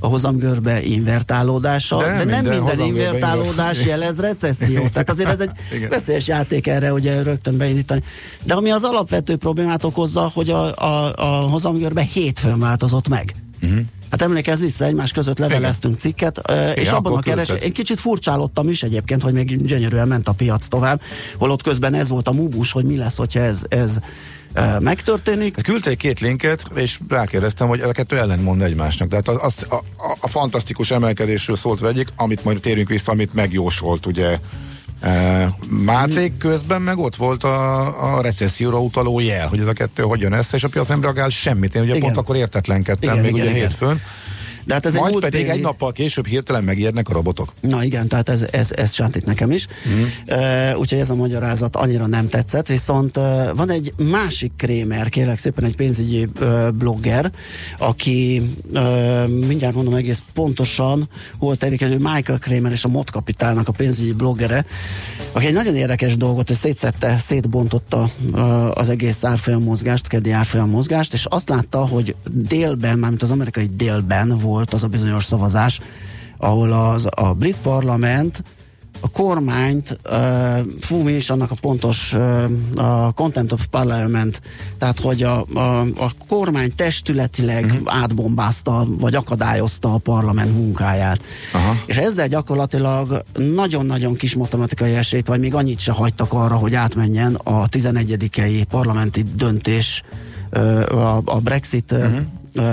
a 0.03 0.07
hozamgörbe 0.07 0.83
invertálódása, 0.83 1.97
de, 1.97 2.17
De 2.17 2.25
nem 2.25 2.45
minden 2.45 2.81
invertálódás 2.81 3.79
inver- 3.79 3.87
jelez 3.87 4.19
recessziót. 4.21 4.93
Tehát 4.93 5.11
azért 5.11 5.29
ez 5.29 5.41
egy 5.41 5.51
Igen. 5.77 5.89
veszélyes 5.89 6.27
játék 6.27 6.67
erre 6.67 6.93
ugye 6.93 7.23
rögtön 7.23 7.57
beindítani. 7.57 8.03
De 8.43 8.55
ami 8.55 8.71
az 8.71 8.85
alapvető 8.85 9.37
problémát 9.37 9.85
okozza, 9.85 10.31
hogy 10.35 10.51
a, 10.51 10.77
a, 10.77 11.13
a 11.17 11.41
hozamgörbe 11.49 12.03
hétfőn 12.03 12.59
változott 12.59 13.09
meg. 13.09 13.35
Mhm. 13.61 13.79
Hát 14.11 14.23
emlékezz 14.23 14.61
vissza, 14.61 14.85
egymás 14.85 15.13
között 15.13 15.39
leveleztünk 15.39 15.99
cikket, 15.99 16.41
ö, 16.51 16.71
és 16.71 16.81
Igen, 16.81 16.95
abban 16.95 17.13
a 17.13 17.21
keres, 17.21 17.49
én 17.49 17.73
kicsit 17.73 18.01
furcsálottam 18.01 18.69
is 18.69 18.83
egyébként, 18.83 19.23
hogy 19.23 19.33
még 19.33 19.67
gyönyörűen 19.67 20.09
ment 20.09 20.29
a 20.29 20.33
piac 20.33 20.67
tovább, 20.67 21.01
holott 21.39 21.63
közben 21.63 21.95
ez 21.95 22.09
volt 22.09 22.29
a 22.29 22.33
múbus, 22.33 22.73
hogy 22.73 22.85
mi 22.85 22.97
lesz, 22.97 23.17
hogyha 23.17 23.41
ez, 23.41 23.63
ez 23.69 23.99
megtörténik. 24.81 25.63
Küldték 25.63 25.99
két 25.99 26.21
linket, 26.21 26.63
és 26.75 26.99
rákérdeztem, 27.09 27.69
hogy 27.69 27.79
ezek 27.79 27.91
a 27.91 27.95
kettő 27.95 28.19
ellentmond 28.19 28.63
egymásnak. 28.63 29.09
Tehát 29.09 29.29
az, 29.29 29.39
az, 29.41 29.67
a, 29.69 29.75
a, 29.75 30.17
a 30.21 30.29
fantasztikus 30.29 30.91
emelkedésről 30.91 31.57
szólt 31.57 31.81
vegyik, 31.81 32.09
amit 32.17 32.45
majd 32.45 32.61
térünk 32.61 32.89
vissza, 32.89 33.13
amit 33.13 33.35
megjósolt, 33.35 34.07
ugye 34.07 34.39
e, 35.01 35.55
Máté 35.69 36.33
közben 36.39 36.83
meg 36.83 36.99
ott 36.99 37.17
volt 37.17 37.45
a, 37.45 38.17
a 38.17 38.23
recesszióra 38.23 38.81
utaló 38.81 39.21
jel, 39.21 39.49
hogy 39.49 39.61
ez 39.61 39.67
a 39.67 39.73
kettő 39.73 40.03
hogyan 40.03 40.33
össze, 40.33 40.57
és 40.57 40.65
a 40.65 40.69
piac 40.69 40.89
nem 40.89 41.03
reagál 41.03 41.29
semmit. 41.29 41.75
Én 41.75 41.83
ugye 41.83 41.95
Igen. 41.95 42.03
pont 42.03 42.17
akkor 42.17 42.37
értetlenkedtem, 42.37 43.11
Igen, 43.11 43.25
még 43.25 43.35
igen, 43.35 43.47
ugye 43.47 43.57
igen. 43.57 43.69
hétfőn. 43.69 44.01
De 44.65 44.75
hát 44.75 44.87
ez 44.87 44.95
egy 44.95 45.01
Majd 45.01 45.13
múlt 45.13 45.25
pedig 45.25 45.41
béli- 45.41 45.57
egy 45.57 45.63
nappal 45.63 45.93
később 45.93 46.27
hirtelen 46.27 46.65
megijednek 46.65 47.09
a 47.09 47.13
robotok. 47.13 47.53
Na 47.61 47.85
igen, 47.85 48.09
tehát 48.09 48.29
ez, 48.29 48.45
ez, 48.51 48.71
ez 48.71 48.93
sántit 48.93 49.25
nekem 49.25 49.51
is. 49.51 49.67
Mm. 49.89 50.03
Uh, 50.29 50.79
úgyhogy 50.79 50.99
ez 50.99 51.11
a 51.11 51.15
magyarázat 51.15 51.77
annyira 51.77 52.07
nem 52.07 52.29
tetszett, 52.29 52.67
viszont 52.67 53.17
uh, 53.17 53.57
van 53.57 53.71
egy 53.71 53.93
másik 53.97 54.53
krémer, 54.57 55.09
kérlek 55.09 55.39
szépen 55.39 55.65
egy 55.65 55.77
pénzügyi 55.77 56.29
uh, 56.41 56.71
blogger, 56.71 57.33
aki 57.79 58.43
uh, 58.73 59.29
mindjárt 59.29 59.75
mondom 59.75 59.95
egész 59.95 60.23
pontosan, 60.35 61.09
hol 61.39 61.57
tevékenykedő 61.57 62.03
Michael 62.13 62.39
Kramer 62.39 62.73
és 62.73 62.85
a 62.85 62.89
Mod 62.89 63.11
Kapitálnak 63.11 63.69
a 63.69 63.73
pénzügyi 63.73 64.13
bloggere, 64.13 64.65
aki 65.33 65.47
egy 65.47 65.53
nagyon 65.55 65.77
érdekes 65.77 66.17
dolgot, 66.17 66.47
hogy 66.47 66.57
szétszette, 66.57 67.19
szétbontotta 67.19 68.11
uh, 68.33 68.79
az 68.79 68.89
egész 68.89 69.25
árfolyam 69.25 69.63
mozgást, 69.63 70.07
keddi 70.07 70.31
árfolyam 70.31 70.71
mozgást, 70.71 71.13
és 71.13 71.25
azt 71.25 71.49
látta, 71.49 71.87
hogy 71.87 72.15
délben, 72.31 72.99
mármint 72.99 73.23
az 73.23 73.31
amerikai 73.31 73.71
délben 73.77 74.39
volt 74.39 74.52
az 74.55 74.83
a 74.83 74.89
bizonyos 74.89 75.25
szavazás, 75.25 75.81
ahol 76.39 76.73
az, 76.73 77.09
a 77.11 77.33
brit 77.33 77.57
parlament 77.63 78.43
a 79.01 79.09
kormányt, 79.09 79.99
uh, 80.11 80.67
fú, 80.81 81.03
mi 81.03 81.13
is 81.13 81.31
annak 81.31 81.51
a 81.51 81.55
pontos 81.61 82.13
uh, 82.13 82.45
a 82.77 83.13
Content 83.13 83.53
of 83.53 83.67
Parliament, 83.71 84.43
tehát 84.79 85.01
hogy 85.01 85.23
a, 85.23 85.47
a, 85.55 85.81
a 85.81 86.13
kormány 86.29 86.75
testületileg 86.77 87.65
uh-huh. 87.65 88.03
átbombázta, 88.03 88.87
vagy 88.89 89.15
akadályozta 89.15 89.95
a 89.95 89.99
parlament 89.99 90.55
munkáját. 90.55 91.21
Aha. 91.53 91.77
És 91.87 91.97
ezzel 91.97 92.29
gyakorlatilag 92.29 93.25
nagyon-nagyon 93.37 94.15
kis 94.15 94.35
matematikai 94.35 94.95
esélyt, 94.95 95.27
vagy 95.27 95.41
még 95.41 95.55
annyit 95.55 95.81
se 95.81 95.93
hagytak 95.93 96.33
arra, 96.33 96.55
hogy 96.55 96.75
átmenjen 96.75 97.35
a 97.35 97.69
11 97.69 98.67
parlamenti 98.69 99.25
döntés, 99.37 100.03
ö, 100.51 100.81
a, 100.97 101.23
a 101.25 101.41
Brexit 101.41 101.93
uh-huh. 101.93 102.21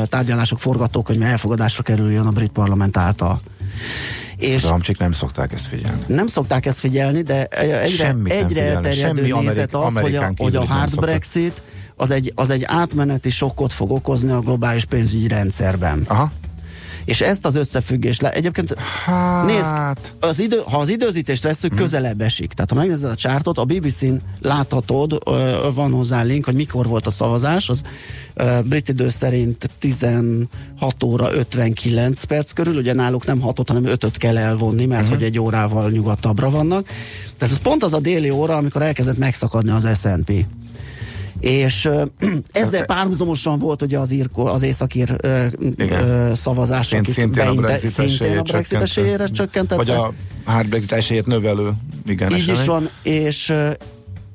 Tárgyalások 0.09 0.59
forgatókönyve 0.59 1.25
elfogadásra 1.25 1.83
kerüljön 1.83 2.25
a 2.25 2.31
brit 2.31 2.51
parlament 2.51 2.97
által. 2.97 3.41
És 4.37 4.63
Ramcsik 4.63 4.97
nem 4.97 5.11
szokták 5.11 5.53
ezt 5.53 5.65
figyelni. 5.65 6.03
nem 6.07 6.27
szokták 6.27 6.65
ezt 6.65 6.79
figyelni, 6.79 7.21
de 7.21 7.45
egyre, 7.45 7.87
Semmit 8.05 8.33
egyre 8.33 8.63
elterjedő 8.63 9.25
Semmi 9.25 9.45
nézet 9.45 9.73
Amerik- 9.75 9.95
az, 9.95 10.01
hogy 10.01 10.15
a, 10.15 10.33
hogy 10.37 10.55
a 10.55 10.65
hard. 10.65 10.99
Brexit 10.99 11.61
az 11.95 12.11
egy, 12.11 12.31
az 12.35 12.49
egy 12.49 12.63
átmeneti 12.65 13.29
sokkot 13.29 13.73
fog 13.73 13.91
okozni 13.91 14.31
a 14.31 14.39
globális 14.39 14.85
pénzügyi 14.85 15.27
rendszerben. 15.27 16.03
Aha. 16.07 16.31
És 17.09 17.21
ezt 17.21 17.45
az 17.45 17.55
összefüggést 17.55 18.21
le, 18.21 18.31
egyébként 18.31 18.75
Hát... 19.05 19.45
nézd, 19.45 20.13
az 20.19 20.39
idő, 20.39 20.61
ha 20.65 20.77
az 20.77 20.89
időzítést 20.89 21.43
veszük, 21.43 21.71
hmm. 21.71 21.79
közelebb 21.79 22.21
esik. 22.21 22.53
Tehát 22.53 22.69
ha 22.69 22.75
megnézed 22.77 23.09
a 23.09 23.15
csártot, 23.15 23.57
a 23.57 23.65
BBC-n 23.65 24.13
láthatod, 24.41 25.17
van 25.73 25.91
hozzá 25.91 26.23
link, 26.23 26.45
hogy 26.45 26.53
mikor 26.53 26.87
volt 26.87 27.07
a 27.07 27.09
szavazás, 27.09 27.69
az 27.69 27.81
brit 28.63 28.89
idő 28.89 29.09
szerint 29.09 29.69
16 29.79 30.47
óra 31.03 31.33
59 31.33 32.23
perc 32.23 32.51
körül, 32.51 32.77
ugye 32.77 32.93
náluk 32.93 33.25
nem 33.25 33.39
6 33.39 33.67
hanem 33.67 33.85
5 33.85 34.17
kell 34.17 34.37
elvonni, 34.37 34.85
mert 34.85 35.03
Mhm. 35.03 35.11
hogy 35.11 35.23
egy 35.23 35.39
órával 35.39 35.89
nyugatabbra 35.89 36.49
vannak. 36.49 36.87
Tehát 37.37 37.53
ez 37.53 37.61
pont 37.61 37.83
az 37.83 37.93
a 37.93 37.99
déli 37.99 38.29
óra, 38.29 38.55
amikor 38.55 38.81
elkezdett 38.81 39.17
megszakadni 39.17 39.71
az 39.71 39.99
S&P. 39.99 40.31
És 41.39 41.85
ö, 41.85 42.03
ezzel 42.51 42.85
párhuzamosan 42.85 43.59
volt 43.59 43.81
ugye 43.81 43.97
az, 43.97 44.11
ír, 44.11 44.29
az 44.33 44.61
északír 44.61 45.15
ö, 45.17 45.45
ö, 45.77 46.31
szavazás, 46.35 46.87
Szint, 46.87 47.01
akik 47.01 47.13
szintén 47.13 47.41
a 47.41 47.45
beinte- 47.45 47.65
Brexit 47.65 47.89
szintén 47.89 48.37
a 48.37 48.41
Brexit 48.41 48.81
esélyére 48.81 49.27
csökkentette. 49.27 49.75
Vagy 49.75 49.89
a 49.89 50.13
hard 50.43 50.67
Brexit 50.67 50.91
esélyét 50.91 51.25
növelő, 51.25 51.71
igen, 52.05 52.35
Így 52.35 52.47
is 52.47 52.65
van, 52.65 52.89
és, 53.03 53.53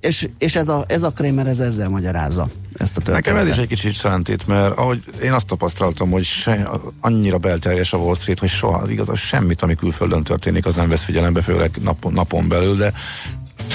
és, 0.00 0.28
és 0.38 0.56
ez, 0.56 0.68
a, 0.68 0.84
ez 0.88 1.02
a 1.02 1.10
Kramer 1.10 1.46
ez 1.46 1.58
ezzel 1.58 1.88
magyarázza 1.88 2.48
ezt 2.78 2.96
a 2.96 3.00
történetet. 3.00 3.32
Nekem 3.32 3.46
ez 3.46 3.48
is 3.56 3.62
egy 3.62 3.68
kicsit 3.68 3.92
sántít, 3.92 4.46
mert 4.46 4.76
ahogy 4.76 5.02
én 5.22 5.32
azt 5.32 5.46
tapasztaltam, 5.46 6.10
hogy 6.10 6.24
se, 6.24 6.70
annyira 7.00 7.38
belterjes 7.38 7.92
a 7.92 7.96
Wall 7.96 8.14
Street, 8.14 8.38
hogy 8.38 8.48
soha 8.48 8.90
igazán 8.90 9.16
semmit, 9.16 9.62
ami 9.62 9.74
külföldön 9.74 10.22
történik, 10.22 10.66
az 10.66 10.74
nem 10.74 10.88
vesz 10.88 11.02
figyelembe, 11.04 11.40
főleg 11.40 11.70
napon, 11.82 12.12
napon 12.12 12.48
belül, 12.48 12.76
de 12.76 12.92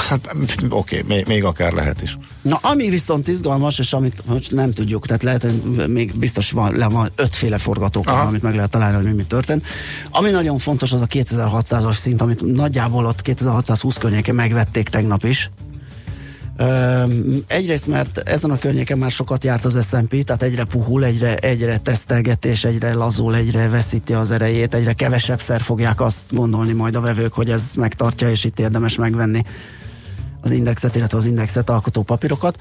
hát 0.08 0.36
oké, 0.70 1.04
még, 1.08 1.26
még 1.28 1.43
akár 1.43 1.72
lehet 1.72 2.02
is. 2.02 2.18
Na, 2.41 2.60
ami 2.62 2.89
viszont 2.89 3.28
izgalmas, 3.28 3.80
és 3.80 3.93
amit 3.93 4.24
most 4.26 4.52
nem 4.52 4.72
tudjuk, 4.72 5.06
tehát 5.06 5.24
lehet, 5.24 5.41
hogy 5.41 5.88
még 5.88 6.18
biztos 6.18 6.52
van, 6.52 6.76
le 6.76 6.88
van 6.88 7.12
ötféle 7.16 7.58
forgatókönyv, 7.58 8.20
amit 8.20 8.41
meg 8.41 8.56
lehet 8.56 8.70
találni, 8.70 8.95
hogy 8.95 9.06
mi, 9.06 9.12
mi 9.12 9.24
történt. 9.24 9.66
Ami 10.12 10.30
nagyon 10.30 10.58
fontos, 10.58 10.91
az 10.91 11.02
a 11.02 11.08
2600-as 11.08 11.95
szint, 11.95 12.22
amit 12.22 12.41
nagyjából 12.41 13.06
ott 13.06 13.22
2620 13.22 13.97
környéken 13.97 14.36
megvették 14.36 14.89
tegnap 14.89 15.24
is. 15.24 15.50
Ö, 16.58 17.04
egyrészt, 17.47 17.88
mert 17.88 18.18
ezen 18.18 18.52
a 18.52 18.58
környéken 18.58 18.97
már 18.97 19.12
sokat 19.12 19.43
járt 19.43 19.66
az 19.66 19.88
S&P, 19.88 20.24
tehát 20.24 20.43
egyre 20.43 20.64
puhul, 20.64 21.06
egyre, 21.06 21.36
egyre 21.36 21.78
tesztelgetés, 21.78 22.64
egyre 22.64 22.93
lazul, 22.93 23.36
egyre 23.36 23.70
veszíti 23.70 24.14
az 24.14 24.32
erejét, 24.32 24.74
egyre 24.74 24.93
kevesebbszer 24.93 25.62
fogják 25.62 26.02
azt 26.02 26.36
gondolni 26.36 26.74
majd 26.74 26.95
a 26.95 27.02
vevők, 27.02 27.34
hogy 27.34 27.50
ez 27.50 27.74
megtartja, 27.78 28.30
és 28.30 28.43
itt 28.43 28.60
érdemes 28.60 28.95
megvenni 28.95 29.43
az 30.42 30.52
indexet, 30.52 30.96
illetve 30.96 31.18
az 31.18 31.26
indexet 31.26 31.70
alkotó 31.70 32.02
papírokat. 32.02 32.58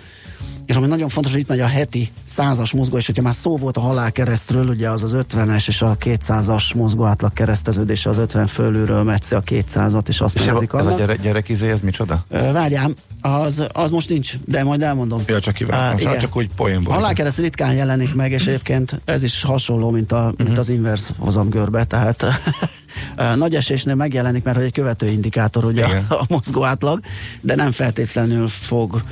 És 0.69 0.77
ami 0.77 0.87
nagyon 0.87 1.09
fontos, 1.09 1.33
hogy 1.33 1.41
itt 1.41 1.49
megy 1.49 1.61
a 1.61 1.67
heti 1.67 2.11
százas 2.25 2.73
mozgó, 2.73 2.97
és 2.97 3.07
hogyha 3.07 3.23
már 3.23 3.35
szó 3.35 3.57
volt 3.57 3.77
a 3.77 3.81
halálkeresztről, 3.81 4.67
ugye 4.69 4.89
az 4.91 5.03
az 5.03 5.17
50-es 5.33 5.69
és 5.69 5.83
a 5.83 5.97
200-as 6.01 6.75
mozgó 6.75 7.05
átlag 7.05 7.33
kereszteződése 7.33 8.11
az 8.11 8.19
50 8.19 8.47
fölülről 8.47 9.03
metszi 9.03 9.35
a 9.35 9.43
200-at, 9.43 10.09
és 10.09 10.21
azt 10.21 10.37
És 10.39 10.45
nevezik 10.45 10.71
ez 10.75 10.81
a 10.81 10.87
annak. 10.87 10.99
gyere, 10.99 11.17
gyerekizé, 11.17 11.71
ez 11.71 11.81
micsoda? 11.81 12.25
Várjám, 12.53 12.95
az, 13.21 13.67
az 13.73 13.91
most 13.91 14.09
nincs, 14.09 14.33
de 14.45 14.65
majd 14.65 14.83
elmondom. 14.83 15.23
Ja, 15.27 15.41
csak 15.41 15.55
kívánom, 15.55 15.99
igen. 15.99 16.19
csak 16.19 16.37
úgy 16.37 16.49
poénból. 16.57 16.95
Halálkereszt 16.95 17.39
ritkán 17.39 17.75
jelenik 17.75 18.15
meg, 18.15 18.33
és 18.33 18.47
egyébként 18.47 19.01
ez 19.05 19.23
is 19.23 19.43
hasonló, 19.43 19.91
mint, 19.91 20.13
a, 20.13 20.33
Mhm. 20.37 20.43
mint 20.47 20.59
az 20.59 20.69
inverse 20.69 21.13
hozamgörbe, 21.19 21.85
tehát 21.85 22.25
nagy 23.37 23.55
esésnél 23.55 23.95
megjelenik, 23.95 24.45
mert 24.45 24.57
hogy 24.57 24.67
egy 24.67 24.73
követő 24.73 25.07
indikátor 25.07 25.65
ugye 25.65 25.87
Igen. 25.87 26.05
a 26.09 26.25
mozgó 26.29 26.65
átlag, 26.65 27.01
de 27.41 27.55
nem 27.55 27.71
feltétlenül 27.71 28.49
fog 28.49 29.03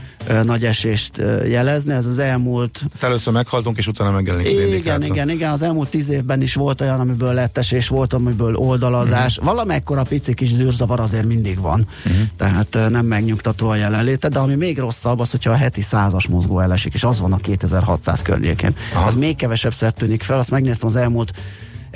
nagy 0.43 0.65
esést 0.65 1.23
jelezni, 1.49 1.93
ez 1.93 2.07
az 2.07 2.19
elmúlt 2.19 2.81
Hát 2.93 3.03
először 3.03 3.33
meghaltunk, 3.33 3.77
és 3.77 3.87
utána 3.87 4.11
megjelenik 4.11 4.47
az 4.47 4.53
igen, 4.53 5.03
igen, 5.03 5.31
igen, 5.31 5.51
az 5.51 5.63
elmúlt 5.63 5.89
tíz 5.89 6.09
évben 6.09 6.43
is 6.43 6.55
volt 6.55 6.81
olyan, 6.81 7.01
amiből 7.01 7.33
lett 7.33 7.59
esés, 7.59 7.89
volt, 7.89 8.13
amiből 8.13 8.55
oldalazás. 8.55 9.37
Mhm. 9.37 9.47
Valamekkora 9.47 10.03
pici 10.03 10.35
kis 10.35 10.55
zűrzavar 10.55 11.01
azért 11.01 11.27
mindig 11.27 11.61
van, 11.61 11.89
tehát 12.37 12.75
ö, 12.75 12.89
nem 12.89 13.07
megnyugtató 13.07 13.69
a 13.69 13.75
jelenléte, 13.75 14.29
de 14.29 14.39
ami 14.39 14.55
még 14.55 14.79
rosszabb 14.79 15.21
az, 15.21 15.31
hogyha 15.31 15.51
a 15.51 15.57
heti 15.57 15.81
százas 15.81 16.27
mozgó 16.27 16.61
elesik, 16.61 16.95
és 16.95 17.05
az 17.05 17.21
van 17.21 17.33
a 17.33 17.37
2600 17.37 18.23
környékén. 18.23 18.75
Az 19.07 19.15
még 19.15 19.37
kevesebb 19.37 19.73
tűnik 19.73 20.23
fel, 20.23 20.39
azt 20.39 20.51
megnéztem 20.51 20.89
az 20.89 20.97
elmúlt 20.97 21.33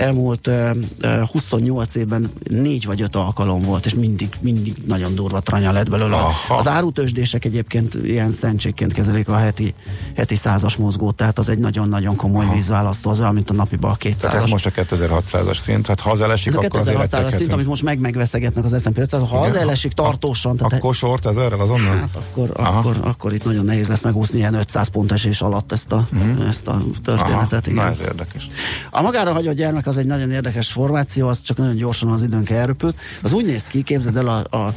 elmúlt 0.00 0.46
uh, 0.46 0.70
uh, 1.02 1.28
28 1.28 1.94
évben 1.94 2.30
négy 2.48 2.86
vagy 2.86 3.02
öt 3.02 3.16
alkalom 3.16 3.62
volt, 3.62 3.86
és 3.86 3.94
mindig, 3.94 4.28
mindig 4.40 4.74
nagyon 4.86 5.14
durva 5.14 5.40
tranya 5.40 5.72
lett 5.72 5.90
belőle. 5.90 6.16
Aha. 6.16 6.54
Az 6.56 6.68
árutősdések 6.68 7.44
egyébként 7.44 7.94
ilyen 7.94 8.30
szentségként 8.30 8.92
kezelik 8.92 9.28
a 9.28 9.36
heti, 9.36 9.74
heti 10.16 10.34
százas 10.34 10.76
mozgót, 10.76 11.14
tehát 11.14 11.38
az 11.38 11.48
egy 11.48 11.58
nagyon-nagyon 11.58 12.16
komoly 12.16 12.46
vízválasztó, 12.52 13.10
az 13.10 13.20
olyan, 13.20 13.34
mint 13.34 13.50
a 13.50 13.54
napiba 13.54 13.88
a 13.88 13.96
200-as. 13.96 14.16
Tehát 14.16 14.36
ez 14.36 14.50
most 14.50 14.66
a 14.66 14.70
2600-as 14.70 15.58
szint, 15.58 15.86
hát 15.86 16.00
ha 16.00 16.10
az 16.10 16.20
elesik, 16.20 16.48
ez 16.48 16.54
a 16.54 16.60
akkor 16.60 16.80
azért 16.80 16.98
2600-as 16.98 17.36
szint, 17.36 17.52
amit 17.52 17.66
most 17.66 17.82
meg 17.82 17.98
megveszegetnek 17.98 18.64
az 18.64 18.82
S&P 18.82 18.98
500, 18.98 19.22
ha 19.28 19.40
az 19.40 19.50
Igen. 19.50 19.62
elesik 19.62 19.92
tartósan, 19.92 20.56
tehát 20.56 20.72
Akkor 20.72 20.94
sort 20.94 21.26
ezerrel 21.26 21.60
azonnal? 21.60 21.96
Hát 21.96 22.16
akkor, 22.16 22.50
akkor, 22.52 22.96
akkor 23.02 23.34
itt 23.34 23.44
nagyon 23.44 23.64
nehéz 23.64 23.88
lesz 23.88 24.02
megúszni 24.02 24.38
ilyen 24.38 24.54
500 24.54 24.88
pont 24.88 25.12
esés 25.12 25.40
alatt 25.40 25.72
ezt 25.72 25.92
a, 25.92 26.08
ezt 26.48 26.66
a 26.66 26.82
történetet. 27.04 27.52
Aha, 27.52 27.70
igen. 27.70 27.74
na 27.74 27.90
ez 27.90 28.00
érdekes. 28.00 28.46
A 28.90 29.02
magára 29.02 29.32
hagyott 29.32 29.54
gyermek 29.54 29.86
az 29.90 29.96
egy 29.96 30.06
nagyon 30.06 30.30
érdekes 30.30 30.72
formáció, 30.72 31.28
az 31.28 31.42
csak 31.42 31.56
nagyon 31.56 31.76
gyorsan 31.76 32.08
az 32.08 32.22
időnk 32.22 32.50
elröpült. 32.50 32.96
Az 33.22 33.32
úgy 33.32 33.44
néz 33.44 33.66
ki, 33.66 33.82
képzeld 33.82 34.16
el 34.16 34.28
a, 34.28 34.56
a 34.56 34.74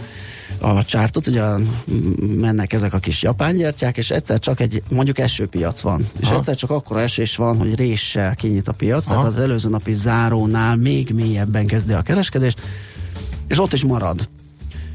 a 0.59 0.83
csártot, 0.83 1.27
ugye 1.27 1.41
mennek 2.37 2.73
ezek 2.73 2.93
a 2.93 2.97
kis 2.97 3.21
japán 3.21 3.55
gyertyák, 3.55 3.97
és 3.97 4.11
egyszer 4.11 4.39
csak 4.39 4.59
egy, 4.59 4.83
mondjuk 4.89 5.19
esőpiac 5.19 5.81
van, 5.81 6.07
és 6.19 6.27
Aha. 6.27 6.35
egyszer 6.35 6.55
csak 6.55 6.69
akkora 6.69 7.01
esés 7.01 7.35
van, 7.35 7.57
hogy 7.57 7.75
réssel 7.75 8.35
kinyit 8.35 8.67
a 8.67 8.71
piac, 8.71 9.07
Aha. 9.07 9.15
tehát 9.15 9.33
az 9.33 9.39
előző 9.39 9.69
napi 9.69 9.93
zárónál 9.93 10.75
még 10.75 11.09
mélyebben 11.13 11.67
kezdi 11.67 11.93
a 11.93 12.01
kereskedést, 12.01 12.61
és 13.47 13.59
ott 13.59 13.73
is 13.73 13.83
marad. 13.83 14.27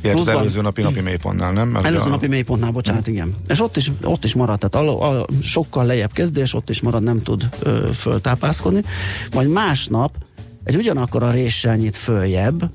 Illetve 0.02 0.20
az 0.20 0.28
előző 0.28 0.60
napi 0.60 0.82
napi 0.82 1.00
mélypontnál, 1.00 1.52
nem? 1.52 1.68
Mert 1.68 1.86
Előző 1.86 2.04
a- 2.04 2.08
napi 2.08 2.26
mélypontnál, 2.26 2.70
bocsánat, 2.70 3.06
igen. 3.06 3.34
És 3.48 3.60
ott 3.60 3.76
is, 3.76 3.92
ott 4.02 4.24
is 4.24 4.34
marad, 4.34 4.58
tehát 4.58 4.88
al, 4.88 5.00
al, 5.02 5.26
sokkal 5.42 5.84
lejjebb 5.86 6.12
kezdés, 6.12 6.54
ott 6.54 6.70
is 6.70 6.80
marad, 6.80 7.02
nem 7.02 7.22
tud 7.22 7.48
ö, 7.58 7.88
föltápászkodni. 7.92 8.82
Majd 9.34 9.48
másnap 9.48 10.14
egy 10.64 10.76
ugyanakkor 10.76 11.22
a 11.22 11.30
réssel 11.30 11.76
nyit 11.76 11.96
följebb, 11.96 12.70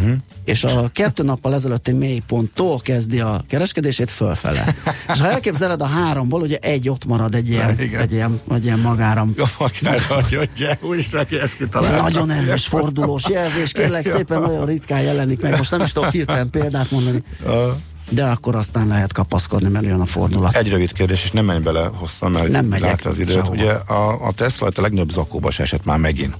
Mhm. 0.00 0.12
és 0.44 0.64
a 0.64 0.90
kettő 0.92 1.22
nappal 1.22 1.54
ezelőtti 1.54 1.92
mélyponttól 1.92 2.80
kezdi 2.80 3.20
a 3.20 3.44
kereskedését 3.48 4.10
fölfele. 4.10 4.74
és 5.12 5.20
ha 5.20 5.30
elképzeled 5.30 5.80
a 5.80 5.86
háromból, 5.86 6.40
ugye 6.40 6.56
egy 6.56 6.88
ott 6.88 7.04
marad 7.04 7.34
egy 7.34 7.48
ilyen, 7.50 7.80
Igen. 7.80 8.00
egy 8.00 8.12
ilyen, 8.12 8.40
egy 8.54 8.64
ilyen 8.64 8.78
magáram. 8.78 9.34
hogy 9.58 10.48
ugye, 10.54 10.78
úgy 10.80 10.98
is 10.98 11.08
neki 11.08 11.38
ezt 11.38 11.56
kitalálta. 11.56 12.02
Nagyon 12.02 12.30
erős 12.30 12.66
fordulós 12.66 13.28
jelzés, 13.28 13.72
kérlek 13.72 14.06
szépen 14.16 14.40
nagyon 14.40 14.66
ritkán 14.66 15.02
jelenik 15.02 15.40
meg. 15.40 15.56
Most 15.56 15.70
nem 15.70 15.80
is 15.82 15.92
tudok 15.92 16.10
hirtelen 16.10 16.50
példát 16.50 16.90
mondani. 16.90 17.22
De 18.10 18.24
akkor 18.24 18.54
aztán 18.54 18.86
lehet 18.88 19.12
kapaszkodni, 19.12 19.68
mert 19.68 19.84
jön 19.84 20.00
a 20.00 20.04
fordulat. 20.06 20.56
Egy 20.56 20.70
rövid 20.70 20.92
kérdés, 20.92 21.24
és 21.24 21.30
nem 21.30 21.44
menj 21.44 21.60
bele 21.62 21.90
hosszan, 21.92 22.30
mert 22.30 22.48
Nem 22.48 22.64
megyek 22.66 22.88
lát 22.88 23.04
az 23.06 23.18
időt. 23.18 23.34
sehova. 23.34 23.52
Ugye 23.52 23.70
a, 23.72 24.26
a 24.26 24.32
Tesla 24.32 24.66
a 24.74 24.80
legnagyobb 24.80 25.10
zakóba 25.10 25.50
se 25.50 25.62
esett 25.62 25.84
már 25.84 25.98
megint. 25.98 26.36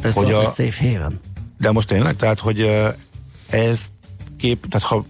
Ez 0.00 0.14
Hogy 0.14 0.30
az 0.30 0.34
a- 0.34 0.40
a... 0.40 0.44
safe 0.44 0.88
haven. 0.92 1.20
De 1.62 1.70
most 1.70 1.88
tényleg, 1.88 2.16
tehát, 2.16 2.40
hogy 2.40 2.70
ez 3.50 3.80
kép, 4.38 4.66
tehát 4.68 4.86
ha 4.88 5.04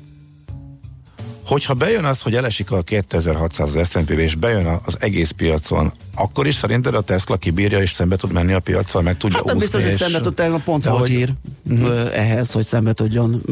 hogyha 1.46 1.74
bejön 1.74 2.05
az, 2.05 2.20
hogy 2.22 2.34
elesik 2.34 2.70
a 2.70 2.82
2600 2.82 3.74
az 3.74 3.88
S&P 3.88 4.11
és 4.11 4.34
bejön 4.34 4.66
a- 4.66 4.80
az 4.84 4.96
egész 5.00 5.30
piacon, 5.30 5.92
akkor 6.14 6.46
is 6.46 6.55
szerinted 6.55 6.94
a 6.94 7.00
Tesla 7.00 7.36
kibírja 7.36 7.80
és 7.80 7.92
szembe 7.92 8.16
tud 8.16 8.32
menni 8.32 8.53
a 8.53 8.61
piacsal, 8.61 9.03
meg 9.03 9.16
tudja 9.16 9.36
Hát 9.36 9.46
nem 9.46 9.57
úszni, 9.57 9.68
biztos, 9.68 9.84
hogy 9.90 9.98
szembe 9.98 10.20
tud 10.20 10.34
tegnap 10.34 10.62
pont 10.64 10.84
volt 10.84 10.98
hogy- 11.00 11.09
hír 11.09 11.32
ö, 11.70 12.07
ehhez, 12.12 12.53
hogy 12.53 12.64
szembe 12.64 12.92
tudjon 12.92 13.42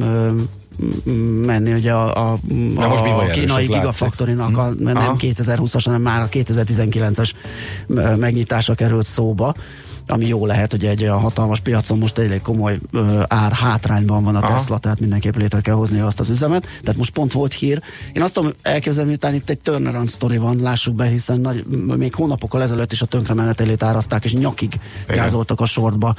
menni 1.46 1.72
ugye 1.72 1.92
a, 1.92 2.30
a, 2.32 2.38
mi 2.48 2.74
a 2.76 3.22
erős, 3.22 3.34
kínai 3.38 3.66
gigafaktorinak, 3.66 4.56
a, 4.58 4.68
Mhm. 4.70 4.82
nem 4.82 4.96
Aha. 4.96 5.16
2020-as, 5.18 5.82
hanem 5.84 6.02
már 6.02 6.20
a 6.22 6.28
2019-es 6.28 7.32
ö, 7.88 8.16
megnyitása 8.16 8.74
került 8.74 9.06
szóba 9.06 9.54
ami 10.10 10.26
jó 10.26 10.46
lehet, 10.46 10.70
hogy 10.70 10.84
egy 10.84 11.02
olyan 11.02 11.20
hatalmas 11.20 11.60
piacon 11.60 11.98
most 11.98 12.18
elég 12.18 12.42
komoly 12.42 12.78
ö, 12.92 13.20
ár 13.28 13.52
hátrányban 13.52 14.24
van 14.24 14.36
a 14.36 14.38
Aha. 14.38 14.54
Tesla, 14.54 14.78
tehát 14.78 15.00
mindenképp 15.00 15.36
létre 15.36 15.60
kell 15.60 15.74
hozni 15.74 16.00
azt 16.00 16.20
az 16.20 16.30
üzemet. 16.30 16.62
Tehát 16.62 16.96
most 16.96 17.10
pont 17.10 17.32
volt 17.32 17.54
hír. 17.54 17.82
Én 18.12 18.22
azt 18.22 18.34
tudom 18.34 18.52
elképzelni, 18.62 19.08
miután 19.08 19.34
itt 19.34 19.50
egy 19.50 19.58
turnaround 19.58 20.08
story 20.08 20.36
van, 20.36 20.60
lássuk 20.60 20.94
be, 20.94 21.06
hiszen 21.06 21.40
nagy, 21.40 21.64
még 21.96 22.14
hónapokkal 22.14 22.62
ezelőtt 22.62 22.92
is 22.92 23.02
a 23.02 23.06
tönkremenetelét 23.06 23.82
árazták, 23.82 24.24
és 24.24 24.34
nyakig 24.34 24.80
Igen. 25.04 25.16
gázoltak 25.16 25.60
a 25.60 25.66
sortba 25.66 26.14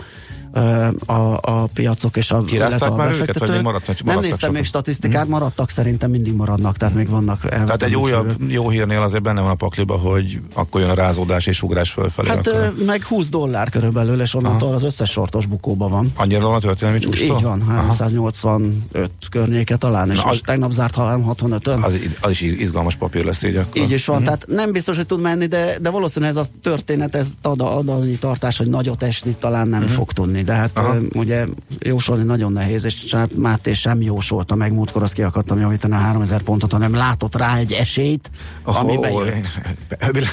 a, 1.05 1.37
a 1.41 1.69
piacok 1.73 2.17
és 2.17 2.31
a, 2.31 2.43
Kirázták 2.43 2.89
a 2.91 2.95
már 2.95 3.11
őket, 3.11 3.39
vagy 3.39 3.49
még 3.49 3.61
maradtak- 3.61 4.03
Nem 4.03 4.19
néztem 4.19 4.37
sokan? 4.37 4.53
még 4.55 4.63
statisztikát, 4.65 5.27
maradtak, 5.27 5.69
szerintem 5.69 6.09
mindig 6.09 6.33
maradnak, 6.33 6.77
tehát 6.77 6.93
még 6.95 7.09
vannak 7.09 7.49
Tehát 7.49 7.83
egy 7.83 7.95
újabb 7.95 8.25
jövők. 8.25 8.51
jó 8.51 8.69
hírnél 8.69 9.01
azért 9.01 9.23
benne 9.23 9.41
van 9.41 9.49
a 9.49 9.55
pakliba, 9.55 9.97
hogy 9.97 10.39
akkor 10.53 10.81
jön 10.81 10.89
a 10.89 10.93
rázódás 10.93 11.45
és 11.47 11.61
ugrás 11.63 11.89
fölfelé. 11.91 12.29
Hát 12.29 12.47
akkor... 12.47 12.73
meg 12.85 13.03
20 13.03 13.29
dollár 13.29 13.69
körülbelül, 13.69 14.21
és 14.21 14.33
onnantól 14.35 14.73
az 14.73 14.83
összes 14.83 15.09
sortos 15.09 15.45
bukóba 15.45 15.87
van. 15.87 16.11
Annyira 16.15 16.45
van 16.47 16.55
a 16.55 16.59
történelmi 16.59 16.99
csúcstól? 16.99 17.35
Így 17.37 17.43
van, 17.43 17.61
385 17.67 19.09
környéke 19.29 19.75
talán, 19.75 20.09
és 20.09 20.17
Na, 20.17 20.23
most 20.25 20.39
az- 20.39 20.45
tegnap 20.45 20.71
zárt 20.71 20.95
365-ön. 20.97 21.81
Az, 21.83 21.99
az 22.21 22.29
is 22.29 22.41
izgalmas 22.41 22.95
papír 22.95 23.25
lesz 23.25 23.43
így 23.43 23.55
akkor. 23.55 23.81
Így 23.81 23.91
is 23.91 24.05
van, 24.05 24.15
Mhm. 24.15 24.25
tehát 24.25 24.45
nem 24.47 24.71
biztos, 24.71 24.95
hogy 24.95 25.05
tud 25.05 25.21
menni, 25.21 25.45
de, 25.45 25.75
de 25.81 25.89
valószínűleg 25.89 26.35
ez 26.37 26.47
a 26.47 26.49
történet, 26.63 27.15
ez 27.15 27.33
ad, 27.41 27.61
ad 27.61 27.89
annyi 27.89 28.17
tartás, 28.17 28.57
hogy 28.57 28.67
nagyot 28.67 29.03
esni 29.03 29.35
talán 29.39 29.67
nem 29.67 29.81
Mhm. 29.81 29.91
fog 29.91 30.11
tudni, 30.11 30.40
de 30.43 30.53
hát 30.53 30.71
ö, 30.79 30.97
ugye 31.15 31.45
jósolni 31.79 32.23
nagyon 32.23 32.51
nehéz, 32.51 32.83
és 32.85 33.03
Csát 33.03 33.35
Máté 33.35 33.73
sem 33.73 34.01
jósolta 34.01 34.55
meg, 34.55 34.73
múltkor 34.73 35.03
azt 35.03 35.13
ki 35.13 35.21
akartam 35.21 35.59
javítani 35.59 35.93
a 35.93 35.97
3000 35.97 36.41
pontot, 36.41 36.71
hanem 36.71 36.93
látott 36.93 37.35
rá 37.35 37.57
egy 37.57 37.71
esélyt, 37.71 38.29
ami 38.63 38.97
Ó, 38.97 38.99
bejött. 38.99 39.47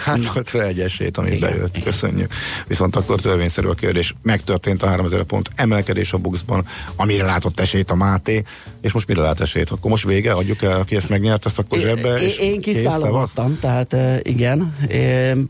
Látott 0.07 0.51
rá 0.51 0.63
egy 0.65 0.81
esélyt, 0.81 1.17
ami 1.17 1.39
bejött. 1.39 1.83
Köszönjük. 1.83 2.33
Viszont 2.67 2.97
akkor 2.97 3.21
törvényszerű 3.21 3.67
a 3.69 3.75
kérdés. 3.75 4.15
Megtörtént 4.23 4.83
a 4.83 4.87
3000 4.87 5.23
pont 5.23 5.51
emelkedés 5.55 6.13
a 6.13 6.19
Buxban, 6.19 6.65
amire 6.97 7.25
látott 7.25 7.61
esélyt 7.61 7.91
a 7.91 7.95
Máté, 7.95 8.43
és 8.81 8.93
most 8.93 9.07
mire 9.09 9.21
lát 9.21 9.41
esélyt? 9.41 9.71
Akkor 9.71 9.91
most 9.91 10.05
vége? 10.05 10.33
Adjuk 10.33 10.63
el, 10.63 10.77
aki 10.79 10.97
ezt 10.97 11.09
megnyert, 11.09 11.47
ezt 11.47 11.59
akkor 11.59 11.79
zsebbe, 11.79 12.15
Én, 12.15 12.27
és 12.29 12.39
én 12.39 12.61
kiszállottam, 12.61 13.59
tehát 13.61 13.97
igen, 14.23 14.75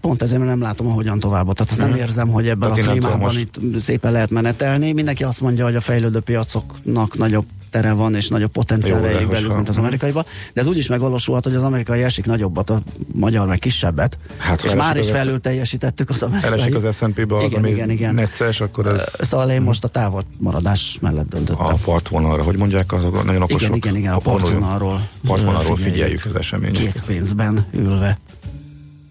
pont 0.00 0.22
ezért 0.22 0.44
nem 0.44 0.61
látom, 0.61 0.86
ahogyan 0.86 1.18
tovább. 1.18 1.52
Tehát 1.52 1.70
azt 1.70 1.78
nem 1.78 1.88
Mhm. 1.88 1.98
érzem, 1.98 2.28
hogy 2.28 2.48
ebben 2.48 2.72
Tehát 2.72 2.86
a 2.86 2.90
klímában 2.90 3.18
most- 3.18 3.38
itt 3.40 3.80
szépen 3.80 4.12
lehet 4.12 4.30
menetelni. 4.49 4.92
Mindenki 4.92 5.24
azt 5.24 5.40
mondja, 5.40 5.64
hogy 5.64 5.76
a 5.76 5.80
fejlődő 5.80 6.20
piacoknak 6.20 7.16
nagyobb 7.18 7.44
tere 7.70 7.92
van, 7.92 8.14
és 8.14 8.28
nagyobb 8.28 8.51
potenciál 8.51 9.01
rejlik 9.01 9.28
belül, 9.28 9.55
mint 9.55 9.68
az 9.68 9.74
Mhm. 9.74 9.84
amerikaiban. 9.84 10.24
De 10.53 10.61
ez 10.61 10.66
úgy 10.66 10.76
is 10.76 10.86
megvalósulhat, 10.88 11.44
hogy 11.44 11.55
az 11.55 11.62
amerikai 11.62 12.03
esik 12.03 12.26
nagyobbat, 12.26 12.70
a 12.70 12.82
magyar 13.12 13.46
meg 13.46 13.59
kisebbet. 13.59 14.18
Hát, 14.36 14.62
és 14.64 14.74
már 14.74 14.96
is 14.96 15.11
felül 15.11 15.40
teljesítettük 15.40 16.11
az 16.11 16.22
amerikai. 16.22 16.51
Elesik 16.53 16.74
az 16.74 16.96
S&P-be 16.96 17.36
az, 17.36 17.42
igen, 17.42 17.59
ami 17.59 17.70
igen, 17.70 17.90
igen. 17.90 18.14
necces, 18.14 18.61
akkor 18.61 18.86
ez 18.86 19.05
Szóval 19.20 19.51
én 19.51 19.61
most 19.62 19.84
a 19.84 19.88
távol 19.88 20.22
maradás 20.38 20.99
mellett 21.01 21.28
döntöttem. 21.28 21.66
a 21.66 21.74
partvonalra, 21.84 22.42
hogy 22.42 22.57
mondják, 22.57 22.92
azok 22.92 23.24
nagyon 23.24 23.42
okosok. 23.42 23.61
Igen, 23.62 23.76
igen, 23.76 23.96
igen, 23.96 24.12
a 24.12 24.18
partvonalról. 24.18 25.09
Partvonalról 25.26 25.76
Figyeljük. 25.76 25.92
figyeljük 25.94 26.24
az 26.24 26.36
eseményeket. 26.36 26.82
Készpénzben 26.82 27.66
ülve. 27.72 28.18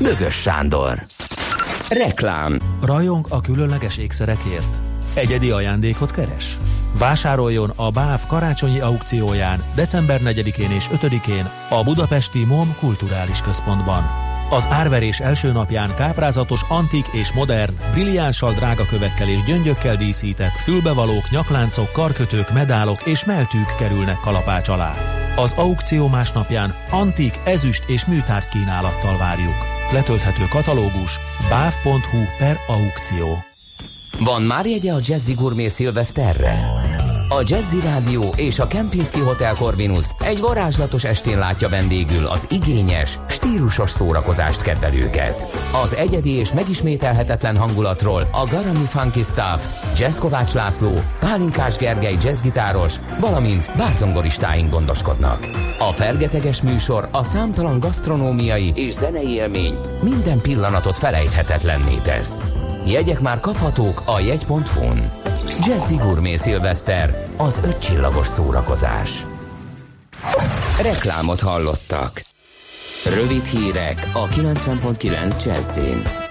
Bögös 0.00 0.34
Sándor. 0.34 1.06
Reklám. 1.88 2.58
Rajong 2.82 3.26
a 3.30 3.40
különleges 3.40 3.96
ékszerekért? 3.96 4.76
Egyedi 5.14 5.50
ajándékot 5.50 6.10
keres? 6.10 6.56
Vásároljon 6.98 7.72
a 7.76 7.90
BÁV 7.90 8.26
karácsonyi 8.26 8.80
aukcióján 8.80 9.64
december 9.74 10.20
4-én 10.24 10.70
és 10.70 10.86
5-én 10.92 11.50
a 11.70 11.82
Budapesti 11.84 12.44
MOM 12.44 12.76
Kulturális 12.80 13.40
Központban. 13.40 14.27
Az 14.50 14.66
árverés 14.70 15.20
első 15.20 15.52
napján 15.52 15.94
káprázatos, 15.94 16.64
antik 16.68 17.06
és 17.12 17.32
modern, 17.32 17.76
brilliánssal 17.92 18.52
drága 18.52 18.86
és 19.26 19.42
gyöngyökkel 19.46 19.96
díszített 19.96 20.60
fülbevalók, 20.62 21.30
nyakláncok, 21.30 21.92
karkötők, 21.92 22.52
medálok 22.52 23.06
és 23.06 23.24
meltűk 23.24 23.74
kerülnek 23.78 24.20
kalapács 24.20 24.68
alá. 24.68 24.94
Az 25.36 25.52
aukció 25.56 26.08
másnapján 26.08 26.74
antik, 26.90 27.40
ezüst 27.44 27.84
és 27.86 28.04
műtárgy 28.06 28.48
kínálattal 28.48 29.16
várjuk. 29.16 29.66
Letölthető 29.92 30.44
katalógus 30.50 31.18
báv.hu 31.48 32.18
per 32.38 32.56
aukció. 32.66 33.44
Van 34.18 34.42
már 34.42 34.66
jegye 34.66 34.92
a 34.92 35.00
Jazzy 35.02 35.32
Gourmet 35.32 35.70
Szilveszterre? 35.70 37.07
A 37.30 37.42
Jazzy 37.44 37.80
Rádió 37.80 38.32
és 38.36 38.58
a 38.58 38.66
Kempinski 38.66 39.20
Hotel 39.20 39.54
Corvinus 39.54 40.06
egy 40.20 40.40
varázslatos 40.40 41.04
estén 41.04 41.38
látja 41.38 41.68
vendégül 41.68 42.26
az 42.26 42.46
igényes, 42.50 43.18
stílusos 43.28 43.90
szórakozást 43.90 44.62
kedvelőket. 44.62 45.44
Az 45.82 45.94
egyedi 45.94 46.30
és 46.30 46.52
megismételhetetlen 46.52 47.56
hangulatról 47.56 48.28
a 48.32 48.46
Garami 48.50 48.84
Funky 48.84 49.22
Staff, 49.22 49.62
Jazz 49.98 50.18
Kovács 50.18 50.52
László, 50.52 50.92
Pálinkás 51.18 51.76
Gergely 51.76 52.16
jazzgitáros, 52.22 52.94
valamint 53.20 53.76
bárzongoristáink 53.76 54.70
gondoskodnak. 54.70 55.48
A 55.78 55.92
fergeteges 55.92 56.62
műsor 56.62 57.08
a 57.10 57.22
számtalan 57.22 57.78
gasztronómiai 57.78 58.72
és 58.74 58.92
zenei 58.92 59.28
élmény 59.28 59.74
minden 60.02 60.40
pillanatot 60.40 60.98
felejthetetlenné 60.98 61.96
tesz. 62.02 62.42
Jegyek 62.86 63.20
már 63.20 63.40
kaphatók 63.40 64.02
a 64.06 64.20
jegy.hu-n. 64.20 65.10
Jazzy 65.66 65.94
Gourmet 65.94 66.38
Szilveszter, 66.38 67.26
az 67.36 67.60
ötcsillagos 67.64 68.26
szórakozás. 68.26 69.26
Reklámot 70.82 71.40
hallottak. 71.40 72.22
Rövid 73.04 73.44
hírek 73.44 74.10
a 74.12 74.28
90.9 74.28 75.44
Jazzin. 75.44 76.27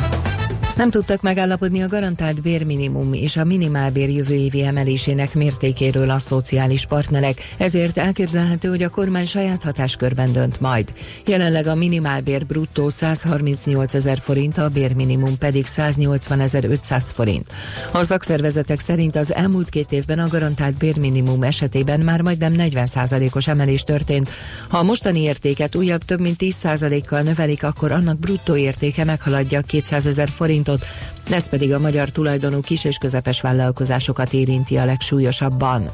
Nem 0.78 0.90
tudtak 0.90 1.22
megállapodni 1.22 1.82
a 1.82 1.88
garantált 1.88 2.42
bérminimum 2.42 3.14
és 3.14 3.38
a 3.38 3.44
minimálbér 3.44 4.10
jövő 4.10 4.34
évi 4.34 4.64
emelésének 4.64 5.34
mértékéről 5.34 6.10
a 6.10 6.20
szociális 6.20 6.86
partnerek, 6.86 7.54
ezért 7.58 7.98
elképzelhető, 7.98 8.70
hogy 8.70 8.84
a 8.84 8.90
kormány 8.90 9.26
saját 9.26 9.64
hatáskörben 9.64 10.32
dönt 10.32 10.62
majd. 10.62 10.94
Jelenleg 11.26 11.68
a 11.68 11.76
minimálbér 11.76 12.46
bruttó 12.46 12.90
138 12.90 13.94
ezer 13.94 14.20
forint, 14.20 14.58
a 14.58 14.70
bérminimum 14.70 15.38
pedig 15.38 15.66
180 15.66 16.42
500 16.64 17.12
forint. 17.12 17.52
A 17.92 18.04
szakszervezetek 18.04 18.80
szerint 18.80 19.16
az 19.16 19.34
elmúlt 19.34 19.70
két 19.70 19.92
évben 19.92 20.20
a 20.20 20.28
garantált 20.28 20.76
bérminimum 20.76 21.44
esetében 21.44 22.00
már 22.00 22.22
majdnem 22.22 22.54
40%-os 22.58 23.48
emelés 23.48 23.84
történt. 23.84 24.30
Ha 24.68 24.78
a 24.78 24.84
mostani 24.84 25.22
értéket 25.22 25.76
újabb 25.76 26.04
több 26.04 26.20
mint 26.20 26.38
10%-kal 26.40 27.22
növelik, 27.22 27.64
akkor 27.64 27.92
annak 27.92 28.20
bruttó 28.20 28.56
értéke 28.56 29.04
meghaladja 29.04 29.62
200 29.62 30.06
ezer 30.06 30.30
forintot, 30.68 30.88
ez 31.30 31.50
pedig 31.50 31.74
a 31.74 31.80
magyar 31.80 32.10
tulajdonú 32.10 32.62
kis 32.62 32.84
és 32.84 32.98
közepes 32.98 33.42
vállalkozásokat 33.42 34.34
érinti 34.34 34.78
a 34.78 34.86
legsúlyosabban. 34.86 35.92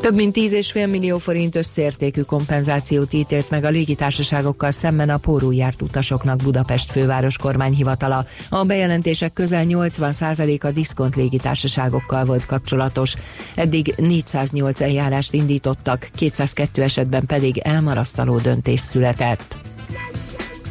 Több 0.00 0.14
mint 0.14 0.36
10,5 0.36 0.90
millió 0.90 1.18
forint 1.18 1.56
összértékű 1.56 2.20
kompenzációt 2.20 3.12
ítélt 3.12 3.50
meg 3.50 3.64
a 3.64 3.68
légitársaságokkal 3.68 4.70
szemben 4.70 5.10
a 5.10 5.16
pórul 5.16 5.54
járt 5.54 5.82
utasoknak 5.82 6.36
Budapest 6.36 6.90
főváros 6.90 7.36
kormányhivatala. 7.36 8.26
A 8.48 8.64
bejelentések 8.64 9.32
közel 9.32 9.64
80%-a 9.68 10.70
diszkont 10.70 11.16
légitársaságokkal 11.16 12.24
volt 12.24 12.46
kapcsolatos. 12.46 13.14
Eddig 13.54 13.94
408 13.96 14.80
eljárást 14.80 15.32
indítottak, 15.32 16.10
202 16.14 16.82
esetben 16.82 17.26
pedig 17.26 17.58
elmarasztaló 17.58 18.38
döntés 18.38 18.80
született. 18.80 19.56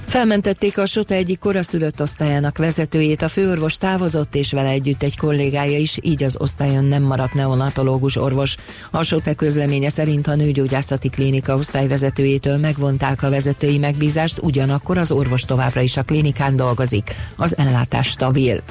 Felmentették 0.10 0.78
a 0.78 0.86
Sota 0.86 1.14
egyik 1.14 1.40
koraszülött 1.40 2.02
osztályának 2.02 2.58
vezetőjét, 2.58 3.22
a 3.22 3.30
főorvos 3.30 3.78
távozott, 3.78 4.36
és 4.36 4.52
vele 4.52 4.70
együtt 4.70 5.04
egy 5.04 5.18
kollégája 5.18 5.78
is, 5.78 5.98
így 6.02 6.24
az 6.24 6.36
osztályon 6.40 6.84
nem 6.84 7.04
maradt 7.04 7.34
neonatológus 7.34 8.16
orvos. 8.16 8.56
A 8.92 9.04
Sota 9.04 9.34
közleménye 9.34 9.90
szerint 9.90 10.28
a 10.28 10.36
nőgyógyászati 10.36 11.10
klinika 11.10 11.56
osztályvezetőjétől 11.56 12.58
megvonták 12.58 13.24
a 13.24 13.30
vezetői 13.30 13.78
megbízást, 13.78 14.40
ugyanakkor 14.42 14.98
az 14.98 15.12
orvos 15.12 15.42
továbbra 15.42 15.82
is 15.82 15.98
a 15.98 16.04
klinikán 16.04 16.56
dolgozik. 16.56 17.16
Az 17.36 17.58
ellátás 17.58 18.08
stabil. 18.08 18.62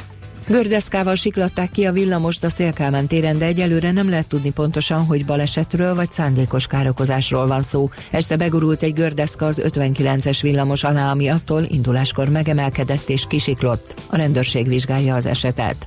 Gördeszkával 0.49 1.15
siklatták 1.15 1.71
ki 1.71 1.87
a 1.87 1.93
villamost 1.93 2.45
a 2.45 2.49
Szélkámán 2.49 3.07
téren, 3.07 3.39
de 3.39 3.45
egyelőre 3.45 3.93
nem 3.93 4.11
lehet 4.11 4.27
tudni 4.27 4.51
pontosan, 4.51 5.05
hogy 5.05 5.25
balesetről 5.25 5.95
vagy 5.95 6.11
szándékos 6.11 6.67
károkozásról 6.67 7.47
van 7.47 7.61
szó. 7.61 7.91
Este 8.11 8.37
begurult 8.37 8.83
egy 8.83 8.93
gördeszka 8.93 9.47
az 9.47 9.63
59-es 9.65 10.39
villamos 10.43 10.85
alá, 10.85 11.11
ami 11.11 11.29
attól 11.29 11.63
induláskor 11.63 12.29
megemelkedett 12.29 13.09
és 13.09 13.27
kisiklott. 13.29 13.95
A 14.07 14.17
rendőrség 14.17 14.69
vizsgálja 14.69 15.15
az 15.15 15.27
esetet. 15.27 15.87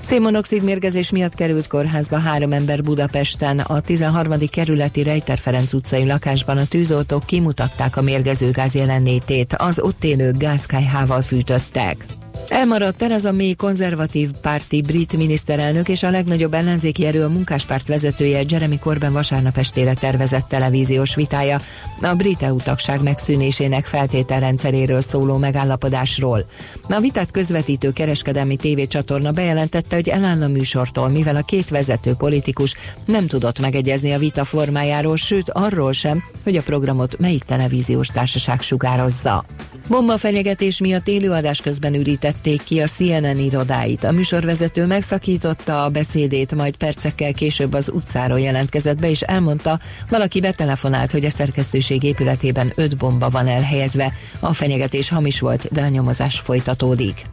Szénmonoxid 0.00 0.62
mérgezés 0.62 1.10
miatt 1.10 1.34
került 1.34 1.66
kórházba 1.66 2.18
három 2.18 2.52
ember 2.52 2.82
Budapesten. 2.82 3.58
A 3.58 3.80
13. 3.80 4.38
kerületi 4.50 5.02
Rejter 5.02 5.38
Ferenc 5.38 5.72
utcai 5.72 6.06
lakásban 6.06 6.56
a 6.56 6.66
tűzoltók 6.66 7.26
kimutatták 7.26 7.96
a 7.96 8.02
mérgezőgáz 8.02 8.74
jelenlétét. 8.74 9.54
Az 9.54 9.80
ott 9.80 10.04
élők 10.04 10.36
gázkályhával 10.36 11.22
fűtöttek. 11.22 12.06
Elmaradt 12.48 12.96
Theresa 12.96 13.32
May 13.32 13.54
konzervatív 13.54 14.30
párti 14.42 14.82
brit 14.82 15.16
miniszterelnök 15.16 15.88
és 15.88 16.02
a 16.02 16.10
legnagyobb 16.10 16.54
ellenzéki 16.54 17.06
erő 17.06 17.24
a 17.24 17.28
munkáspárt 17.28 17.86
vezetője 17.86 18.42
Jeremy 18.48 18.78
Corbyn 18.78 19.12
vasárnap 19.12 19.56
estére 19.56 19.94
tervezett 19.94 20.48
televíziós 20.48 21.14
vitája 21.14 21.60
a 22.02 22.14
brit 22.14 22.42
EU 22.42 22.56
tagság 22.56 23.02
megszűnésének 23.02 23.86
feltételrendszeréről 23.86 25.00
szóló 25.00 25.36
megállapodásról. 25.36 26.44
A 26.88 27.00
vitát 27.00 27.30
közvetítő 27.30 27.92
kereskedelmi 27.92 28.56
tévécsatorna 28.56 29.30
bejelentette, 29.30 29.94
hogy 29.94 30.08
eláll 30.08 30.42
a 30.42 30.48
műsortól, 30.48 31.08
mivel 31.08 31.36
a 31.36 31.42
két 31.42 31.68
vezető 31.68 32.14
politikus 32.14 32.74
nem 33.04 33.26
tudott 33.26 33.60
megegyezni 33.60 34.12
a 34.12 34.18
vita 34.18 34.44
formájáról, 34.44 35.16
sőt 35.16 35.50
arról 35.50 35.92
sem, 35.92 36.22
hogy 36.42 36.56
a 36.56 36.62
programot 36.62 37.18
melyik 37.18 37.42
televíziós 37.42 38.08
társaság 38.08 38.60
sugározza. 38.60 39.44
Bomba 39.90 40.18
fenyegetés 40.18 40.80
miatt 40.80 41.08
élőadás 41.08 41.60
közben 41.60 41.94
ürítették 41.94 42.62
ki 42.62 42.80
a 42.80 42.86
CNN 42.86 43.38
irodáit. 43.38 44.04
A 44.04 44.12
műsorvezető 44.12 44.86
megszakította 44.86 45.84
a 45.84 45.88
beszédét, 45.88 46.54
majd 46.54 46.76
percekkel 46.76 47.32
később 47.32 47.72
az 47.72 47.90
utcáról 47.94 48.40
jelentkezett 48.40 48.98
be, 48.98 49.10
és 49.10 49.20
elmondta, 49.20 49.80
valaki 50.08 50.40
betelefonált, 50.40 51.10
hogy 51.10 51.24
a 51.24 51.30
szerkesztőség 51.30 52.02
épületében 52.02 52.72
öt 52.74 52.96
bomba 52.96 53.30
van 53.30 53.46
elhelyezve. 53.46 54.12
A 54.40 54.52
fenyegetés 54.52 55.08
hamis 55.08 55.40
volt, 55.40 55.68
de 55.72 55.82
a 55.82 55.88
nyomozás 55.88 56.38
folytatódik. 56.38 57.24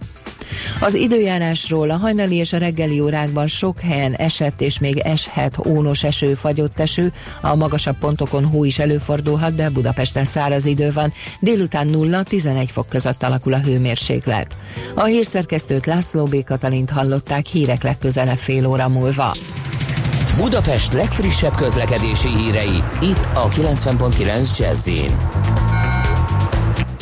Az 0.79 0.93
időjárásról 0.93 1.89
a 1.89 1.97
hajnali 1.97 2.35
és 2.35 2.53
a 2.53 2.57
reggeli 2.57 2.99
órákban 2.99 3.47
sok 3.47 3.79
helyen 3.79 4.13
esett 4.13 4.61
és 4.61 4.79
még 4.79 4.97
eshet 4.97 5.65
ónos 5.65 6.03
eső, 6.03 6.33
fagyott 6.33 6.79
eső, 6.79 7.13
a 7.41 7.55
magasabb 7.55 7.97
pontokon 7.97 8.45
hó 8.45 8.63
is 8.63 8.79
előfordulhat, 8.79 9.55
de 9.55 9.69
Budapesten 9.69 10.23
száraz 10.23 10.65
idő 10.65 10.91
van. 10.91 11.13
Délután 11.39 11.89
0-11 11.91 12.67
fok 12.71 12.89
között 12.89 13.23
alakul 13.23 13.53
a 13.53 13.59
hőmérséklet. 13.59 14.55
A 14.95 15.03
hírszerkesztőt 15.03 15.85
László 15.85 16.23
B. 16.23 16.43
Katalint 16.43 16.89
hallották 16.89 17.45
hírek 17.45 17.83
legközelebb 17.83 18.37
fél 18.37 18.65
óra 18.65 18.87
múlva. 18.87 19.35
Budapest 20.37 20.93
legfrissebb 20.93 21.55
közlekedési 21.55 22.29
hírei, 22.29 22.83
itt 23.01 23.29
a 23.33 23.47
90.9 23.47 24.57
jazz 24.57 24.87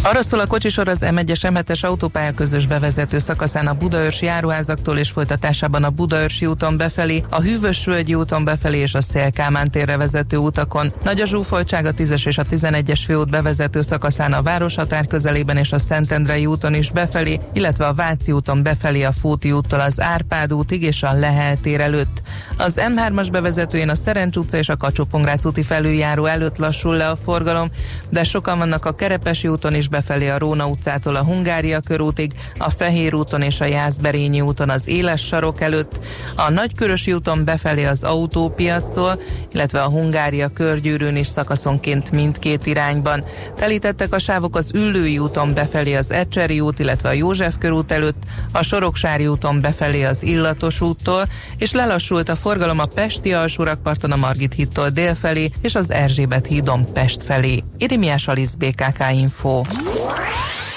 arra 0.05 0.21
szól 0.21 0.39
a 0.39 0.47
kocsisor 0.47 0.87
az 0.87 0.99
M1-es 1.01 1.39
M7-es 1.41 1.85
autópálya 1.85 2.31
közös 2.31 2.67
bevezető 2.67 3.17
szakaszán 3.17 3.67
a 3.67 3.73
Budaörsi 3.73 4.25
járuházaktól 4.25 4.97
és 4.97 5.09
folytatásában 5.09 5.83
a 5.83 5.89
Budaörsi 5.89 6.45
úton 6.45 6.77
befelé, 6.77 7.23
a 7.29 7.41
Hűvösvölgyi 7.41 8.15
úton 8.15 8.43
befelé 8.43 8.77
és 8.77 8.93
a 8.93 9.01
Szélkámán 9.01 9.71
térre 9.71 9.97
vezető 9.97 10.37
utakon. 10.37 10.93
Nagy 11.03 11.21
a 11.21 11.25
zsúfoltság 11.25 11.85
a 11.85 11.93
10-es 11.93 12.27
és 12.27 12.37
a 12.37 12.43
11-es 12.43 13.01
főút 13.05 13.29
bevezető 13.29 13.81
szakaszán 13.81 14.33
a 14.33 14.41
városhatár 14.41 15.07
közelében 15.07 15.57
és 15.57 15.71
a 15.71 15.79
Szentendrei 15.79 16.45
úton 16.45 16.73
is 16.73 16.91
befelé, 16.91 17.39
illetve 17.53 17.85
a 17.85 17.93
Váci 17.93 18.31
úton 18.31 18.63
befelé 18.63 19.03
a 19.03 19.11
Fóti 19.11 19.51
úttól 19.51 19.79
az 19.79 20.01
Árpád 20.01 20.53
útig 20.53 20.83
és 20.83 21.03
a 21.03 21.13
Lehel 21.13 21.57
tér 21.61 21.79
előtt. 21.79 22.21
Az 22.57 22.81
M3-as 22.87 23.27
bevezetőjén 23.31 23.89
a 23.89 23.95
Szerencs 23.95 24.35
utca 24.35 24.57
és 24.57 24.69
a 24.69 24.77
kacsó 24.77 25.07
úti 25.43 25.63
felüljáró 25.63 26.25
előtt 26.25 26.57
lassul 26.57 26.95
le 26.95 27.07
a 27.07 27.17
forgalom, 27.23 27.69
de 28.09 28.23
sokan 28.23 28.57
vannak 28.57 28.85
a 28.85 28.95
Kerepesi 28.95 29.47
úton 29.47 29.73
is 29.73 29.87
befelé 29.87 30.29
a 30.29 30.37
Róna 30.37 30.67
utcától 30.67 31.15
a 31.15 31.23
Hungária 31.23 31.79
körútig, 31.79 32.31
a 32.57 32.69
Fehér 32.69 33.13
úton 33.13 33.41
és 33.41 33.61
a 33.61 33.65
Jászberényi 33.65 34.41
úton 34.41 34.69
az 34.69 34.87
Éles 34.87 35.21
sarok 35.21 35.61
előtt, 35.61 35.99
a 36.35 36.49
Nagykörösi 36.49 37.13
úton 37.13 37.45
befelé 37.45 37.83
az 37.83 38.03
autópiactól, 38.03 39.21
illetve 39.51 39.81
a 39.81 39.89
Hungária 39.89 40.47
körgyűrűn 40.47 41.15
is 41.15 41.27
szakaszonként 41.27 42.11
mindkét 42.11 42.65
irányban. 42.65 43.23
Telítettek 43.55 44.13
a 44.13 44.19
sávok 44.19 44.55
az 44.55 44.71
Üllői 44.73 45.19
úton 45.19 45.53
befelé 45.53 45.93
az 45.93 46.11
Ecseri 46.11 46.59
út, 46.59 46.79
illetve 46.79 47.09
a 47.09 47.13
József 47.13 47.55
körút 47.59 47.91
előtt, 47.91 48.23
a 48.51 48.63
Soroksári 48.63 49.27
úton 49.27 49.61
befelé 49.61 50.03
az 50.03 50.23
Illatos 50.23 50.81
úttól, 50.81 51.27
és 51.57 51.71
lelassult 51.71 52.29
a 52.29 52.35
forgalom 52.45 52.79
a 52.79 52.85
Pesti 52.85 53.33
alsórakparton 53.33 54.11
a 54.11 54.15
Margit 54.15 54.53
hídtól 54.53 54.89
délfelé 54.89 55.49
és 55.61 55.75
az 55.75 55.91
Erzsébet 55.91 56.47
hídon 56.47 56.93
Pest 56.93 57.23
felé. 57.23 57.63
Irimiás 57.77 58.27
Alisz 58.27 58.55
BKK 58.55 59.03
Info. 59.11 59.61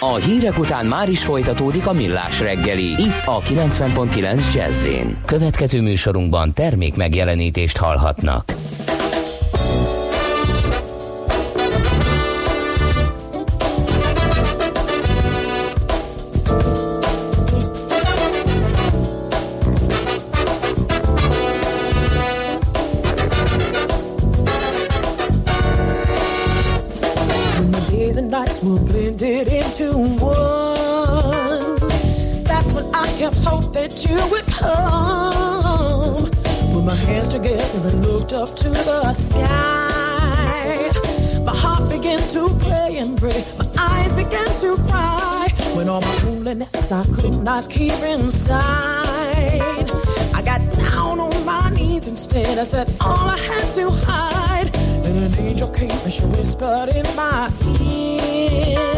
A 0.01 0.14
hírek 0.14 0.59
után 0.59 0.87
már 0.87 1.09
is 1.09 1.25
folytatódik 1.25 1.87
a 1.87 1.93
millás 1.93 2.41
reggeli, 2.41 2.85
itt 2.85 3.25
a 3.25 3.41
90.9 3.41 4.55
jazz 4.55 4.89
Következő 5.25 5.81
műsorunkban 5.81 6.53
termék 6.53 6.97
megjelenítést 6.97 7.77
hallhatnak. 7.77 8.45
That 33.89 34.09
you 34.09 34.16
would 34.30 34.47
come. 34.47 36.30
Put 36.72 36.84
my 36.84 36.95
hands 36.95 37.28
together 37.28 37.89
and 37.89 38.07
looked 38.07 38.32
up 38.32 38.55
to 38.57 38.68
the 38.68 39.12
sky. 39.14 40.91
My 41.45 41.55
heart 41.55 41.91
began 41.91 42.18
to 42.18 42.49
play 42.59 42.99
and 42.99 43.18
pray. 43.18 43.45
My 43.59 43.66
eyes 43.78 44.12
began 44.12 44.49
to 44.61 44.76
cry. 44.89 45.53
When 45.74 45.89
all 45.89 46.01
my 46.01 46.22
loneliness 46.22 46.74
I 46.93 47.05
could 47.14 47.43
not 47.43 47.70
keep 47.70 47.99
inside. 48.03 49.91
I 50.34 50.43
got 50.45 50.61
down 50.70 51.20
on 51.20 51.45
my 51.45 51.70
knees 51.70 52.09
instead. 52.09 52.59
I 52.59 52.64
said 52.64 52.95
all 53.01 53.28
I 53.28 53.39
had 53.39 53.72
to 53.74 53.91
hide. 53.91 54.72
Then 55.03 55.16
an 55.16 55.34
angel 55.39 55.68
came 55.68 55.91
and 55.91 56.12
she 56.12 56.24
whispered 56.26 56.91
in 56.91 57.07
my 57.16 57.51
ear. 57.80 58.97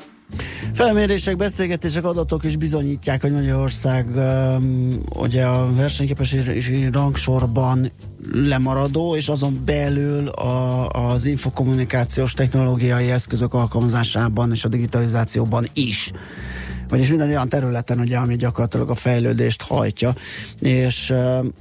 Felmérések, 0.73 1.35
beszélgetések, 1.35 2.05
adatok 2.05 2.43
is 2.43 2.57
bizonyítják, 2.57 3.21
hogy 3.21 3.31
Magyarország 3.31 4.07
um, 4.15 4.89
ugye 5.15 5.45
a 5.45 5.73
versenyképességi 5.73 6.89
rangsorban 6.91 7.91
lemaradó, 8.33 9.15
és 9.15 9.29
azon 9.29 9.61
belül 9.65 10.27
a, 10.27 10.89
az 10.89 11.25
infokommunikációs 11.25 12.33
technológiai 12.33 13.11
eszközök 13.11 13.53
alkalmazásában 13.53 14.51
és 14.51 14.65
a 14.65 14.67
digitalizációban 14.67 15.65
is. 15.73 16.11
Vagyis 16.89 17.09
minden 17.09 17.27
olyan 17.27 17.49
területen, 17.49 17.99
ugye, 17.99 18.17
ami 18.17 18.35
gyakorlatilag 18.35 18.89
a 18.89 18.95
fejlődést 18.95 19.61
hajtja. 19.61 20.13
És 20.59 21.09
um, 21.09 21.51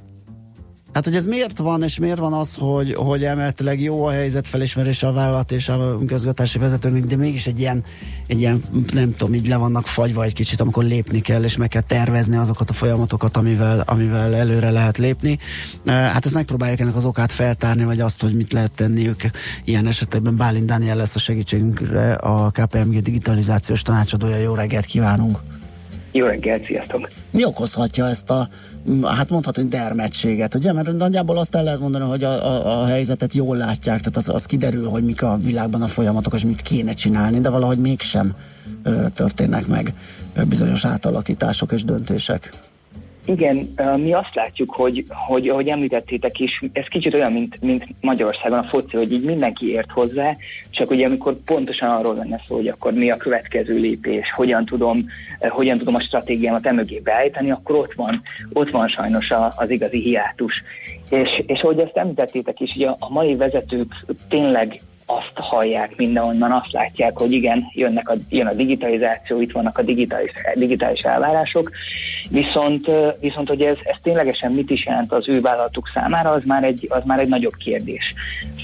Hát, 0.92 1.04
hogy 1.04 1.16
ez 1.16 1.24
miért 1.24 1.58
van, 1.58 1.82
és 1.82 1.98
miért 1.98 2.18
van 2.18 2.32
az, 2.32 2.54
hogy, 2.54 2.94
hogy 2.94 3.24
emeletileg 3.24 3.80
jó 3.80 4.04
a 4.04 4.10
helyzet 4.10 4.46
felismerése 4.46 5.06
a 5.06 5.12
vállalat 5.12 5.52
és 5.52 5.68
a 5.68 5.98
közgatási 6.06 6.58
vezetőnek, 6.58 7.04
de 7.04 7.16
mégis 7.16 7.46
egy 7.46 7.60
ilyen, 7.60 7.84
egy 8.26 8.40
ilyen, 8.40 8.62
nem 8.92 9.12
tudom, 9.16 9.34
így 9.34 9.46
le 9.46 9.56
vannak 9.56 9.86
fagyva 9.86 10.24
egy 10.24 10.32
kicsit, 10.32 10.60
amikor 10.60 10.84
lépni 10.84 11.20
kell, 11.20 11.42
és 11.42 11.56
meg 11.56 11.68
kell 11.68 11.82
tervezni 11.82 12.36
azokat 12.36 12.70
a 12.70 12.72
folyamatokat, 12.72 13.36
amivel, 13.36 13.82
amivel 13.86 14.34
előre 14.34 14.70
lehet 14.70 14.98
lépni. 14.98 15.38
Hát 15.86 16.24
ezt 16.24 16.34
megpróbálják 16.34 16.80
ennek 16.80 16.96
az 16.96 17.04
okát 17.04 17.32
feltárni, 17.32 17.84
vagy 17.84 18.00
azt, 18.00 18.20
hogy 18.20 18.34
mit 18.34 18.52
lehet 18.52 18.72
tenniük. 18.72 19.30
Ilyen 19.64 19.86
esetekben 19.86 20.36
Bálint 20.36 20.66
Dániel 20.66 20.96
lesz 20.96 21.14
a 21.14 21.18
segítségünkre, 21.18 22.12
a 22.12 22.50
KPMG 22.50 23.02
digitalizációs 23.02 23.82
tanácsadója. 23.82 24.36
Jó 24.36 24.54
reggelt 24.54 24.84
kívánunk! 24.84 25.59
Jó 26.12 26.26
reggelt, 26.26 26.64
sziasztok! 26.64 27.10
Mi 27.30 27.44
okozhatja 27.44 28.08
ezt 28.08 28.30
a, 28.30 28.48
hát 29.04 29.30
mondhatni 29.30 29.64
dermedtséget, 29.64 30.54
ugye? 30.54 30.72
Mert 30.72 30.92
nagyjából 30.92 31.38
azt 31.38 31.54
el 31.54 31.64
lehet 31.64 31.80
mondani, 31.80 32.04
hogy 32.04 32.24
a, 32.24 32.30
a, 32.30 32.82
a 32.82 32.86
helyzetet 32.86 33.34
jól 33.34 33.56
látják, 33.56 33.98
tehát 33.98 34.16
az, 34.16 34.28
az 34.28 34.44
kiderül, 34.44 34.88
hogy 34.88 35.04
mik 35.04 35.22
a 35.22 35.38
világban 35.42 35.82
a 35.82 35.86
folyamatok, 35.86 36.34
és 36.34 36.44
mit 36.44 36.62
kéne 36.62 36.92
csinálni, 36.92 37.40
de 37.40 37.50
valahogy 37.50 37.78
mégsem 37.78 38.34
ö, 38.82 39.04
történnek 39.14 39.66
meg 39.66 39.92
ö, 40.34 40.42
bizonyos 40.44 40.84
átalakítások 40.84 41.72
és 41.72 41.84
döntések. 41.84 42.50
Igen, 43.30 43.74
mi 43.96 44.12
azt 44.12 44.34
látjuk, 44.34 44.70
hogy, 44.74 45.04
hogy 45.08 45.48
ahogy 45.48 45.68
említettétek 45.68 46.38
is, 46.38 46.62
ez 46.72 46.86
kicsit 46.86 47.14
olyan, 47.14 47.32
mint, 47.32 47.60
mint 47.60 47.84
Magyarországon 48.00 48.58
a 48.58 48.68
foci, 48.68 48.96
hogy 48.96 49.12
így 49.12 49.24
mindenki 49.24 49.70
ért 49.70 49.90
hozzá, 49.90 50.36
csak 50.70 50.90
ugye 50.90 51.06
amikor 51.06 51.36
pontosan 51.44 51.90
arról 51.90 52.14
lenne 52.14 52.42
szó, 52.46 52.56
hogy 52.56 52.68
akkor 52.68 52.92
mi 52.92 53.10
a 53.10 53.16
következő 53.16 53.78
lépés, 53.78 54.32
hogyan 54.34 54.64
tudom, 54.64 55.04
hogyan 55.48 55.78
tudom 55.78 55.94
a 55.94 56.02
stratégiámat 56.02 56.66
emögé 56.66 56.98
beállítani, 56.98 57.50
akkor 57.50 57.76
ott 57.76 57.92
van, 57.92 58.22
ott 58.52 58.70
van 58.70 58.88
sajnos 58.88 59.32
az 59.56 59.70
igazi 59.70 60.00
hiátus. 60.00 60.62
És, 61.10 61.42
és 61.46 61.60
ahogy 61.60 61.78
ezt 61.78 61.96
említettétek 61.96 62.60
is, 62.60 62.74
ugye 62.74 62.88
a 62.88 63.08
mai 63.08 63.36
vezetők 63.36 64.04
tényleg 64.28 64.80
azt 65.16 65.46
hallják 65.46 65.96
mindenonnan, 65.96 66.52
azt 66.52 66.72
látják, 66.72 67.18
hogy 67.18 67.32
igen, 67.32 67.70
jönnek 67.72 68.08
a, 68.08 68.14
jön 68.28 68.46
a 68.46 68.54
digitalizáció, 68.54 69.40
itt 69.40 69.52
vannak 69.52 69.78
a 69.78 69.82
digitális, 69.82 70.30
digitális 70.54 71.00
elvárások, 71.00 71.70
viszont, 72.30 72.90
viszont 73.20 73.48
hogy 73.48 73.60
ez, 73.60 73.76
ez 73.82 73.96
ténylegesen 74.02 74.52
mit 74.52 74.70
is 74.70 74.86
jelent 74.86 75.12
az 75.12 75.28
ő 75.28 75.40
vállalatuk 75.40 75.90
számára, 75.94 76.30
az 76.30 76.42
már 76.44 76.64
egy, 76.64 76.86
az 76.88 77.02
már 77.04 77.18
egy 77.18 77.28
nagyobb 77.28 77.56
kérdés. 77.56 78.14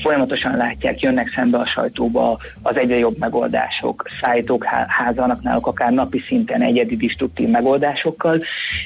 Folyamatosan 0.02 0.56
látják, 0.56 1.00
jönnek 1.00 1.32
szembe 1.34 1.58
a 1.58 1.66
sajtóba 1.66 2.38
az 2.62 2.76
egyre 2.76 2.96
jobb 2.96 3.18
megoldások, 3.18 4.08
szállítók 4.20 4.64
házának 4.88 5.42
náluk 5.42 5.66
akár 5.66 5.92
napi 5.92 6.18
szinten 6.18 6.62
egyedi 6.62 6.96
destruktív 6.96 7.48
megoldásokkal, 7.48 8.38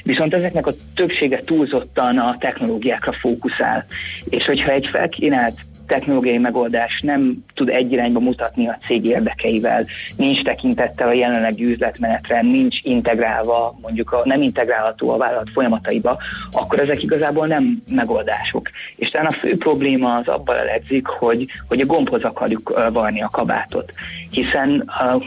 viszont 0.03 0.33
ezeknek 0.33 0.67
a 0.67 0.73
többsége 0.95 1.39
túlzottan 1.39 2.17
a 2.17 2.35
technológiákra 2.39 3.11
fókuszál. 3.11 3.85
És 4.29 4.45
hogyha 4.45 4.71
egy 4.71 4.87
felkínált 4.91 5.55
technológiai 5.91 6.37
megoldás 6.37 7.01
nem 7.01 7.43
tud 7.53 7.69
egy 7.69 7.91
irányba 7.91 8.19
mutatni 8.19 8.67
a 8.67 8.77
cég 8.85 9.05
érdekeivel, 9.05 9.85
nincs 10.17 10.43
tekintettel 10.43 11.07
a 11.07 11.13
jelenlegi 11.13 11.63
üzletmenetre, 11.63 12.41
nincs 12.41 12.77
integrálva, 12.81 13.77
mondjuk 13.81 14.11
a, 14.11 14.21
nem 14.23 14.41
integrálható 14.41 15.09
a 15.09 15.17
vállalat 15.17 15.49
folyamataiba, 15.53 16.17
akkor 16.51 16.79
ezek 16.79 17.03
igazából 17.03 17.47
nem 17.47 17.83
megoldások. 17.89 18.69
És 18.95 19.09
talán 19.09 19.27
a 19.27 19.31
fő 19.31 19.57
probléma 19.57 20.15
az 20.15 20.27
abban 20.27 20.57
eledzik, 20.57 21.07
hogy, 21.07 21.45
hogy 21.67 21.81
a 21.81 21.85
gombhoz 21.85 22.23
akarjuk 22.23 22.89
varni 22.93 23.21
a 23.21 23.29
kabátot. 23.31 23.93
Hiszen 24.29 24.91
uh, 25.15 25.23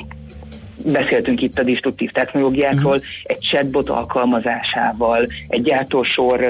beszéltünk 0.85 1.43
itt 1.43 1.59
a 1.59 1.63
disruptív 1.63 2.11
technológiákról, 2.11 3.01
egy 3.25 3.39
chatbot 3.39 3.89
alkalmazásával, 3.89 5.27
egy 5.49 5.63
gyártósor 5.63 6.41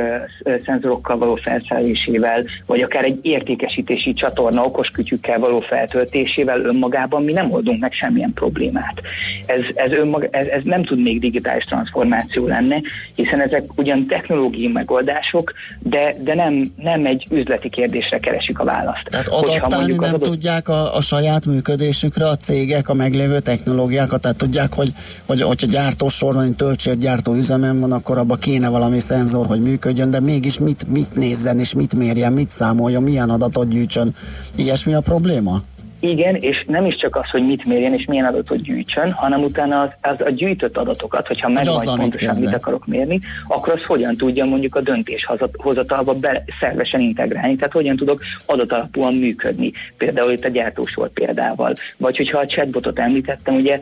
ö, 0.42 0.54
szenzorokkal 0.64 1.18
való 1.18 1.34
felszerelésével, 1.34 2.44
vagy 2.66 2.80
akár 2.80 3.04
egy 3.04 3.18
értékesítési 3.22 4.12
csatorna 4.12 4.64
okoskütyükkel 4.64 5.38
való 5.38 5.60
feltöltésével 5.60 6.60
önmagában 6.60 7.22
mi 7.22 7.32
nem 7.32 7.52
oldunk 7.52 7.80
meg 7.80 7.92
semmilyen 7.92 8.32
problémát. 8.32 9.00
Ez, 9.46 9.60
ez, 9.74 9.92
önmaga, 9.92 10.26
ez, 10.30 10.46
ez 10.46 10.60
nem 10.64 10.84
tud 10.84 11.02
még 11.02 11.20
digitális 11.20 11.64
transformáció 11.64 12.46
lenni, 12.46 12.82
hiszen 13.14 13.40
ezek 13.40 13.62
ugyan 13.76 14.06
technológiai 14.06 14.72
megoldások, 14.72 15.52
de, 15.78 16.14
de 16.20 16.34
nem, 16.34 16.72
nem 16.76 17.06
egy 17.06 17.26
üzleti 17.30 17.68
kérdésre 17.68 18.18
keresik 18.18 18.58
a 18.58 18.64
választ. 18.64 19.08
Tehát 19.10 19.28
adaptálni 19.28 19.94
nem 19.94 20.14
adott- 20.14 20.22
tudják 20.22 20.68
a, 20.68 20.96
a 20.96 21.00
saját 21.00 21.46
működésükre 21.46 22.28
a 22.28 22.36
cégek 22.36 22.88
a 22.88 22.94
meglévő 22.94 23.38
technológiákat, 23.38 24.23
tehát 24.24 24.38
tudják, 24.38 24.74
hogy, 24.74 24.92
hogy 25.26 25.40
hogyha 25.40 25.66
gyártósor 25.66 26.34
van, 26.34 26.54
töltsért 26.54 26.98
gyártó 26.98 27.34
üzemen 27.34 27.80
van, 27.80 27.92
akkor 27.92 28.18
abba 28.18 28.34
kéne 28.34 28.68
valami 28.68 28.98
szenzor, 28.98 29.46
hogy 29.46 29.60
működjön, 29.60 30.10
de 30.10 30.20
mégis 30.20 30.58
mit, 30.58 30.88
mit 30.88 31.14
nézzen 31.14 31.58
és 31.58 31.74
mit 31.74 31.94
mérjen, 31.94 32.32
mit 32.32 32.50
számoljon, 32.50 33.02
milyen 33.02 33.30
adatot 33.30 33.68
gyűjtsön. 33.68 34.14
Ilyesmi 34.56 34.94
a 34.94 35.00
probléma? 35.00 35.62
Igen, 36.00 36.34
és 36.34 36.64
nem 36.66 36.84
is 36.84 36.96
csak 36.96 37.16
az, 37.16 37.30
hogy 37.30 37.46
mit 37.46 37.64
mérjen 37.64 37.94
és 37.94 38.04
milyen 38.04 38.24
adatot 38.24 38.62
gyűjtsön, 38.62 39.12
hanem 39.12 39.42
utána 39.42 39.80
az, 39.80 39.88
az 40.00 40.26
a 40.26 40.30
gyűjtött 40.30 40.76
adatokat, 40.76 41.26
hogyha 41.26 41.46
hogy 41.46 41.56
mit 41.56 41.96
pontosan 41.96 42.28
kezdne? 42.28 42.44
mit 42.44 42.54
akarok 42.54 42.86
mérni, 42.86 43.20
akkor 43.48 43.72
az 43.72 43.84
hogyan 43.84 44.16
tudja 44.16 44.44
mondjuk 44.44 44.74
a 44.74 44.80
döntéshozatalba 44.80 46.14
be, 46.14 46.44
szervesen 46.60 47.00
integrálni, 47.00 47.54
tehát 47.54 47.72
hogyan 47.72 47.96
tudok 47.96 48.20
adatalapúan 48.46 49.14
működni, 49.14 49.72
például 49.96 50.32
itt 50.32 50.44
a 50.44 50.48
gyártósor 50.48 51.08
példával. 51.08 51.74
Vagy 51.96 52.16
hogyha 52.16 52.38
a 52.38 52.46
chatbotot 52.46 52.98
említettem, 52.98 53.54
ugye 53.54 53.80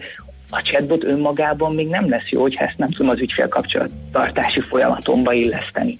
a 0.54 0.62
chatbot 0.62 1.04
önmagában 1.04 1.74
még 1.74 1.88
nem 1.88 2.08
lesz 2.08 2.28
jó, 2.30 2.40
hogyha 2.40 2.64
ezt 2.64 2.78
nem 2.78 2.90
tudom 2.90 3.10
az 3.10 3.20
ügyfél 3.20 3.48
kapcsolattartási 3.48 4.60
folyamatomba 4.60 5.32
illeszteni. 5.32 5.96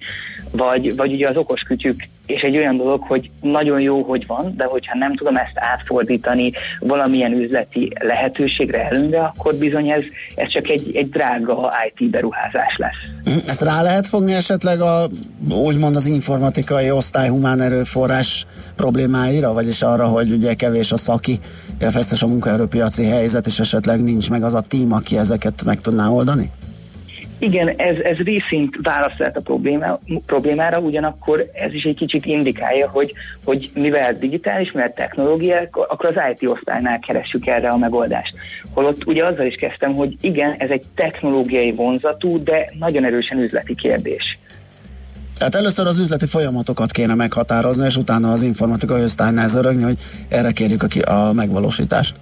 Vagy, 0.55 0.95
vagy 0.95 1.13
ugye 1.13 1.29
az 1.29 1.35
okos 1.35 1.61
kütyük, 1.61 2.03
és 2.25 2.41
egy 2.41 2.57
olyan 2.57 2.75
dolog, 2.75 3.01
hogy 3.01 3.29
nagyon 3.41 3.79
jó, 3.79 4.01
hogy 4.01 4.27
van, 4.27 4.53
de 4.57 4.63
hogyha 4.63 4.97
nem 4.97 5.15
tudom 5.15 5.35
ezt 5.35 5.53
átfordítani 5.55 6.51
valamilyen 6.79 7.31
üzleti 7.31 7.91
lehetőségre, 7.99 8.89
előnyre, 8.89 9.19
akkor 9.19 9.55
bizony 9.55 9.89
ez, 9.89 10.01
ez 10.35 10.47
csak 10.47 10.69
egy, 10.69 10.95
egy 10.95 11.09
drága 11.09 11.73
IT 11.87 12.09
beruházás 12.09 12.77
lesz. 12.77 13.33
Hm, 13.35 13.49
Ezt 13.49 13.61
rá 13.61 13.81
lehet 13.81 14.07
fogni 14.07 14.33
esetleg 14.33 14.81
a, 14.81 15.07
úgymond 15.49 15.95
az 15.95 16.05
informatikai 16.05 16.91
osztály 16.91 17.29
humán 17.29 17.61
erőforrás 17.61 18.45
problémáira, 18.75 19.53
vagyis 19.53 19.81
arra, 19.81 20.07
hogy 20.07 20.31
ugye 20.31 20.53
kevés 20.53 20.91
a 20.91 20.97
szaki, 20.97 21.39
feszes 21.79 22.23
a 22.23 22.27
munkaerőpiaci 22.27 23.05
helyzet, 23.05 23.47
és 23.47 23.59
esetleg 23.59 24.03
nincs 24.03 24.29
meg 24.29 24.43
az 24.43 24.53
a 24.53 24.61
tím, 24.61 24.93
aki 24.93 25.17
ezeket 25.17 25.63
meg 25.63 25.81
tudná 25.81 26.07
oldani? 26.07 26.51
Igen, 27.43 27.67
ez, 27.67 27.95
ez 28.03 28.17
részint 28.17 28.75
válasz 28.81 29.17
lehet 29.17 29.37
a 29.37 29.41
problémá, 29.41 29.99
problémára, 30.25 30.79
ugyanakkor 30.79 31.49
ez 31.53 31.73
is 31.73 31.83
egy 31.83 31.95
kicsit 31.95 32.25
indikálja, 32.25 32.89
hogy, 32.89 33.13
hogy 33.45 33.71
mivel 33.73 34.17
digitális, 34.19 34.71
mivel 34.71 34.93
technológiák, 34.93 35.75
akkor 35.75 36.05
az 36.05 36.23
IT 36.31 36.49
osztálynál 36.49 36.99
keressük 36.99 37.47
erre 37.47 37.69
a 37.69 37.77
megoldást. 37.77 38.33
Holott 38.73 39.05
ugye 39.05 39.25
azzal 39.25 39.45
is 39.45 39.55
kezdtem, 39.55 39.93
hogy 39.93 40.15
igen, 40.21 40.55
ez 40.57 40.69
egy 40.69 40.83
technológiai 40.95 41.71
vonzatú, 41.71 42.43
de 42.43 42.69
nagyon 42.79 43.05
erősen 43.05 43.39
üzleti 43.39 43.75
kérdés. 43.75 44.37
Tehát 45.37 45.55
először 45.55 45.87
az 45.87 45.99
üzleti 45.99 46.25
folyamatokat 46.25 46.91
kéne 46.91 47.13
meghatározni, 47.15 47.85
és 47.85 47.97
utána 47.97 48.31
az 48.31 48.41
informatikai 48.41 49.03
osztálynál 49.03 49.47
zörögni, 49.47 49.83
hogy 49.83 49.97
erre 50.29 50.51
kérjük 50.51 50.83
a, 50.83 50.87
ki- 50.87 51.01
a 51.01 51.31
megvalósítást. 51.33 52.15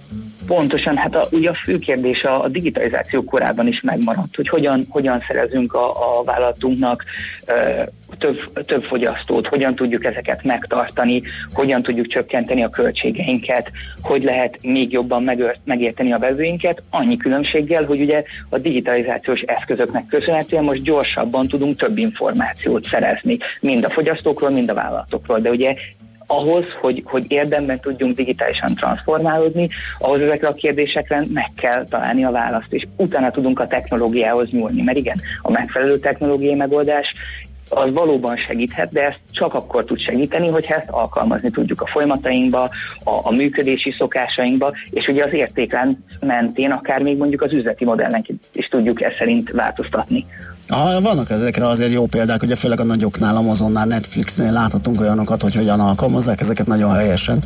Pontosan, 0.46 0.96
hát 0.96 1.14
a, 1.14 1.24
ugye 1.30 1.50
a 1.50 1.54
fő 1.64 1.78
kérdés 1.78 2.22
a, 2.22 2.42
a 2.42 2.48
digitalizáció 2.48 3.24
korában 3.24 3.66
is 3.66 3.80
megmaradt, 3.80 4.36
hogy 4.36 4.48
hogyan, 4.48 4.86
hogyan 4.88 5.22
szerezünk 5.26 5.74
a, 5.74 5.90
a 5.90 6.22
vállalatunknak 6.24 7.04
ö, 7.46 7.82
több, 8.18 8.64
több 8.66 8.82
fogyasztót, 8.82 9.46
hogyan 9.46 9.74
tudjuk 9.74 10.04
ezeket 10.04 10.44
megtartani, 10.44 11.22
hogyan 11.52 11.82
tudjuk 11.82 12.06
csökkenteni 12.06 12.62
a 12.62 12.68
költségeinket, 12.68 13.70
hogy 14.02 14.22
lehet 14.22 14.58
még 14.62 14.92
jobban 14.92 15.22
megör, 15.22 15.56
megérteni 15.64 16.12
a 16.12 16.18
vevőinket, 16.18 16.82
annyi 16.90 17.16
különbséggel, 17.16 17.84
hogy 17.84 18.00
ugye 18.00 18.22
a 18.48 18.58
digitalizációs 18.58 19.40
eszközöknek 19.40 20.06
köszönhetően 20.06 20.64
most 20.64 20.82
gyorsabban 20.82 21.48
tudunk 21.48 21.76
több 21.76 21.98
információt 21.98 22.84
szerezni, 22.84 23.38
mind 23.60 23.84
a 23.84 23.90
fogyasztókról, 23.90 24.50
mind 24.50 24.70
a 24.70 24.74
vállalatokról, 24.74 25.38
de 25.38 25.50
ugye 25.50 25.74
ahhoz, 26.32 26.64
hogy, 26.80 27.02
hogy 27.04 27.24
érdemben 27.28 27.80
tudjunk 27.80 28.16
digitálisan 28.16 28.74
transformálódni, 28.74 29.68
ahhoz 29.98 30.20
ezekre 30.20 30.48
a 30.48 30.54
kérdésekre 30.54 31.24
meg 31.32 31.50
kell 31.56 31.84
találni 31.84 32.24
a 32.24 32.30
választ, 32.30 32.72
és 32.72 32.86
utána 32.96 33.30
tudunk 33.30 33.60
a 33.60 33.66
technológiához 33.66 34.50
nyúlni, 34.50 34.82
mert 34.82 34.98
igen, 34.98 35.20
a 35.42 35.50
megfelelő 35.50 35.98
technológiai 35.98 36.54
megoldás 36.54 37.14
az 37.68 37.92
valóban 37.92 38.36
segíthet, 38.36 38.92
de 38.92 39.04
ezt 39.06 39.20
csak 39.30 39.54
akkor 39.54 39.84
tud 39.84 40.00
segíteni, 40.00 40.48
hogyha 40.48 40.74
ezt 40.74 40.88
alkalmazni 40.90 41.50
tudjuk 41.50 41.80
a 41.80 41.86
folyamatainkba, 41.86 42.62
a, 43.04 43.10
a 43.22 43.30
működési 43.30 43.94
szokásainkba, 43.98 44.72
és 44.90 45.06
ugye 45.06 45.24
az 45.24 45.32
értéklánc 45.32 45.96
mentén 46.20 46.70
akár 46.70 47.02
még 47.02 47.16
mondjuk 47.16 47.42
az 47.42 47.52
üzleti 47.52 47.84
modellnek 47.84 48.26
is 48.52 48.68
tudjuk 48.68 49.02
ezt 49.02 49.16
szerint 49.16 49.50
változtatni. 49.50 50.26
Ah, 50.74 51.02
vannak 51.02 51.30
ezekre 51.30 51.66
azért 51.66 51.92
jó 51.92 52.06
példák, 52.06 52.42
ugye 52.42 52.56
főleg 52.56 52.80
a 52.80 52.84
nagyoknál, 52.84 53.36
Amazonnál, 53.36 53.86
Netflixnél 53.86 54.52
láthatunk 54.52 55.00
olyanokat, 55.00 55.42
hogy 55.42 55.54
hogyan 55.54 55.80
alkalmazzák 55.80 56.40
ezeket 56.40 56.66
nagyon 56.66 56.94
helyesen. 56.94 57.38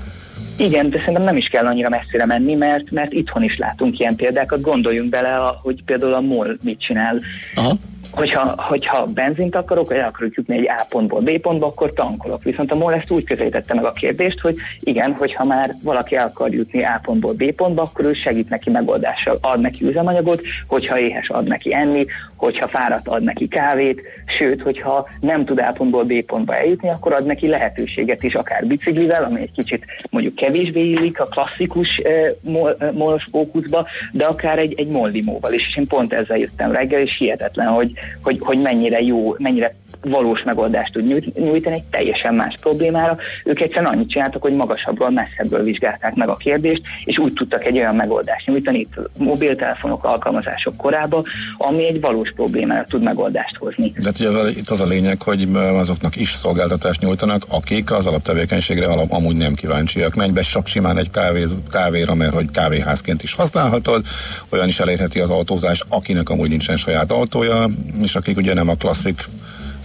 Igen, 0.56 0.90
de 0.90 0.98
szerintem 0.98 1.22
nem 1.22 1.36
is 1.36 1.46
kell 1.46 1.66
annyira 1.66 1.88
messzire 1.88 2.26
menni, 2.26 2.54
mert, 2.54 2.90
mert 2.90 3.12
itthon 3.12 3.42
is 3.42 3.56
látunk 3.58 3.98
ilyen 3.98 4.16
példákat. 4.16 4.60
Gondoljunk 4.60 5.08
bele, 5.08 5.38
hogy 5.62 5.82
például 5.84 6.12
a 6.12 6.20
MOL 6.20 6.56
mit 6.62 6.80
csinál. 6.80 7.20
Aha. 7.54 7.76
Hogyha, 8.16 8.54
hogyha 8.56 9.06
benzint 9.06 9.56
akarok, 9.56 9.92
el 9.92 10.08
akarok 10.08 10.34
jutni 10.34 10.56
egy 10.56 10.68
A 10.68 10.86
pontból 10.88 11.20
B 11.20 11.40
pontba, 11.40 11.66
akkor 11.66 11.92
tankolok. 11.92 12.42
Viszont 12.42 12.72
a 12.72 12.74
MOL 12.74 12.94
ezt 12.94 13.10
úgy 13.10 13.24
közelítette 13.24 13.74
meg 13.74 13.84
a 13.84 13.92
kérdést, 13.92 14.40
hogy 14.40 14.56
igen, 14.80 15.14
hogyha 15.18 15.44
már 15.44 15.74
valaki 15.82 16.16
el 16.16 16.26
akar 16.26 16.52
jutni 16.52 16.84
A 16.84 17.00
pontból 17.02 17.32
B 17.32 17.52
pontba, 17.52 17.82
akkor 17.82 18.04
ő 18.04 18.12
segít 18.12 18.48
neki 18.48 18.70
megoldással, 18.70 19.38
ad 19.40 19.60
neki 19.60 19.84
üzemanyagot, 19.84 20.40
hogyha 20.66 20.98
éhes 20.98 21.28
ad 21.28 21.46
neki 21.46 21.74
enni, 21.74 22.06
hogyha 22.36 22.68
fáradt 22.68 23.08
ad 23.08 23.22
neki 23.22 23.48
kávét, 23.48 24.02
sőt, 24.38 24.62
hogyha 24.62 25.08
nem 25.20 25.44
tud 25.44 25.58
A 25.58 25.72
pontból 25.76 26.04
B 26.04 26.24
pontba 26.24 26.56
eljutni, 26.56 26.88
akkor 26.88 27.12
ad 27.12 27.26
neki 27.26 27.48
lehetőséget 27.48 28.22
is, 28.22 28.34
akár 28.34 28.66
biciklivel, 28.66 29.24
ami 29.24 29.40
egy 29.40 29.52
kicsit 29.52 29.84
mondjuk 30.10 30.34
kevésbé 30.34 30.90
illik 30.90 31.20
a 31.20 31.24
klasszikus 31.24 31.96
eh, 31.96 32.30
mol, 32.42 32.76
eh, 32.78 33.20
fókuszba, 33.30 33.86
de 34.12 34.24
akár 34.24 34.58
egy, 34.58 34.74
egy 34.76 34.88
mollimóval 34.88 35.52
is. 35.52 35.66
És 35.68 35.76
én 35.76 35.86
pont 35.86 36.12
ezzel 36.12 36.36
jöttem 36.36 36.72
reggel, 36.72 37.00
és 37.00 37.16
hihetetlen, 37.18 37.68
hogy, 37.68 37.92
hogy, 38.22 38.38
hogy 38.40 38.59
mennyire 38.61 39.00
jó, 39.00 39.34
mennyire 39.38 39.74
valós 40.00 40.42
megoldást 40.42 40.92
tud 40.92 41.07
nyújt- 41.07 41.38
nyújtani 41.38 41.74
egy 41.74 41.82
teljesen 41.82 42.34
más 42.34 42.54
problémára. 42.61 43.16
Ők 43.44 43.61
egyszerűen 43.61 43.92
annyit 43.92 44.11
csináltak, 44.11 44.42
hogy 44.42 44.54
magasabbról, 44.54 45.11
messzebbről 45.11 45.62
vizsgálták 45.62 46.14
meg 46.14 46.28
a 46.28 46.36
kérdést, 46.36 46.82
és 47.04 47.18
úgy 47.18 47.32
tudtak 47.32 47.64
egy 47.64 47.76
olyan 47.78 47.94
megoldást 47.94 48.46
nyújtani 48.46 48.78
itt 48.78 48.94
mobiltelefonok 49.18 50.04
alkalmazások 50.04 50.76
korába, 50.76 51.24
ami 51.57 51.86
egy 51.86 52.00
valós 52.00 52.32
problémára 52.36 52.84
tud 52.84 53.02
megoldást 53.02 53.57
hozni. 53.57 53.90
De 53.90 54.00
hát 54.04 54.20
ugye 54.20 54.28
az- 54.28 54.57
itt 54.57 54.68
az 54.70 54.80
a 54.80 54.84
lényeg, 54.86 55.22
hogy 55.22 55.48
azoknak 55.54 56.16
is 56.16 56.32
szolgáltatást 56.32 57.00
nyújtanak, 57.00 57.42
akik 57.48 57.92
az 57.92 58.07
alaptevékenységre 58.07 58.86
alap, 58.86 59.12
amúgy 59.12 59.36
nem 59.36 59.54
kíváncsiak. 59.54 60.14
Menj 60.14 60.32
be 60.32 60.40
csak 60.40 60.66
simán 60.66 60.98
egy 60.98 61.11
kávéz, 61.11 61.59
kávéra, 61.70 62.14
mert 62.14 62.34
hogy 62.34 62.50
kávéházként 62.50 63.22
is 63.22 63.34
használhatod, 63.34 64.04
olyan 64.50 64.68
is 64.68 64.80
elérheti 64.80 65.20
az 65.20 65.30
autózást, 65.30 65.84
akinek 65.88 66.28
amúgy 66.28 66.48
nincsen 66.48 66.76
saját 66.76 67.12
autója, 67.12 67.68
és 68.03 68.14
akik 68.14 68.36
ugye 68.36 68.55
nem 68.55 68.68
a 68.68 68.74
klasszik 68.74 69.20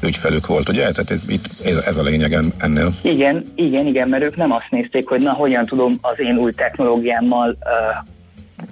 ügyfelük 0.03 0.47
volt, 0.47 0.70
ugye? 0.70 0.91
Tehát 0.91 1.12
ez, 1.12 1.22
itt 1.28 1.45
ez, 1.86 1.97
a 1.97 2.03
lényeg 2.03 2.34
en- 2.34 2.53
ennél. 2.57 2.89
Igen, 3.01 3.43
igen, 3.55 3.86
igen, 3.86 4.09
mert 4.09 4.24
ők 4.24 4.36
nem 4.36 4.51
azt 4.51 4.68
nézték, 4.70 5.07
hogy 5.07 5.22
na 5.22 5.32
hogyan 5.32 5.66
tudom 5.66 5.97
az 6.01 6.20
én 6.20 6.38
új 6.38 6.51
technológiámmal 6.51 7.49
uh, 7.49 8.11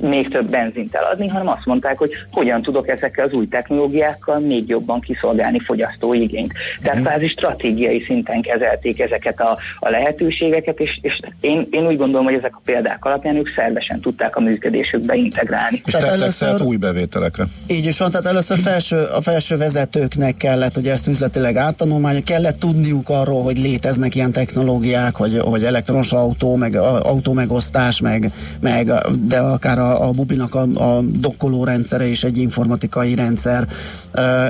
még 0.01 0.29
több 0.29 0.49
benzint 0.49 0.95
eladni, 0.95 1.27
hanem 1.27 1.47
azt 1.47 1.65
mondták, 1.65 1.97
hogy 1.97 2.11
hogyan 2.31 2.61
tudok 2.61 2.87
ezekkel 2.87 3.25
az 3.25 3.31
új 3.31 3.47
technológiákkal 3.47 4.39
még 4.39 4.67
jobban 4.67 4.99
kiszolgálni 4.99 5.59
fogyasztói 5.59 6.21
igényt. 6.21 6.53
Tehát 6.81 7.01
kvázi 7.01 7.27
stratégiai 7.27 8.03
szinten 8.05 8.41
kezelték 8.41 8.99
ezeket 8.99 9.41
a, 9.41 9.57
a 9.79 9.89
lehetőségeket, 9.89 10.79
és, 10.79 10.99
és 11.01 11.19
én, 11.41 11.67
én 11.71 11.87
úgy 11.87 11.97
gondolom, 11.97 12.25
hogy 12.25 12.33
ezek 12.33 12.55
a 12.55 12.61
példák 12.65 13.05
alapján 13.05 13.35
ők 13.35 13.49
szervesen 13.49 13.99
tudták 13.99 14.35
a 14.35 14.39
működésükbe 14.39 15.15
integrálni. 15.15 15.81
És 15.85 15.93
tettek 15.93 16.31
szert 16.31 16.61
új 16.61 16.75
bevételekre. 16.75 17.43
Így 17.67 17.85
is 17.85 17.97
van, 17.97 18.11
tehát 18.11 18.25
először 18.25 18.57
felső, 18.57 19.03
a 19.03 19.21
felső 19.21 19.57
vezetőknek 19.57 20.37
kellett, 20.37 20.75
hogy 20.75 20.87
ezt 20.87 21.07
üzletileg 21.07 21.55
áttanulmányozni, 21.55 22.23
kellett 22.25 22.59
tudniuk 22.59 23.09
arról, 23.09 23.43
hogy 23.43 23.57
léteznek 23.57 24.15
ilyen 24.15 24.31
technológiák, 24.31 25.15
hogy, 25.15 25.37
hogy 25.37 25.63
elektromos 25.63 26.11
autó, 26.11 26.55
meg 26.55 26.75
a- 26.75 27.01
autómegosztás, 27.01 27.99
meg, 28.01 28.31
meg 28.59 28.91
de 29.27 29.39
akár 29.39 29.78
a, 29.79 30.07
a 30.07 30.11
bubinak 30.11 30.55
a, 30.55 30.61
a 30.61 31.01
dokkoló 31.01 31.63
rendszere 31.63 32.05
is 32.05 32.23
egy 32.23 32.37
informatikai 32.37 33.15
rendszer, 33.15 33.67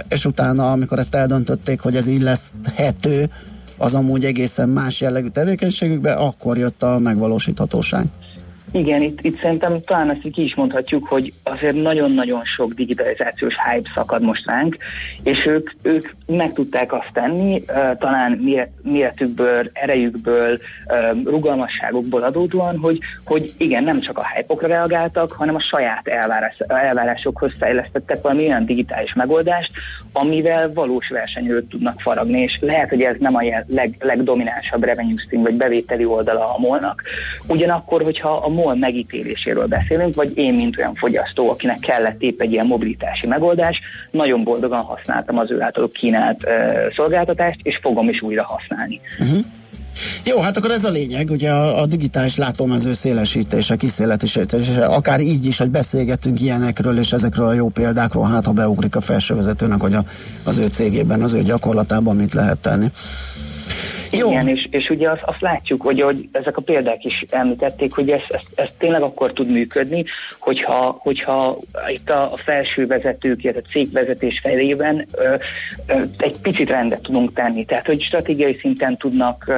és 0.09 0.25
utána, 0.25 0.71
amikor 0.71 0.99
ezt 0.99 1.15
eldöntötték, 1.15 1.79
hogy 1.79 1.95
ez 1.95 2.07
illeszthető, 2.07 3.29
az 3.77 3.95
amúgy 3.95 4.25
egészen 4.25 4.69
más 4.69 5.01
jellegű 5.01 5.27
tevékenységükbe, 5.27 6.13
akkor 6.13 6.57
jött 6.57 6.83
a 6.83 6.99
megvalósíthatóság. 6.99 8.05
Igen, 8.71 9.01
itt, 9.01 9.21
itt 9.21 9.41
szerintem 9.41 9.81
talán 9.81 10.09
ezt 10.09 10.21
ki 10.31 10.41
is 10.41 10.55
mondhatjuk, 10.55 11.07
hogy 11.07 11.33
azért 11.43 11.81
nagyon-nagyon 11.81 12.41
sok 12.43 12.73
digitalizációs 12.73 13.55
hype 13.69 13.89
szakad 13.93 14.21
most 14.21 14.45
ránk, 14.45 14.77
és 15.23 15.45
ők, 15.45 15.71
ők 15.81 16.09
meg 16.25 16.53
tudták 16.53 16.93
azt 16.93 17.13
tenni, 17.13 17.63
talán 17.97 18.31
méret, 18.31 18.69
méretükből, 18.81 19.69
erejükből, 19.73 20.59
rugalmasságukból 21.23 22.23
adódóan, 22.23 22.77
hogy, 22.77 22.99
hogy 23.25 23.53
igen, 23.57 23.83
nem 23.83 23.99
csak 23.99 24.17
a 24.17 24.27
hype-okra 24.35 24.67
reagáltak, 24.67 25.31
hanem 25.31 25.55
a 25.55 25.61
saját 25.61 26.07
elvárás, 26.07 26.57
elvárásokhoz 26.67 27.51
fejlesztettek 27.59 28.21
valami 28.21 28.45
olyan 28.45 28.65
digitális 28.65 29.13
megoldást, 29.13 29.71
amivel 30.11 30.73
valós 30.73 31.07
versenyőt 31.09 31.69
tudnak 31.69 32.01
faragni, 32.01 32.41
és 32.41 32.57
lehet, 32.61 32.89
hogy 32.89 33.01
ez 33.01 33.15
nem 33.19 33.35
a 33.35 33.41
leg, 33.67 33.95
legdominánsabb 33.99 34.83
revenue 34.83 35.17
stream, 35.17 35.43
vagy 35.43 35.57
bevételi 35.57 36.05
oldala 36.05 36.55
a 36.55 36.59
molnak. 36.59 37.03
Ugyanakkor, 37.47 38.03
hogyha 38.03 38.29
a 38.29 38.49
MOL 38.59 38.75
megítéléséről 38.75 39.65
beszélünk, 39.65 40.15
vagy 40.15 40.37
én, 40.37 40.53
mint 40.53 40.77
olyan 40.77 40.95
fogyasztó, 40.95 41.49
akinek 41.49 41.79
kellett 41.79 42.21
épp 42.21 42.41
egy 42.41 42.51
ilyen 42.51 42.67
mobilitási 42.67 43.27
megoldás, 43.27 43.79
nagyon 44.11 44.43
boldogan 44.43 44.81
használtam 44.81 45.37
az 45.37 45.51
ő 45.51 45.61
általuk 45.61 45.93
kínált 45.93 46.45
uh, 46.45 46.93
szolgáltatást, 46.95 47.59
és 47.63 47.79
fogom 47.81 48.09
is 48.09 48.21
újra 48.21 48.43
használni. 48.43 48.99
Uh-huh. 49.19 49.39
Jó, 50.23 50.39
hát 50.39 50.57
akkor 50.57 50.71
ez 50.71 50.83
a 50.83 50.89
lényeg, 50.89 51.29
ugye 51.29 51.51
a, 51.51 51.81
a 51.81 51.85
digitális 51.85 52.35
látómező 52.35 52.93
szélesítése, 52.93 53.75
kiszélesítése, 53.75 54.85
akár 54.85 55.19
így 55.19 55.45
is, 55.45 55.57
hogy 55.57 55.69
beszélgetünk 55.69 56.41
ilyenekről 56.41 56.99
és 56.99 57.11
ezekről 57.11 57.47
a 57.47 57.53
jó 57.53 57.69
példákról, 57.69 58.27
hát 58.27 58.45
ha 58.45 58.51
beugrik 58.51 58.95
a 58.95 59.01
felsővezetőnek, 59.01 59.81
hogy 59.81 59.93
a, 59.93 60.03
az 60.43 60.57
ő 60.57 60.67
cégében, 60.67 61.21
az 61.21 61.33
ő 61.33 61.41
gyakorlatában 61.41 62.15
mit 62.15 62.33
lehet 62.33 62.57
tenni. 62.57 62.91
Igen, 64.11 64.47
és, 64.47 64.67
és 64.71 64.89
ugye 64.89 65.09
azt, 65.09 65.21
azt 65.25 65.41
látjuk, 65.41 65.81
hogy, 65.81 66.01
hogy 66.01 66.29
ezek 66.31 66.57
a 66.57 66.61
példák 66.61 67.03
is 67.03 67.25
említették, 67.29 67.93
hogy 67.93 68.09
ez, 68.09 68.21
ez, 68.29 68.41
ez 68.55 68.67
tényleg 68.77 69.01
akkor 69.01 69.33
tud 69.33 69.51
működni, 69.51 70.05
hogyha, 70.39 70.97
hogyha 71.01 71.57
itt 71.87 72.09
a, 72.09 72.33
a 72.33 72.39
felső 72.45 72.87
vezetők, 72.87 73.43
illetve 73.43 73.61
a 73.65 73.71
cégvezetés 73.71 74.39
felében 74.43 75.05
ö, 75.11 75.35
ö, 75.87 76.01
egy 76.17 76.37
picit 76.37 76.69
rendet 76.69 77.01
tudunk 77.01 77.33
tenni. 77.33 77.65
Tehát, 77.65 77.85
hogy 77.85 78.01
stratégiai 78.01 78.55
szinten 78.55 78.97
tudnak 78.97 79.45
ö, 79.47 79.53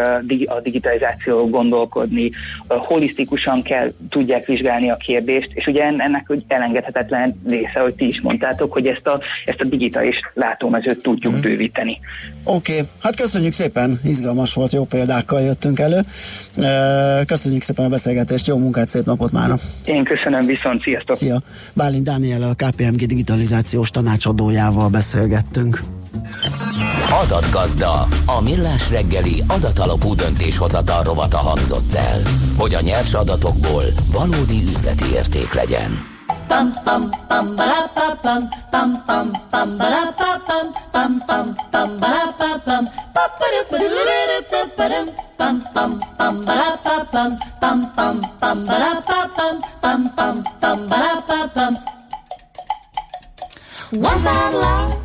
a 0.46 0.60
digitalizációról 0.62 1.50
gondolkodni, 1.50 2.32
ö, 2.68 2.76
holisztikusan 2.78 3.62
kell, 3.62 3.92
tudják 4.10 4.46
vizsgálni 4.46 4.90
a 4.90 4.96
kérdést, 4.96 5.50
és 5.54 5.68
ugye 5.68 5.84
en- 5.84 6.02
ennek 6.02 6.28
hogy 6.28 6.44
elengedhetetlen 6.48 7.42
része, 7.48 7.80
hogy 7.80 7.96
ti 7.96 8.08
is 8.08 8.22
mondtátok, 8.22 8.74
hogy 8.74 8.88
ezt 8.88 9.08
a, 9.08 9.22
ezt 9.46 9.62
a 9.62 9.66
digitális 9.66 10.16
látómezőt 10.34 11.02
tudjuk 11.02 11.40
bővíteni. 11.40 12.00
Oké, 12.44 12.74
okay. 12.74 12.86
hát 13.02 13.16
köszönjük 13.16 13.54
szépen, 13.54 14.00
izgalmas 14.04 14.54
volt, 14.54 14.72
jó 14.72 14.84
példákkal 14.84 15.42
jöttünk 15.42 15.80
elő. 15.80 16.02
Köszönjük 17.26 17.62
szépen 17.62 17.86
a 17.86 17.90
beszélgetést, 17.90 18.48
jó 18.48 18.58
munkát, 18.58 18.90
szép 18.90 19.06
napot 19.06 19.32
már. 19.32 19.60
Én 19.86 20.04
köszönöm, 20.04 20.46
viszont 20.46 20.84
sziasztok! 20.84 21.16
Szia! 21.16 21.42
Bálint 21.74 22.04
Dániel 22.04 22.44
a 22.44 22.54
KPMG 22.54 23.06
digitalizációs 23.06 23.90
tanácsadójával 23.90 24.90
beszélgettünk. 24.90 25.80
Adatgazda, 27.24 28.08
a 28.26 28.42
millás 28.44 28.90
reggeli 28.90 29.44
adatalapú 29.48 30.16
döntéshozatal 30.16 31.04
rovata 31.04 31.38
hangzott 31.38 31.94
el, 31.94 32.22
hogy 32.58 32.74
a 32.74 32.82
nyers 32.82 33.14
adatokból 33.14 33.84
valódi 34.12 34.62
üzleti 34.64 35.06
érték 35.14 35.54
legyen. 35.54 36.11
Pam 36.52 36.68
pam 36.86 37.04
pam 37.30 37.56
ba 37.56 37.88
pa 37.96 38.08
pam. 38.24 38.42
Pam 38.72 38.90
pam 39.08 39.28
pam 39.52 39.78
pa 39.80 40.32
pam. 40.48 40.66
Pam 40.94 41.20
pam 41.28 41.56
pam 41.72 41.90
pa 42.00 42.50
pam. 42.66 42.84
Pa 43.16 43.24
pa 43.38 43.46
ru 43.54 43.62
ru 43.72 44.40
pu 44.50 44.60
pa 44.78 44.86
rum 44.92 45.08
pam 45.40 45.56
pam 45.74 45.92
pam 46.18 46.34
pa 46.48 46.58
pam. 47.14 47.32
Pam 47.62 47.80
pam 47.96 48.16
pam 48.42 48.58
pa 49.08 49.20
pam. 49.38 49.56
Pam 49.82 50.02
pam 50.18 50.44
pam 50.62 50.80
pa 50.90 51.40
pam. 51.56 51.74
Once 54.10 54.26
I 54.26 54.50
loved 54.64 54.98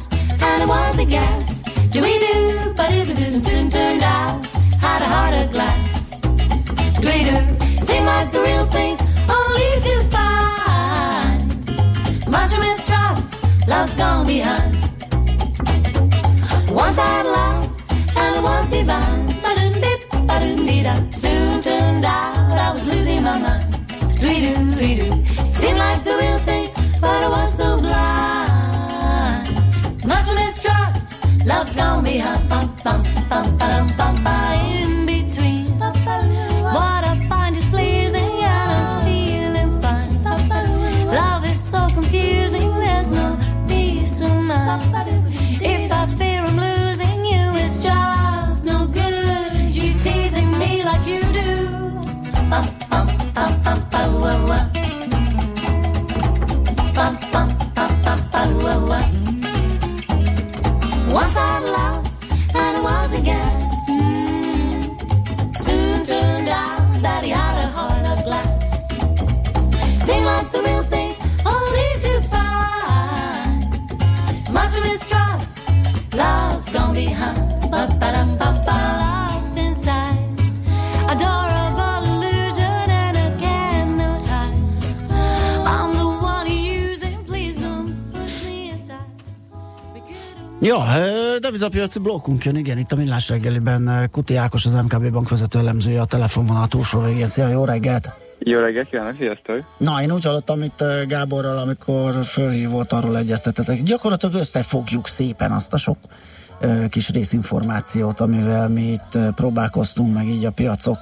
and 0.42 0.62
it 0.62 0.68
was 0.68 0.98
a 0.98 1.06
gas 1.14 1.62
do 1.92 2.00
we 2.02 2.12
do 2.24 2.34
do 3.06 3.14
do 3.14 3.30
do 3.34 3.40
soon 3.40 3.70
turned 3.70 4.02
out 4.02 4.46
had 4.84 5.00
a 5.02 5.08
heart 5.14 5.34
of 5.40 5.50
glass. 5.54 6.10
Do 7.00 7.06
we 7.12 7.18
do 7.28 7.38
seemed 7.86 8.06
like 8.06 8.32
the 8.32 8.40
real 8.46 8.66
thing 8.66 8.94
only 9.28 9.70
to 9.86 9.94
find 10.10 10.25
much 12.36 12.54
mistrust, 12.58 13.26
love's 13.66 13.94
gone 13.94 14.26
behind. 14.26 14.72
Once 16.82 16.98
I 17.06 17.08
had 17.14 17.26
love, 17.38 17.64
and 18.20 18.30
it 18.38 18.42
was 18.48 18.64
divine. 18.70 19.26
Ba-dum-dip, 19.42 20.00
ba-dum-dee-da. 20.28 20.94
Soon 21.22 21.62
turned 21.66 22.04
out 22.04 22.56
I 22.66 22.68
was 22.74 22.84
losing 22.92 23.22
my 23.28 23.38
mind. 23.46 23.68
Dwee-doo, 24.20 24.58
dwee-doo. 24.78 25.12
Seemed 25.58 25.78
like 25.84 26.00
the 26.08 26.14
real 26.22 26.40
thing, 26.48 26.66
but 27.02 27.18
I 27.26 27.28
was 27.36 27.50
so 27.60 27.68
blind. 27.84 29.46
Much 30.12 30.28
mistrust, 30.40 31.04
love's 31.50 31.72
gone 31.80 32.02
behind. 32.04 32.42
Bum, 32.50 32.66
bum, 32.84 33.00
bum, 33.30 33.46
ba-dum, 33.58 33.86
bum, 33.98 34.14
ba. 34.24 34.45
pam 53.66 53.80
pam 57.32 57.55
Ja, 90.66 90.84
devizapiaci 91.40 91.98
blokkunk 91.98 92.44
jön, 92.44 92.56
igen, 92.56 92.78
itt 92.78 92.92
a 92.92 92.96
Millás 92.96 93.28
reggeliben 93.28 94.08
Kuti 94.10 94.36
Ákos, 94.36 94.66
az 94.66 94.72
MKB 94.72 95.10
bank 95.10 95.28
vezető 95.28 95.58
elemzője 95.58 96.00
a 96.00 96.04
telefonvonal 96.04 96.66
túlsó 96.66 97.00
végén. 97.00 97.26
Szia, 97.26 97.48
jó 97.48 97.64
reggelt! 97.64 98.10
Jó 98.38 98.58
reggelt 98.58 98.88
kívánok, 98.88 99.16
sziasztok! 99.18 99.64
Na, 99.78 100.02
én 100.02 100.12
úgy 100.12 100.24
hallottam 100.24 100.62
itt 100.62 100.84
Gáborral, 101.08 101.58
amikor 101.58 102.24
fölhívott, 102.24 102.92
arról 102.92 103.18
egyeztetetek. 103.18 103.82
Gyakorlatilag 103.82 104.34
összefogjuk 104.34 105.06
szépen 105.06 105.52
azt 105.52 105.72
a 105.72 105.76
sok 105.76 105.98
kis 106.90 107.10
részinformációt, 107.10 108.20
amivel 108.20 108.68
mi 108.68 108.82
itt 108.82 109.18
próbálkoztunk, 109.34 110.14
meg 110.14 110.26
így 110.26 110.44
a 110.44 110.50
piacok 110.50 110.98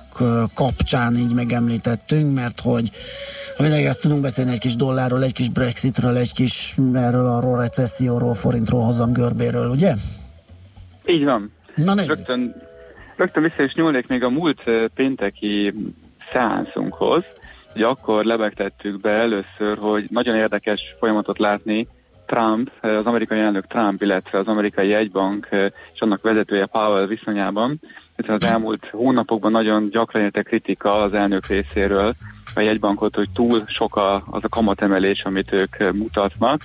kapcsán 0.54 1.16
így 1.16 1.34
megemlítettünk, 1.34 2.34
mert 2.34 2.60
hogy 2.60 2.90
ha 3.56 3.62
mindenki 3.62 3.86
ezt 3.86 4.02
tudunk 4.02 4.20
beszélni 4.20 4.50
egy 4.50 4.58
kis 4.58 4.76
dollárról, 4.76 5.22
egy 5.22 5.32
kis 5.32 5.48
Brexitről, 5.48 6.16
egy 6.16 6.32
kis 6.32 6.76
erről 6.94 7.26
arról 7.26 7.58
recesszióról, 7.58 8.34
forintról, 8.34 8.84
hozam 8.84 9.12
görbéről, 9.12 9.70
ugye? 9.70 9.94
Így 11.06 11.24
van. 11.24 11.52
Na 11.74 11.94
nézzük. 11.94 12.16
Rögtön, 12.16 12.54
rögtön 13.16 13.42
vissza 13.42 13.62
is 13.62 13.74
nyúlnék 13.74 14.06
még 14.06 14.22
a 14.22 14.30
múlt 14.30 14.62
pénteki 14.94 15.74
szeánszunkhoz, 16.32 17.24
hogy 17.72 17.82
akkor 17.82 18.24
lebegtettük 18.24 19.00
be 19.00 19.10
először, 19.10 19.78
hogy 19.78 20.06
nagyon 20.10 20.34
érdekes 20.34 20.80
folyamatot 20.98 21.38
látni 21.38 21.88
Trump, 22.26 22.70
az 22.80 23.06
amerikai 23.06 23.38
elnök 23.38 23.66
Trump, 23.66 24.02
illetve 24.02 24.38
az 24.38 24.46
amerikai 24.46 24.88
jegybank 24.88 25.48
és 25.94 26.00
annak 26.00 26.22
vezetője 26.22 26.66
Powell 26.66 27.06
viszonyában. 27.06 27.80
Hiszen 28.16 28.34
az 28.34 28.44
elmúlt 28.44 28.86
hónapokban 28.90 29.50
nagyon 29.50 29.90
gyakran 29.90 30.22
érte 30.22 30.42
kritika 30.42 31.00
az 31.00 31.14
elnök 31.14 31.46
részéről 31.46 32.14
a 32.54 32.60
jegybankot, 32.60 33.14
hogy 33.14 33.30
túl 33.34 33.62
sok 33.66 33.96
a, 33.96 34.14
az 34.14 34.44
a 34.44 34.48
kamatemelés, 34.48 35.22
amit 35.22 35.52
ők 35.52 35.92
mutatnak, 35.92 36.62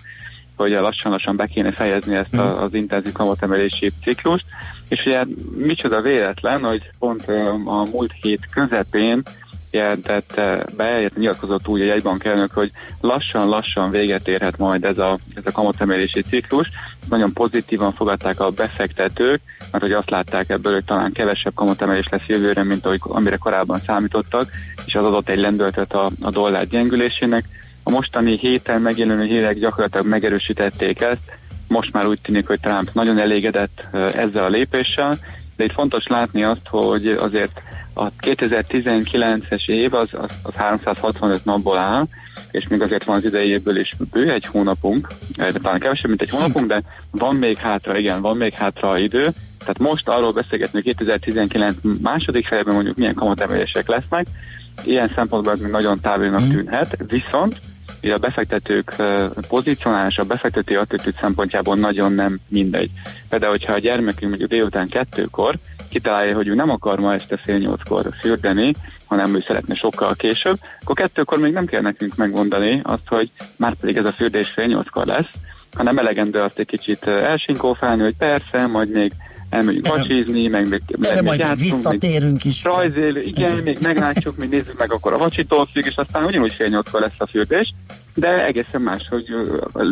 hogy 0.55 0.71
lassan-lassan 0.71 1.35
be 1.35 1.45
kéne 1.45 1.71
fejezni 1.71 2.15
ezt 2.15 2.35
a, 2.37 2.63
az 2.63 2.73
intenzív 2.73 3.11
kamatemelési 3.11 3.89
ciklust. 4.03 4.45
És 4.89 5.05
ugye 5.05 5.23
micsoda 5.55 6.01
véletlen, 6.01 6.63
hogy 6.63 6.89
pont 6.99 7.27
a 7.65 7.87
múlt 7.91 8.11
hét 8.21 8.45
közepén 8.53 9.23
jelentette 9.71 10.65
be, 10.77 11.09
nyilatkozott 11.15 11.67
úgy 11.67 11.81
a 11.81 11.85
jegybank 11.85 12.23
elnök, 12.23 12.51
hogy 12.51 12.71
lassan-lassan 13.01 13.89
véget 13.89 14.27
érhet 14.27 14.57
majd 14.57 14.83
ez 14.83 14.97
a, 14.97 15.17
ez 15.35 15.43
a 15.45 15.51
kamatemelési 15.51 16.21
ciklus. 16.21 16.67
Nagyon 17.09 17.33
pozitívan 17.33 17.93
fogadták 17.93 18.39
a 18.39 18.49
befektetők, 18.49 19.41
mert 19.71 19.83
hogy 19.83 19.93
azt 19.93 20.09
látták 20.09 20.49
ebből, 20.49 20.73
hogy 20.73 20.85
talán 20.85 21.11
kevesebb 21.11 21.53
kamatemelés 21.53 22.07
lesz 22.11 22.25
jövőre, 22.27 22.63
mint 22.63 22.85
ahogy, 22.85 22.99
amire 23.03 23.35
korábban 23.35 23.79
számítottak, 23.79 24.49
és 24.85 24.95
az 24.95 25.05
adott 25.05 25.29
egy 25.29 25.39
lendületet 25.39 25.93
a, 25.93 26.09
a 26.21 26.29
dollár 26.29 26.67
gyengülésének. 26.67 27.45
A 27.83 27.89
mostani 27.89 28.37
héten 28.37 28.81
megjelenő 28.81 29.25
hírek 29.25 29.59
gyakorlatilag 29.59 30.07
megerősítették 30.07 31.01
ezt, 31.01 31.37
most 31.67 31.93
már 31.93 32.07
úgy 32.07 32.21
tűnik, 32.21 32.47
hogy 32.47 32.59
Trump 32.59 32.89
nagyon 32.93 33.19
elégedett 33.19 33.87
ezzel 33.93 34.43
a 34.43 34.49
lépéssel, 34.49 35.17
de 35.59 35.65
itt 35.65 35.73
fontos 35.73 36.07
látni 36.07 36.43
azt, 36.43 36.67
hogy 36.67 37.07
azért 37.07 37.61
a 37.93 38.11
2019-es 38.11 39.69
év 39.69 39.93
az, 39.93 40.07
az, 40.11 40.29
az 40.43 40.53
365 40.53 41.45
napból 41.45 41.77
áll, 41.77 42.05
és 42.51 42.67
még 42.67 42.81
azért 42.81 43.03
van 43.03 43.15
az 43.15 43.25
idei 43.25 43.49
évből 43.49 43.77
is 43.77 43.93
bő 44.11 44.31
egy 44.31 44.45
hónapunk, 44.45 45.07
de 45.35 45.51
talán 45.51 45.79
kevesebb, 45.79 46.07
mint 46.07 46.21
egy 46.21 46.29
hónapunk, 46.29 46.65
de 46.67 46.81
van 47.11 47.35
még 47.35 47.57
hátra, 47.57 47.97
igen, 47.97 48.21
van 48.21 48.37
még 48.37 48.53
hátra 48.53 48.97
idő, 48.97 49.29
tehát 49.59 49.79
most 49.79 50.07
arról 50.07 50.31
beszélgetni, 50.31 50.81
hogy 50.83 50.95
2019 50.95 51.75
második 52.01 52.47
felében 52.47 52.73
mondjuk 52.73 52.97
milyen 52.97 53.13
kamatemelések 53.13 53.87
lesznek, 53.87 54.27
ilyen 54.83 55.11
szempontból 55.15 55.53
ez 55.53 55.59
még 55.59 55.71
nagyon 55.71 55.99
távolnak 55.99 56.47
tűnhet, 56.47 56.97
viszont 57.07 57.59
a 58.01 58.17
befektetők 58.17 58.95
pozícionálása, 59.47 60.21
a 60.21 60.25
befektetői 60.25 60.77
attitűd 60.77 61.15
szempontjából 61.21 61.75
nagyon 61.75 62.13
nem 62.13 62.39
mindegy. 62.47 62.89
Például, 63.29 63.51
hogyha 63.51 63.73
a 63.73 63.79
gyermekünk 63.79 64.29
mondjuk 64.29 64.49
délután 64.49 64.87
kettőkor 64.87 65.55
kitalálja, 65.89 66.35
hogy 66.35 66.47
ő 66.47 66.55
nem 66.55 66.69
akar 66.69 66.99
ma 66.99 67.13
este 67.13 67.37
fél 67.37 67.57
nyolckor 67.57 68.05
fürdeni, 68.21 68.73
hanem 69.05 69.35
ő 69.35 69.43
szeretne 69.47 69.75
sokkal 69.75 70.15
később, 70.15 70.57
akkor 70.81 70.95
kettőkor 70.95 71.39
még 71.39 71.53
nem 71.53 71.65
kell 71.65 71.81
nekünk 71.81 72.15
megmondani 72.15 72.81
azt, 72.83 73.07
hogy 73.07 73.31
már 73.55 73.73
pedig 73.73 73.97
ez 73.97 74.05
a 74.05 74.11
fürdés 74.11 74.49
fél 74.49 74.65
nyolckor 74.65 75.05
lesz, 75.05 75.29
hanem 75.75 75.97
elegendő 75.97 76.39
azt 76.39 76.59
egy 76.59 76.65
kicsit 76.65 77.03
elsinkófálni, 77.07 78.01
hogy 78.01 78.15
persze, 78.17 78.67
majd 78.67 78.91
még 78.91 79.11
elmegyünk 79.49 79.87
vacsizni, 79.87 80.47
meg 80.47 80.69
még, 80.69 80.81
Erre 81.01 81.15
meg 81.15 81.23
majd 81.23 81.39
játszunk, 81.39 81.59
visszatérünk 81.59 82.45
is. 82.45 82.63
rajzélő, 82.63 83.21
igen, 83.21 83.57
még 83.63 83.77
meglátjuk, 83.81 84.37
még 84.37 84.49
nézzük 84.49 84.77
meg 84.77 84.91
akkor 84.91 85.13
a 85.13 85.17
vacsitól 85.17 85.69
függ, 85.73 85.85
és 85.85 85.95
aztán 85.95 86.23
ugyanúgy 86.23 86.53
fél 86.53 86.67
nyolckor 86.67 87.01
lesz 87.01 87.15
a 87.17 87.27
fürdés, 87.27 87.73
de 88.19 88.45
egészen 88.45 88.81
más, 88.81 89.07
hogy 89.09 89.25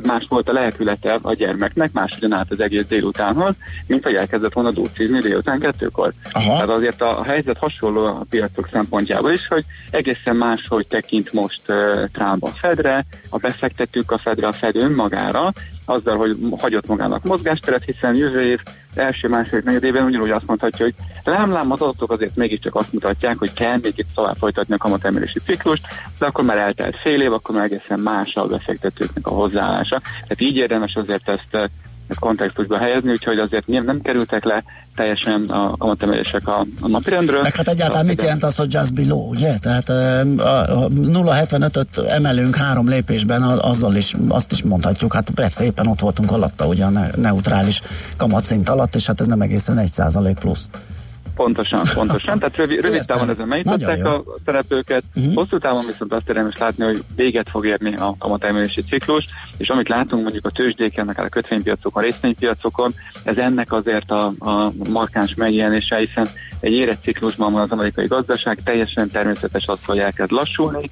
más 0.04 0.26
volt 0.30 0.50
a 0.50 0.54
lelkülete 0.54 1.18
a 1.22 1.34
gyermeknek, 1.34 1.92
máshogyan 1.92 2.34
állt 2.34 2.52
az 2.52 2.60
egész 2.60 2.86
délutánhoz, 2.86 3.54
mint 3.88 4.04
hogy 4.04 4.16
elkezdett 4.16 4.54
volna 4.54 4.72
dúcizni 4.72 5.20
délután 5.20 5.60
kettőkor. 5.60 6.14
Aha. 6.32 6.52
Tehát 6.52 6.70
azért 6.70 7.02
a, 7.02 7.20
a 7.20 7.24
helyzet 7.24 7.58
hasonló 7.58 8.06
a 8.06 8.26
piacok 8.30 8.70
szempontjából 8.72 9.32
is, 9.32 9.48
hogy 9.48 9.64
egészen 9.92 10.36
más, 10.36 10.66
hogy 10.68 10.88
tekint 10.88 11.34
most 11.34 11.62
uh, 11.68 11.76
Trump 12.12 12.44
a 12.44 12.48
Fedre, 12.48 13.06
a 13.30 13.38
befektetők 13.38 14.12
a 14.12 14.18
Fedre, 14.18 14.48
a 14.48 14.52
Fed 14.52 14.76
önmagára, 14.76 15.54
azzal, 15.88 16.18
hogy 16.18 16.38
hagyott 16.58 16.88
magának 16.88 17.24
mozgásteret, 17.24 17.84
hiszen 17.84 18.16
jövő 18.16 18.42
év 18.42 18.60
első-második 18.96 19.64
negyedében 19.64 20.06
ugyanúgy 20.06 20.30
azt 20.30 20.46
mondhatja, 20.46 20.86
hogy 20.86 20.96
lám-lám 21.24 21.72
az 21.72 21.82
adatok 21.82 22.12
azért 22.12 22.36
mégiscsak 22.36 22.76
azt 22.76 22.94
mutatják, 22.94 23.38
hogy 23.38 23.54
kell 23.54 23.78
még 23.82 23.94
itt 23.96 24.14
tovább 24.16 24.36
folytatni 24.36 24.74
a 24.74 24.78
kamatemelési 24.78 25.40
ciklust, 25.40 25.88
de 26.20 26.26
akkor 26.26 26.44
már 26.44 26.58
eltelt 26.58 26.98
fél 27.02 27.22
év, 27.22 27.34
akkor 27.34 27.56
már 27.56 27.64
egészen 27.64 28.00
más 28.00 28.17
a 28.34 28.48
befektetőknek 28.48 29.28
a 29.28 29.34
hozzáállása. 29.34 30.00
Tehát 30.00 30.42
így 30.42 30.56
érdemes 30.56 30.94
azért 30.96 31.30
ezt 31.30 31.48
eh, 31.52 31.64
ezt 32.08 32.20
kontextusba 32.20 32.78
helyezni, 32.78 33.12
úgyhogy 33.12 33.40
azért 33.40 33.68
nem, 33.68 33.86
nem 33.86 34.02
kerültek 34.02 34.46
le 34.46 34.64
teljesen 34.96 35.44
a 35.44 35.78
kamatemelések 35.78 36.48
a, 36.48 36.66
a 36.82 36.88
napirendről. 36.88 37.42
Meg 37.42 37.56
hát 37.56 37.68
egyáltalán 37.68 38.06
mit 38.06 38.22
jelent 38.22 38.44
az, 38.44 38.56
hogy 38.56 38.74
just 38.74 38.94
below, 38.94 39.30
ugye? 39.30 39.58
Tehát 39.58 39.90
ö, 39.90 40.36
a, 40.38 40.84
a 40.84 40.88
0,75-öt 40.90 41.98
emelünk 41.98 42.56
három 42.56 42.90
lépésben, 42.90 43.42
azzal 43.42 43.96
is, 43.96 44.16
azt 44.28 44.52
is 44.52 44.64
mondhatjuk, 44.64 45.14
hát 45.14 45.30
persze 45.30 45.64
éppen 45.64 45.88
ott 45.88 46.00
voltunk 46.00 46.32
alatta, 46.32 46.68
ugye 46.68 46.86
a 46.86 46.90
ne- 46.90 47.10
neutrális 47.16 47.82
kamatszint 48.18 48.70
alatt, 48.70 48.96
és 48.96 49.06
hát 49.06 49.22
ez 49.22 49.28
nem 49.28 49.42
egészen 49.42 49.78
egy 49.78 49.92
százalék 49.92 50.40
plusz. 50.40 50.68
Pontosan, 51.38 51.82
pontosan. 51.94 52.40
Tehát 52.40 52.56
rövid, 52.56 52.82
rövid 52.82 53.06
távon 53.06 53.30
ezen 53.30 53.48
megnyitották 53.48 54.06
a 54.06 54.24
szereplőket, 54.46 55.04
uh-huh. 55.16 55.34
hosszú 55.34 55.58
távon 55.58 55.86
viszont 55.86 56.14
azt 56.14 56.30
érdemes 56.30 56.58
látni, 56.58 56.84
hogy 56.84 57.00
véget 57.16 57.50
fog 57.50 57.66
érni 57.66 57.96
a 57.96 58.16
kamatemelési 58.20 58.82
ciklus, 58.82 59.26
és 59.58 59.70
amit 59.70 59.90
látunk 59.90 60.22
mondjuk 60.22 60.46
a 60.46 60.50
tőzsdéken, 60.50 61.08
akár 61.08 61.26
a 61.26 61.30
kötvénypiacokon, 61.30 62.04
részvénypiacokon, 62.04 62.94
ez 63.24 63.38
ennek 63.38 63.72
azért 63.72 64.12
a, 64.12 64.32
a 64.40 64.72
markáns 64.90 65.36
megjelenése, 65.36 65.98
hiszen 65.98 66.28
egy 66.60 66.74
érett 66.74 67.02
ciklusban 67.02 67.52
van 67.52 67.62
az 67.62 67.72
amerikai 67.72 68.06
gazdaság, 68.06 68.60
teljesen 68.64 69.10
természetes 69.10 69.68
az, 69.68 69.78
hogy 69.86 70.00
elkezd 70.00 70.32
lassulni. 70.32 70.90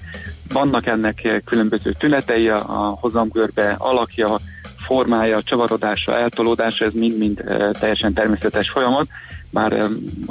Vannak 0.54 0.86
ennek 0.86 1.42
különböző 1.46 1.96
tünetei, 2.00 2.50
a 2.50 2.76
a 2.76 2.98
hozamgörbe 3.00 3.76
alakja, 3.78 4.38
formája, 4.86 5.44
csavarodása, 5.44 6.18
eltolódása, 6.20 6.86
ez 6.86 6.94
mind-mind 6.94 7.44
teljesen 7.80 8.14
természetes 8.14 8.70
folyamat, 8.70 9.08
bár 9.56 9.88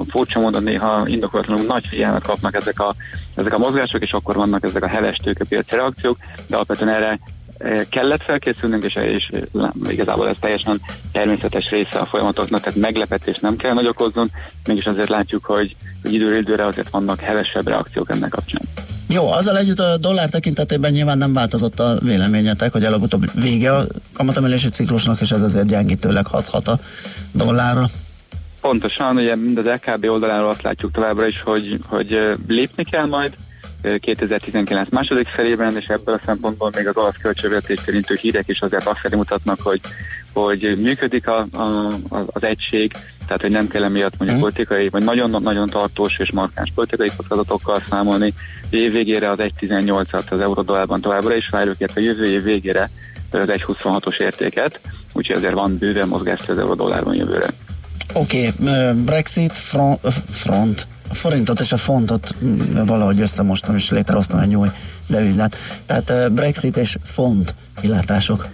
furcsa 0.08 0.40
módon 0.40 0.62
néha 0.62 1.02
indokolatlanul 1.06 1.66
nagy 1.66 1.86
figyelmet 1.86 2.22
kapnak 2.22 2.54
ezek 2.54 2.80
a, 2.80 2.94
ezek 3.34 3.52
a 3.54 3.58
mozgások, 3.58 4.02
és 4.02 4.12
akkor 4.12 4.34
vannak 4.34 4.64
ezek 4.64 4.82
a 4.84 4.88
heves 4.88 5.16
tőkepiaci 5.16 5.74
reakciók, 5.74 6.16
de 6.46 6.54
alapvetően 6.56 6.94
erre 6.94 7.18
eh, 7.58 7.80
kellett 7.90 8.22
felkészülnünk, 8.22 8.84
és, 8.84 8.94
és 8.94 9.30
lá- 9.52 9.74
igazából 9.88 10.28
ez 10.28 10.36
teljesen 10.40 10.80
természetes 11.12 11.70
része 11.70 11.98
a 11.98 12.06
folyamatoknak, 12.06 12.60
tehát 12.60 12.78
meglepetés 12.78 13.38
nem 13.38 13.56
kell 13.56 13.72
nagy 13.72 13.86
okozzon, 13.86 14.30
mégis 14.66 14.86
azért 14.86 15.08
látjuk, 15.08 15.44
hogy, 15.44 15.76
hogy 16.02 16.12
időről 16.14 16.38
időre 16.38 16.66
azért 16.66 16.90
vannak 16.90 17.20
hevesebb 17.20 17.68
reakciók 17.68 18.10
ennek 18.10 18.30
kapcsán. 18.30 18.62
Jó, 19.08 19.30
azzal 19.30 19.58
együtt 19.58 19.78
a 19.78 19.96
dollár 19.96 20.28
tekintetében 20.28 20.92
nyilván 20.92 21.18
nem 21.18 21.32
változott 21.32 21.80
a 21.80 21.98
véleményetek, 22.02 22.72
hogy 22.72 22.84
előbb-utóbb 22.84 23.30
vége 23.40 23.76
a 23.76 23.84
kamatemelési 24.12 24.68
ciklusnak, 24.68 25.20
és 25.20 25.30
ez 25.30 25.42
azért 25.42 25.66
gyengítőleg 25.66 26.26
hathat 26.26 26.68
a 26.68 26.78
dollárra. 27.32 27.90
Pontosan, 28.64 29.16
ugye 29.16 29.36
mind 29.36 29.58
az 29.58 29.64
LKB 29.64 30.04
oldaláról 30.04 30.48
azt 30.48 30.62
látjuk 30.62 30.92
továbbra 30.92 31.26
is, 31.26 31.42
hogy, 31.42 31.78
hogy 31.88 32.20
lépni 32.48 32.84
kell 32.84 33.06
majd 33.06 33.34
ö, 33.82 33.96
2019 33.96 34.88
második 34.90 35.28
felében, 35.28 35.76
és 35.76 35.86
ebből 35.86 36.14
a 36.14 36.20
szempontból 36.24 36.70
még 36.76 36.88
az 36.88 36.96
olasz 36.96 37.16
költségvetést 37.22 37.88
érintő 37.88 38.18
hírek 38.20 38.48
is 38.48 38.60
azért 38.60 38.86
azt 38.86 38.98
felé 38.98 39.16
mutatnak, 39.16 39.60
hogy, 39.60 39.80
hogy 40.32 40.78
működik 40.80 41.28
a, 41.28 41.46
a, 41.52 41.88
az 42.26 42.42
egység, 42.42 42.92
tehát 43.26 43.40
hogy 43.40 43.50
nem 43.50 43.68
kell 43.68 43.84
emiatt 43.84 44.18
mondjuk 44.18 44.40
politikai, 44.40 44.88
vagy 44.88 45.04
nagyon-nagyon 45.04 45.68
tartós 45.68 46.18
és 46.18 46.32
markáns 46.32 46.72
politikai 46.74 47.10
kockázatokkal 47.16 47.82
számolni. 47.88 48.34
Év 48.70 48.92
végére 48.92 49.30
az 49.30 49.38
1.18-at 49.38 50.30
az 50.30 50.40
eurodollárban 50.40 51.00
továbbra 51.00 51.34
is 51.34 51.48
várjuk, 51.48 51.76
illetve 51.78 52.00
jövő 52.00 52.24
év 52.24 52.42
végére 52.42 52.90
az 53.30 53.48
1.26-os 53.48 54.20
értéket, 54.20 54.80
úgyhogy 55.12 55.36
azért 55.36 55.54
van 55.54 55.78
bőven 55.78 56.08
mozgás 56.08 56.48
az 56.48 56.58
eurodollárban 56.58 57.14
jövőre. 57.14 57.46
Oké, 58.12 58.52
okay, 58.58 58.92
Brexit, 59.04 59.52
front, 59.52 59.98
front, 60.28 60.86
a 61.08 61.14
forintot 61.14 61.60
és 61.60 61.72
a 61.72 61.76
fontot 61.76 62.34
valahogy 62.86 63.20
összemostam, 63.20 63.74
és 63.74 63.90
létrehoztam 63.90 64.38
egy 64.38 64.56
új 64.56 64.68
devizát. 65.06 65.56
Tehát 65.86 66.32
Brexit 66.32 66.76
és 66.76 66.96
font 67.04 67.54
kilátások. 67.80 68.46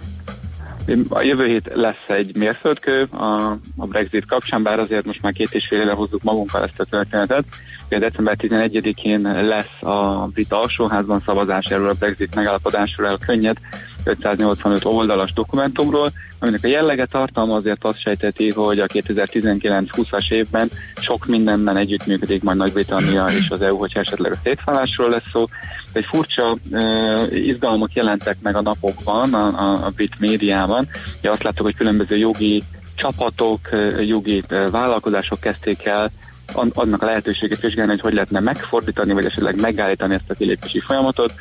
A 1.09 1.21
jövő 1.21 1.45
hét 1.45 1.71
lesz 1.73 2.05
egy 2.07 2.35
mérföldkő 2.35 3.03
a, 3.11 3.57
a 3.77 3.85
Brexit 3.85 4.25
kapcsán, 4.25 4.63
bár 4.63 4.79
azért 4.79 5.05
most 5.05 5.21
már 5.21 5.33
két 5.33 5.53
és 5.53 5.67
fél 5.69 5.81
éve 5.81 5.91
hozzuk 5.91 6.23
magunkkal 6.23 6.63
ezt 6.63 6.79
a 6.79 6.85
történetet. 6.85 7.43
Ugye 7.87 7.99
december 7.99 8.35
11-én 8.39 9.21
lesz 9.21 9.81
a 9.81 10.27
brit 10.33 10.53
alsóházban 10.53 11.23
szavazás 11.25 11.65
erről 11.65 11.89
a 11.89 11.95
Brexit 11.99 12.35
megállapodásról, 12.35 13.07
a 13.07 13.17
könnyed 13.25 13.57
585 14.03 14.85
oldalas 14.85 15.33
dokumentumról, 15.33 16.11
aminek 16.41 16.63
a 16.63 16.67
jellege 16.67 17.05
tartalma 17.05 17.55
azért 17.55 17.83
azt 17.83 18.01
sejteti, 18.01 18.49
hogy 18.49 18.79
a 18.79 18.87
2019-20-as 18.87 20.31
évben 20.31 20.69
sok 20.95 21.25
mindenben 21.25 21.77
együttműködik 21.77 22.43
majd 22.43 22.57
Nagy-Britannia 22.57 23.25
és 23.25 23.49
az 23.49 23.61
EU, 23.61 23.77
hogyha 23.77 23.99
esetleg 23.99 24.31
a 24.31 24.39
szétválásról 24.43 25.09
lesz 25.09 25.29
szó. 25.31 25.47
Egy 25.93 26.05
furcsa 26.05 26.57
uh, 26.71 27.27
izgalmak 27.31 27.93
jelentek 27.93 28.37
meg 28.41 28.55
a 28.55 28.61
napokban 28.61 29.33
a, 29.33 29.47
a, 29.47 29.85
a 29.85 29.89
brit 29.89 30.19
médiában. 30.19 30.87
Ugye 31.19 31.29
azt 31.29 31.43
láttuk, 31.43 31.65
hogy 31.65 31.75
különböző 31.75 32.17
jogi 32.17 32.61
csapatok, 32.95 33.59
jogi 33.99 34.43
vállalkozások 34.71 35.39
kezdték 35.39 35.85
el 35.85 36.11
an- 36.53 36.77
annak 36.77 37.01
a 37.01 37.05
lehetőségét 37.05 37.59
vizsgálni, 37.59 37.91
hogy 37.91 38.01
hogy 38.01 38.13
lehetne 38.13 38.39
megfordítani, 38.39 39.13
vagy 39.13 39.25
esetleg 39.25 39.61
megállítani 39.61 40.13
ezt 40.13 40.29
a 40.29 40.33
kilépési 40.33 40.79
folyamatot, 40.79 41.33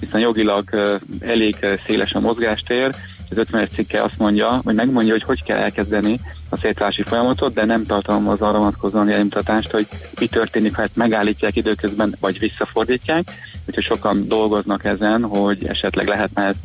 hiszen 0.00 0.20
jogilag 0.20 0.96
elég 1.20 1.56
széles 1.86 2.12
a 2.12 2.20
mozgástér, 2.20 2.94
az 3.30 3.38
50 3.38 3.68
cikke 3.68 4.02
azt 4.02 4.18
mondja, 4.18 4.60
hogy 4.64 4.74
megmondja, 4.74 5.12
hogy 5.12 5.22
hogy 5.22 5.42
kell 5.42 5.58
elkezdeni 5.58 6.20
a 6.48 6.56
szétválási 6.56 7.02
folyamatot, 7.02 7.54
de 7.54 7.64
nem 7.64 7.84
tartalmaz 7.84 8.40
arra 8.40 8.58
vonatkozóan 8.58 9.08
iránymutatást, 9.08 9.70
hogy 9.70 9.86
mi 10.20 10.26
történik, 10.26 10.74
ha 10.74 10.82
ezt 10.82 10.96
megállítják 10.96 11.56
időközben, 11.56 12.14
vagy 12.20 12.38
visszafordítják. 12.38 13.30
Úgyhogy 13.66 13.84
sokan 13.84 14.28
dolgoznak 14.28 14.84
ezen, 14.84 15.22
hogy 15.22 15.66
esetleg 15.66 16.06
lehetne 16.06 16.42
ezt 16.42 16.58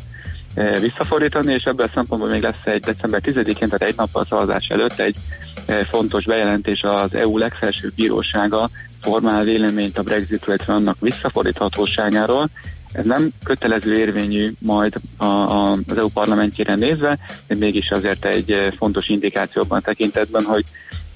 e, 0.53 0.79
visszafordítani, 0.79 1.53
és 1.53 1.63
ebből 1.63 1.85
a 1.85 1.91
szempontból 1.93 2.29
még 2.29 2.41
lesz 2.41 2.65
egy 2.65 2.81
december 2.81 3.21
10-én, 3.25 3.55
tehát 3.55 3.81
egy 3.81 3.95
nappal 3.95 4.25
szavazás 4.29 4.67
előtt 4.67 4.99
egy 4.99 5.15
e, 5.65 5.73
fontos 5.83 6.25
bejelentés 6.25 6.81
az 6.81 7.13
EU 7.13 7.37
legfelsőbb 7.37 7.93
bírósága 7.95 8.69
formál 9.01 9.43
véleményt 9.43 9.97
a 9.97 10.03
Brexit, 10.03 10.43
illetve 10.47 10.73
annak 10.73 10.97
visszafordíthatóságáról. 10.99 12.49
Ez 12.93 13.05
nem 13.05 13.29
kötelező 13.43 13.97
érvényű 13.97 14.51
majd 14.59 14.93
a, 15.17 15.25
a, 15.25 15.71
az 15.71 15.97
EU 15.97 16.07
parlamentjére 16.07 16.75
nézve, 16.75 17.17
de 17.47 17.55
mégis 17.55 17.91
azért 17.91 18.25
egy 18.25 18.51
eh, 18.51 18.71
fontos 18.77 19.07
indikációban 19.07 19.81
tekintetben, 19.81 20.43
hogy 20.43 20.65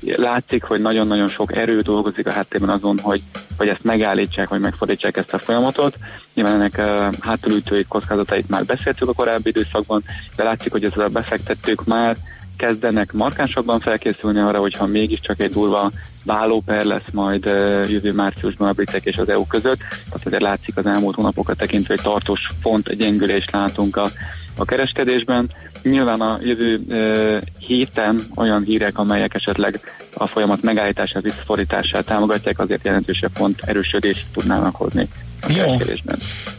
látszik, 0.01 0.63
hogy 0.63 0.81
nagyon-nagyon 0.81 1.27
sok 1.27 1.55
erő 1.55 1.79
dolgozik 1.79 2.27
a 2.27 2.31
háttérben 2.31 2.69
azon, 2.69 2.99
hogy, 2.99 3.21
hogy 3.57 3.67
ezt 3.67 3.83
megállítsák, 3.83 4.49
vagy 4.49 4.59
megfordítsák 4.59 5.17
ezt 5.17 5.33
a 5.33 5.39
folyamatot. 5.39 5.97
Nyilván 6.33 6.53
ennek 6.53 6.75
uh, 6.77 7.15
hátulütői 7.19 7.83
kockázatait 7.83 8.49
már 8.49 8.65
beszéltük 8.65 9.09
a 9.09 9.13
korábbi 9.13 9.49
időszakban, 9.49 10.03
de 10.35 10.43
látszik, 10.43 10.71
hogy 10.71 10.83
ezzel 10.83 11.05
a 11.05 11.09
befektetők 11.09 11.85
már 11.85 12.17
kezdenek 12.57 13.13
markánsabban 13.13 13.79
felkészülni 13.79 14.39
arra, 14.39 14.59
hogyha 14.59 14.85
mégiscsak 14.85 15.39
egy 15.39 15.51
durva 15.51 15.91
vállóper 16.23 16.85
lesz 16.85 17.11
majd 17.11 17.45
jövő 17.89 18.11
márciusban 18.13 18.67
a 18.67 18.71
britek 18.71 19.05
és 19.05 19.17
az 19.17 19.29
EU 19.29 19.45
között. 19.45 19.77
Tehát 19.77 20.25
azért 20.25 20.41
látszik 20.41 20.77
az 20.77 20.85
elmúlt 20.85 21.15
hónapokat 21.15 21.57
tekintve, 21.57 21.93
hogy 21.93 22.03
tartós 22.03 22.51
font 22.61 22.95
gyengülést 22.95 23.51
látunk 23.51 23.95
a, 23.95 24.09
a 24.55 24.65
kereskedésben. 24.65 25.49
Nyilván 25.84 26.21
a 26.21 26.38
jövő 26.41 26.81
uh, 26.89 27.41
héten 27.59 28.21
olyan 28.35 28.63
hírek, 28.63 28.97
amelyek 28.97 29.34
esetleg 29.34 29.79
a 30.13 30.27
folyamat 30.27 30.61
megállítását, 30.61 31.23
visszafordítását 31.23 32.05
támogatják, 32.05 32.59
azért 32.59 32.85
jelentősebb 32.85 33.31
font 33.34 33.61
erősödést 33.65 34.25
tudnának 34.34 34.75
hozni 34.75 35.07
a 35.41 35.51
Jó. 35.51 35.77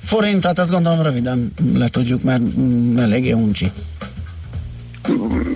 Forint, 0.05 0.45
hát 0.45 0.59
ezt 0.59 0.71
gondolom 0.71 1.03
röviden 1.03 1.53
le 1.75 1.89
tudjuk, 1.89 2.23
mert 2.23 2.41
mm, 2.59 2.99
eléggé 2.99 3.33
uncsi. 3.33 3.73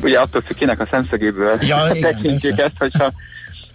Ugye 0.02 0.18
attól 0.18 0.40
függ, 0.40 0.56
kinek 0.56 0.80
a 0.80 0.88
szemszögéből 0.90 1.56
Ja, 1.60 1.92
tekintjük 2.00 2.58
ezt, 2.58 2.78
hogyha 2.78 3.12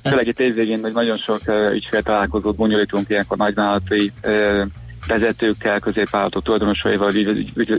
főleg 0.04 0.28
itt 0.28 0.40
évvégén, 0.40 0.82
hogy 0.82 0.94
nagyon 0.94 1.18
sok 1.18 1.40
uh, 1.48 1.74
ügyfél 1.74 2.02
találkozót 2.02 2.56
bonyolítunk 2.56 3.10
ilyenkor 3.10 3.38
nagyvállalati 3.38 4.12
uh, 4.24 4.62
vezetőkkel, 5.08 5.80
középvállalatok 5.80 6.44
tulajdonosaival, 6.44 7.16
ügy, 7.16 7.28
ügy, 7.28 7.52
ügy, 7.56 7.70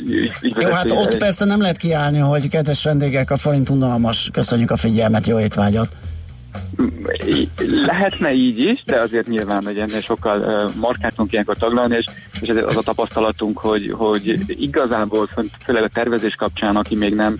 ügy, 0.41 0.55
Jó, 0.61 0.71
hát 0.71 0.91
ott 0.91 1.17
persze 1.17 1.45
nem 1.45 1.61
lehet 1.61 1.77
kiállni, 1.77 2.19
hogy 2.19 2.49
kedves 2.49 2.85
vendégek, 2.85 3.31
a 3.31 3.37
forint 3.37 3.69
unalmas, 3.69 4.29
köszönjük 4.33 4.71
a 4.71 4.77
figyelmet, 4.77 5.27
jó 5.27 5.41
étvágyat. 5.41 5.89
Lehetne 7.85 8.33
így 8.33 8.59
is, 8.59 8.83
de 8.85 9.01
azért 9.01 9.29
nyilván, 9.29 9.65
hogy 9.65 9.79
ennél 9.79 10.01
sokkal 10.01 10.39
uh, 10.41 10.75
markáltunk 10.75 11.33
ilyenkor 11.33 11.57
taglalni, 11.57 11.97
és, 11.97 12.05
és 12.41 12.49
az 12.49 12.77
a 12.77 12.83
tapasztalatunk, 12.83 13.59
hogy, 13.59 13.93
hogy 13.97 14.41
igazából 14.47 15.29
főleg 15.65 15.83
a 15.83 15.89
tervezés 15.89 16.35
kapcsán, 16.35 16.77
aki 16.77 16.97
még 16.97 17.15
nem 17.15 17.39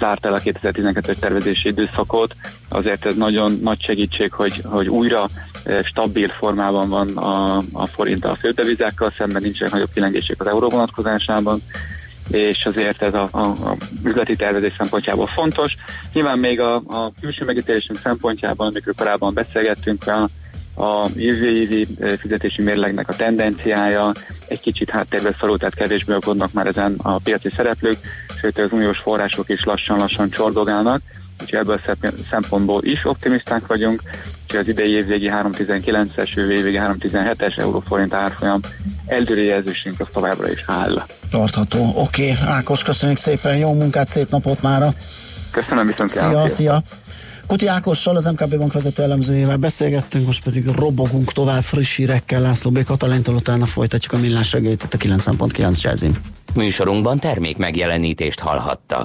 zárt 0.00 0.26
el 0.26 0.34
a 0.34 0.40
2012-es 0.40 1.18
tervezési 1.18 1.68
időszakot, 1.68 2.34
azért 2.68 3.06
ez 3.06 3.14
nagyon 3.14 3.58
nagy 3.62 3.82
segítség, 3.82 4.32
hogy, 4.32 4.62
hogy 4.64 4.88
újra 4.88 5.26
eh, 5.64 5.78
stabil 5.84 6.28
formában 6.28 6.88
van 6.88 7.16
a, 7.16 7.56
a 7.72 7.86
forint 7.86 8.24
a 8.24 8.34
fődevizákkal, 8.34 9.12
szemben 9.16 9.42
nincsenek 9.42 9.72
nagyobb 9.72 9.90
kilengések 9.94 10.40
az 10.40 10.46
euró 10.46 10.68
vonatkozásában, 10.68 11.62
és 12.30 12.64
azért 12.64 13.02
ez 13.02 13.14
a, 13.14 13.28
a, 13.30 13.40
a 13.40 13.76
üzleti 14.04 14.36
tervezés 14.36 14.74
szempontjából 14.78 15.26
fontos. 15.26 15.76
Nyilván 16.12 16.38
még 16.38 16.60
a, 16.60 16.74
a 16.74 17.12
külső 17.20 17.44
megítélésünk 17.44 17.98
szempontjában, 17.98 18.66
amikor 18.66 18.94
korábban 18.96 19.34
beszélgettünk, 19.34 20.06
a, 20.06 20.28
a 20.82 21.08
jövő 21.16 21.50
évi 21.50 21.86
eh, 22.00 22.16
fizetési 22.16 22.62
mérlegnek 22.62 23.08
a 23.08 23.16
tendenciája 23.16 24.12
egy 24.48 24.60
kicsit 24.60 24.90
háttérbe 24.90 25.36
szorult, 25.40 25.58
tehát 25.58 25.74
kevésbé 25.74 26.12
aggódnak 26.12 26.52
már 26.52 26.66
ezen 26.66 26.94
a 27.02 27.18
piaci 27.18 27.50
szereplők, 27.50 27.98
sőt 28.40 28.58
az 28.58 28.72
uniós 28.72 28.98
források 28.98 29.48
is 29.48 29.64
lassan-lassan 29.64 30.30
csordogálnak, 30.30 31.00
úgyhogy 31.40 31.58
ebből 31.58 31.80
a 32.02 32.08
szempontból 32.30 32.84
is 32.84 33.04
optimisták 33.04 33.66
vagyunk, 33.66 34.02
úgyhogy 34.42 34.60
az 34.60 34.68
idei 34.68 34.90
évvégi 34.90 35.30
3.19-es, 35.32 36.34
jövő 36.34 36.52
évvégi 36.52 36.78
3.17-es 36.82 37.58
euróforint 37.58 38.14
árfolyam 38.14 38.60
előrejelzésünk 39.06 40.00
az 40.00 40.06
továbbra 40.12 40.50
is 40.50 40.64
áll. 40.66 41.06
Tartható. 41.30 41.92
Oké, 41.94 42.30
okay. 42.30 42.46
Ákos, 42.46 42.82
köszönjük 42.82 43.18
szépen, 43.18 43.56
jó 43.56 43.72
munkát, 43.72 44.08
szép 44.08 44.30
napot 44.30 44.62
mára. 44.62 44.94
Köszönöm 45.50 45.86
viszont 45.86 46.10
Szia, 46.10 46.48
szia. 46.48 46.82
Kuti 47.50 47.66
Ákossal, 47.66 48.16
az 48.16 48.24
MKB 48.24 48.56
bank 48.56 48.72
vezető 48.72 49.02
elemzőjével 49.02 49.56
beszélgettünk, 49.56 50.26
most 50.26 50.42
pedig 50.42 50.66
robogunk 50.66 51.32
tovább 51.32 51.62
friss 51.62 51.96
hírekkel. 51.96 52.40
László 52.40 52.70
B. 52.70 52.84
Katalintól 52.84 53.34
utána 53.34 53.66
folytatjuk 53.66 54.12
a 54.12 54.18
millás 54.18 54.48
segélyt 54.48 54.82
itt 54.82 54.94
a 54.94 54.96
9.9 54.96 55.80
jazzin. 55.80 56.16
Műsorunkban 56.54 57.18
termék 57.18 57.56
megjelenítést 57.56 58.40
hallhattak. 58.40 58.98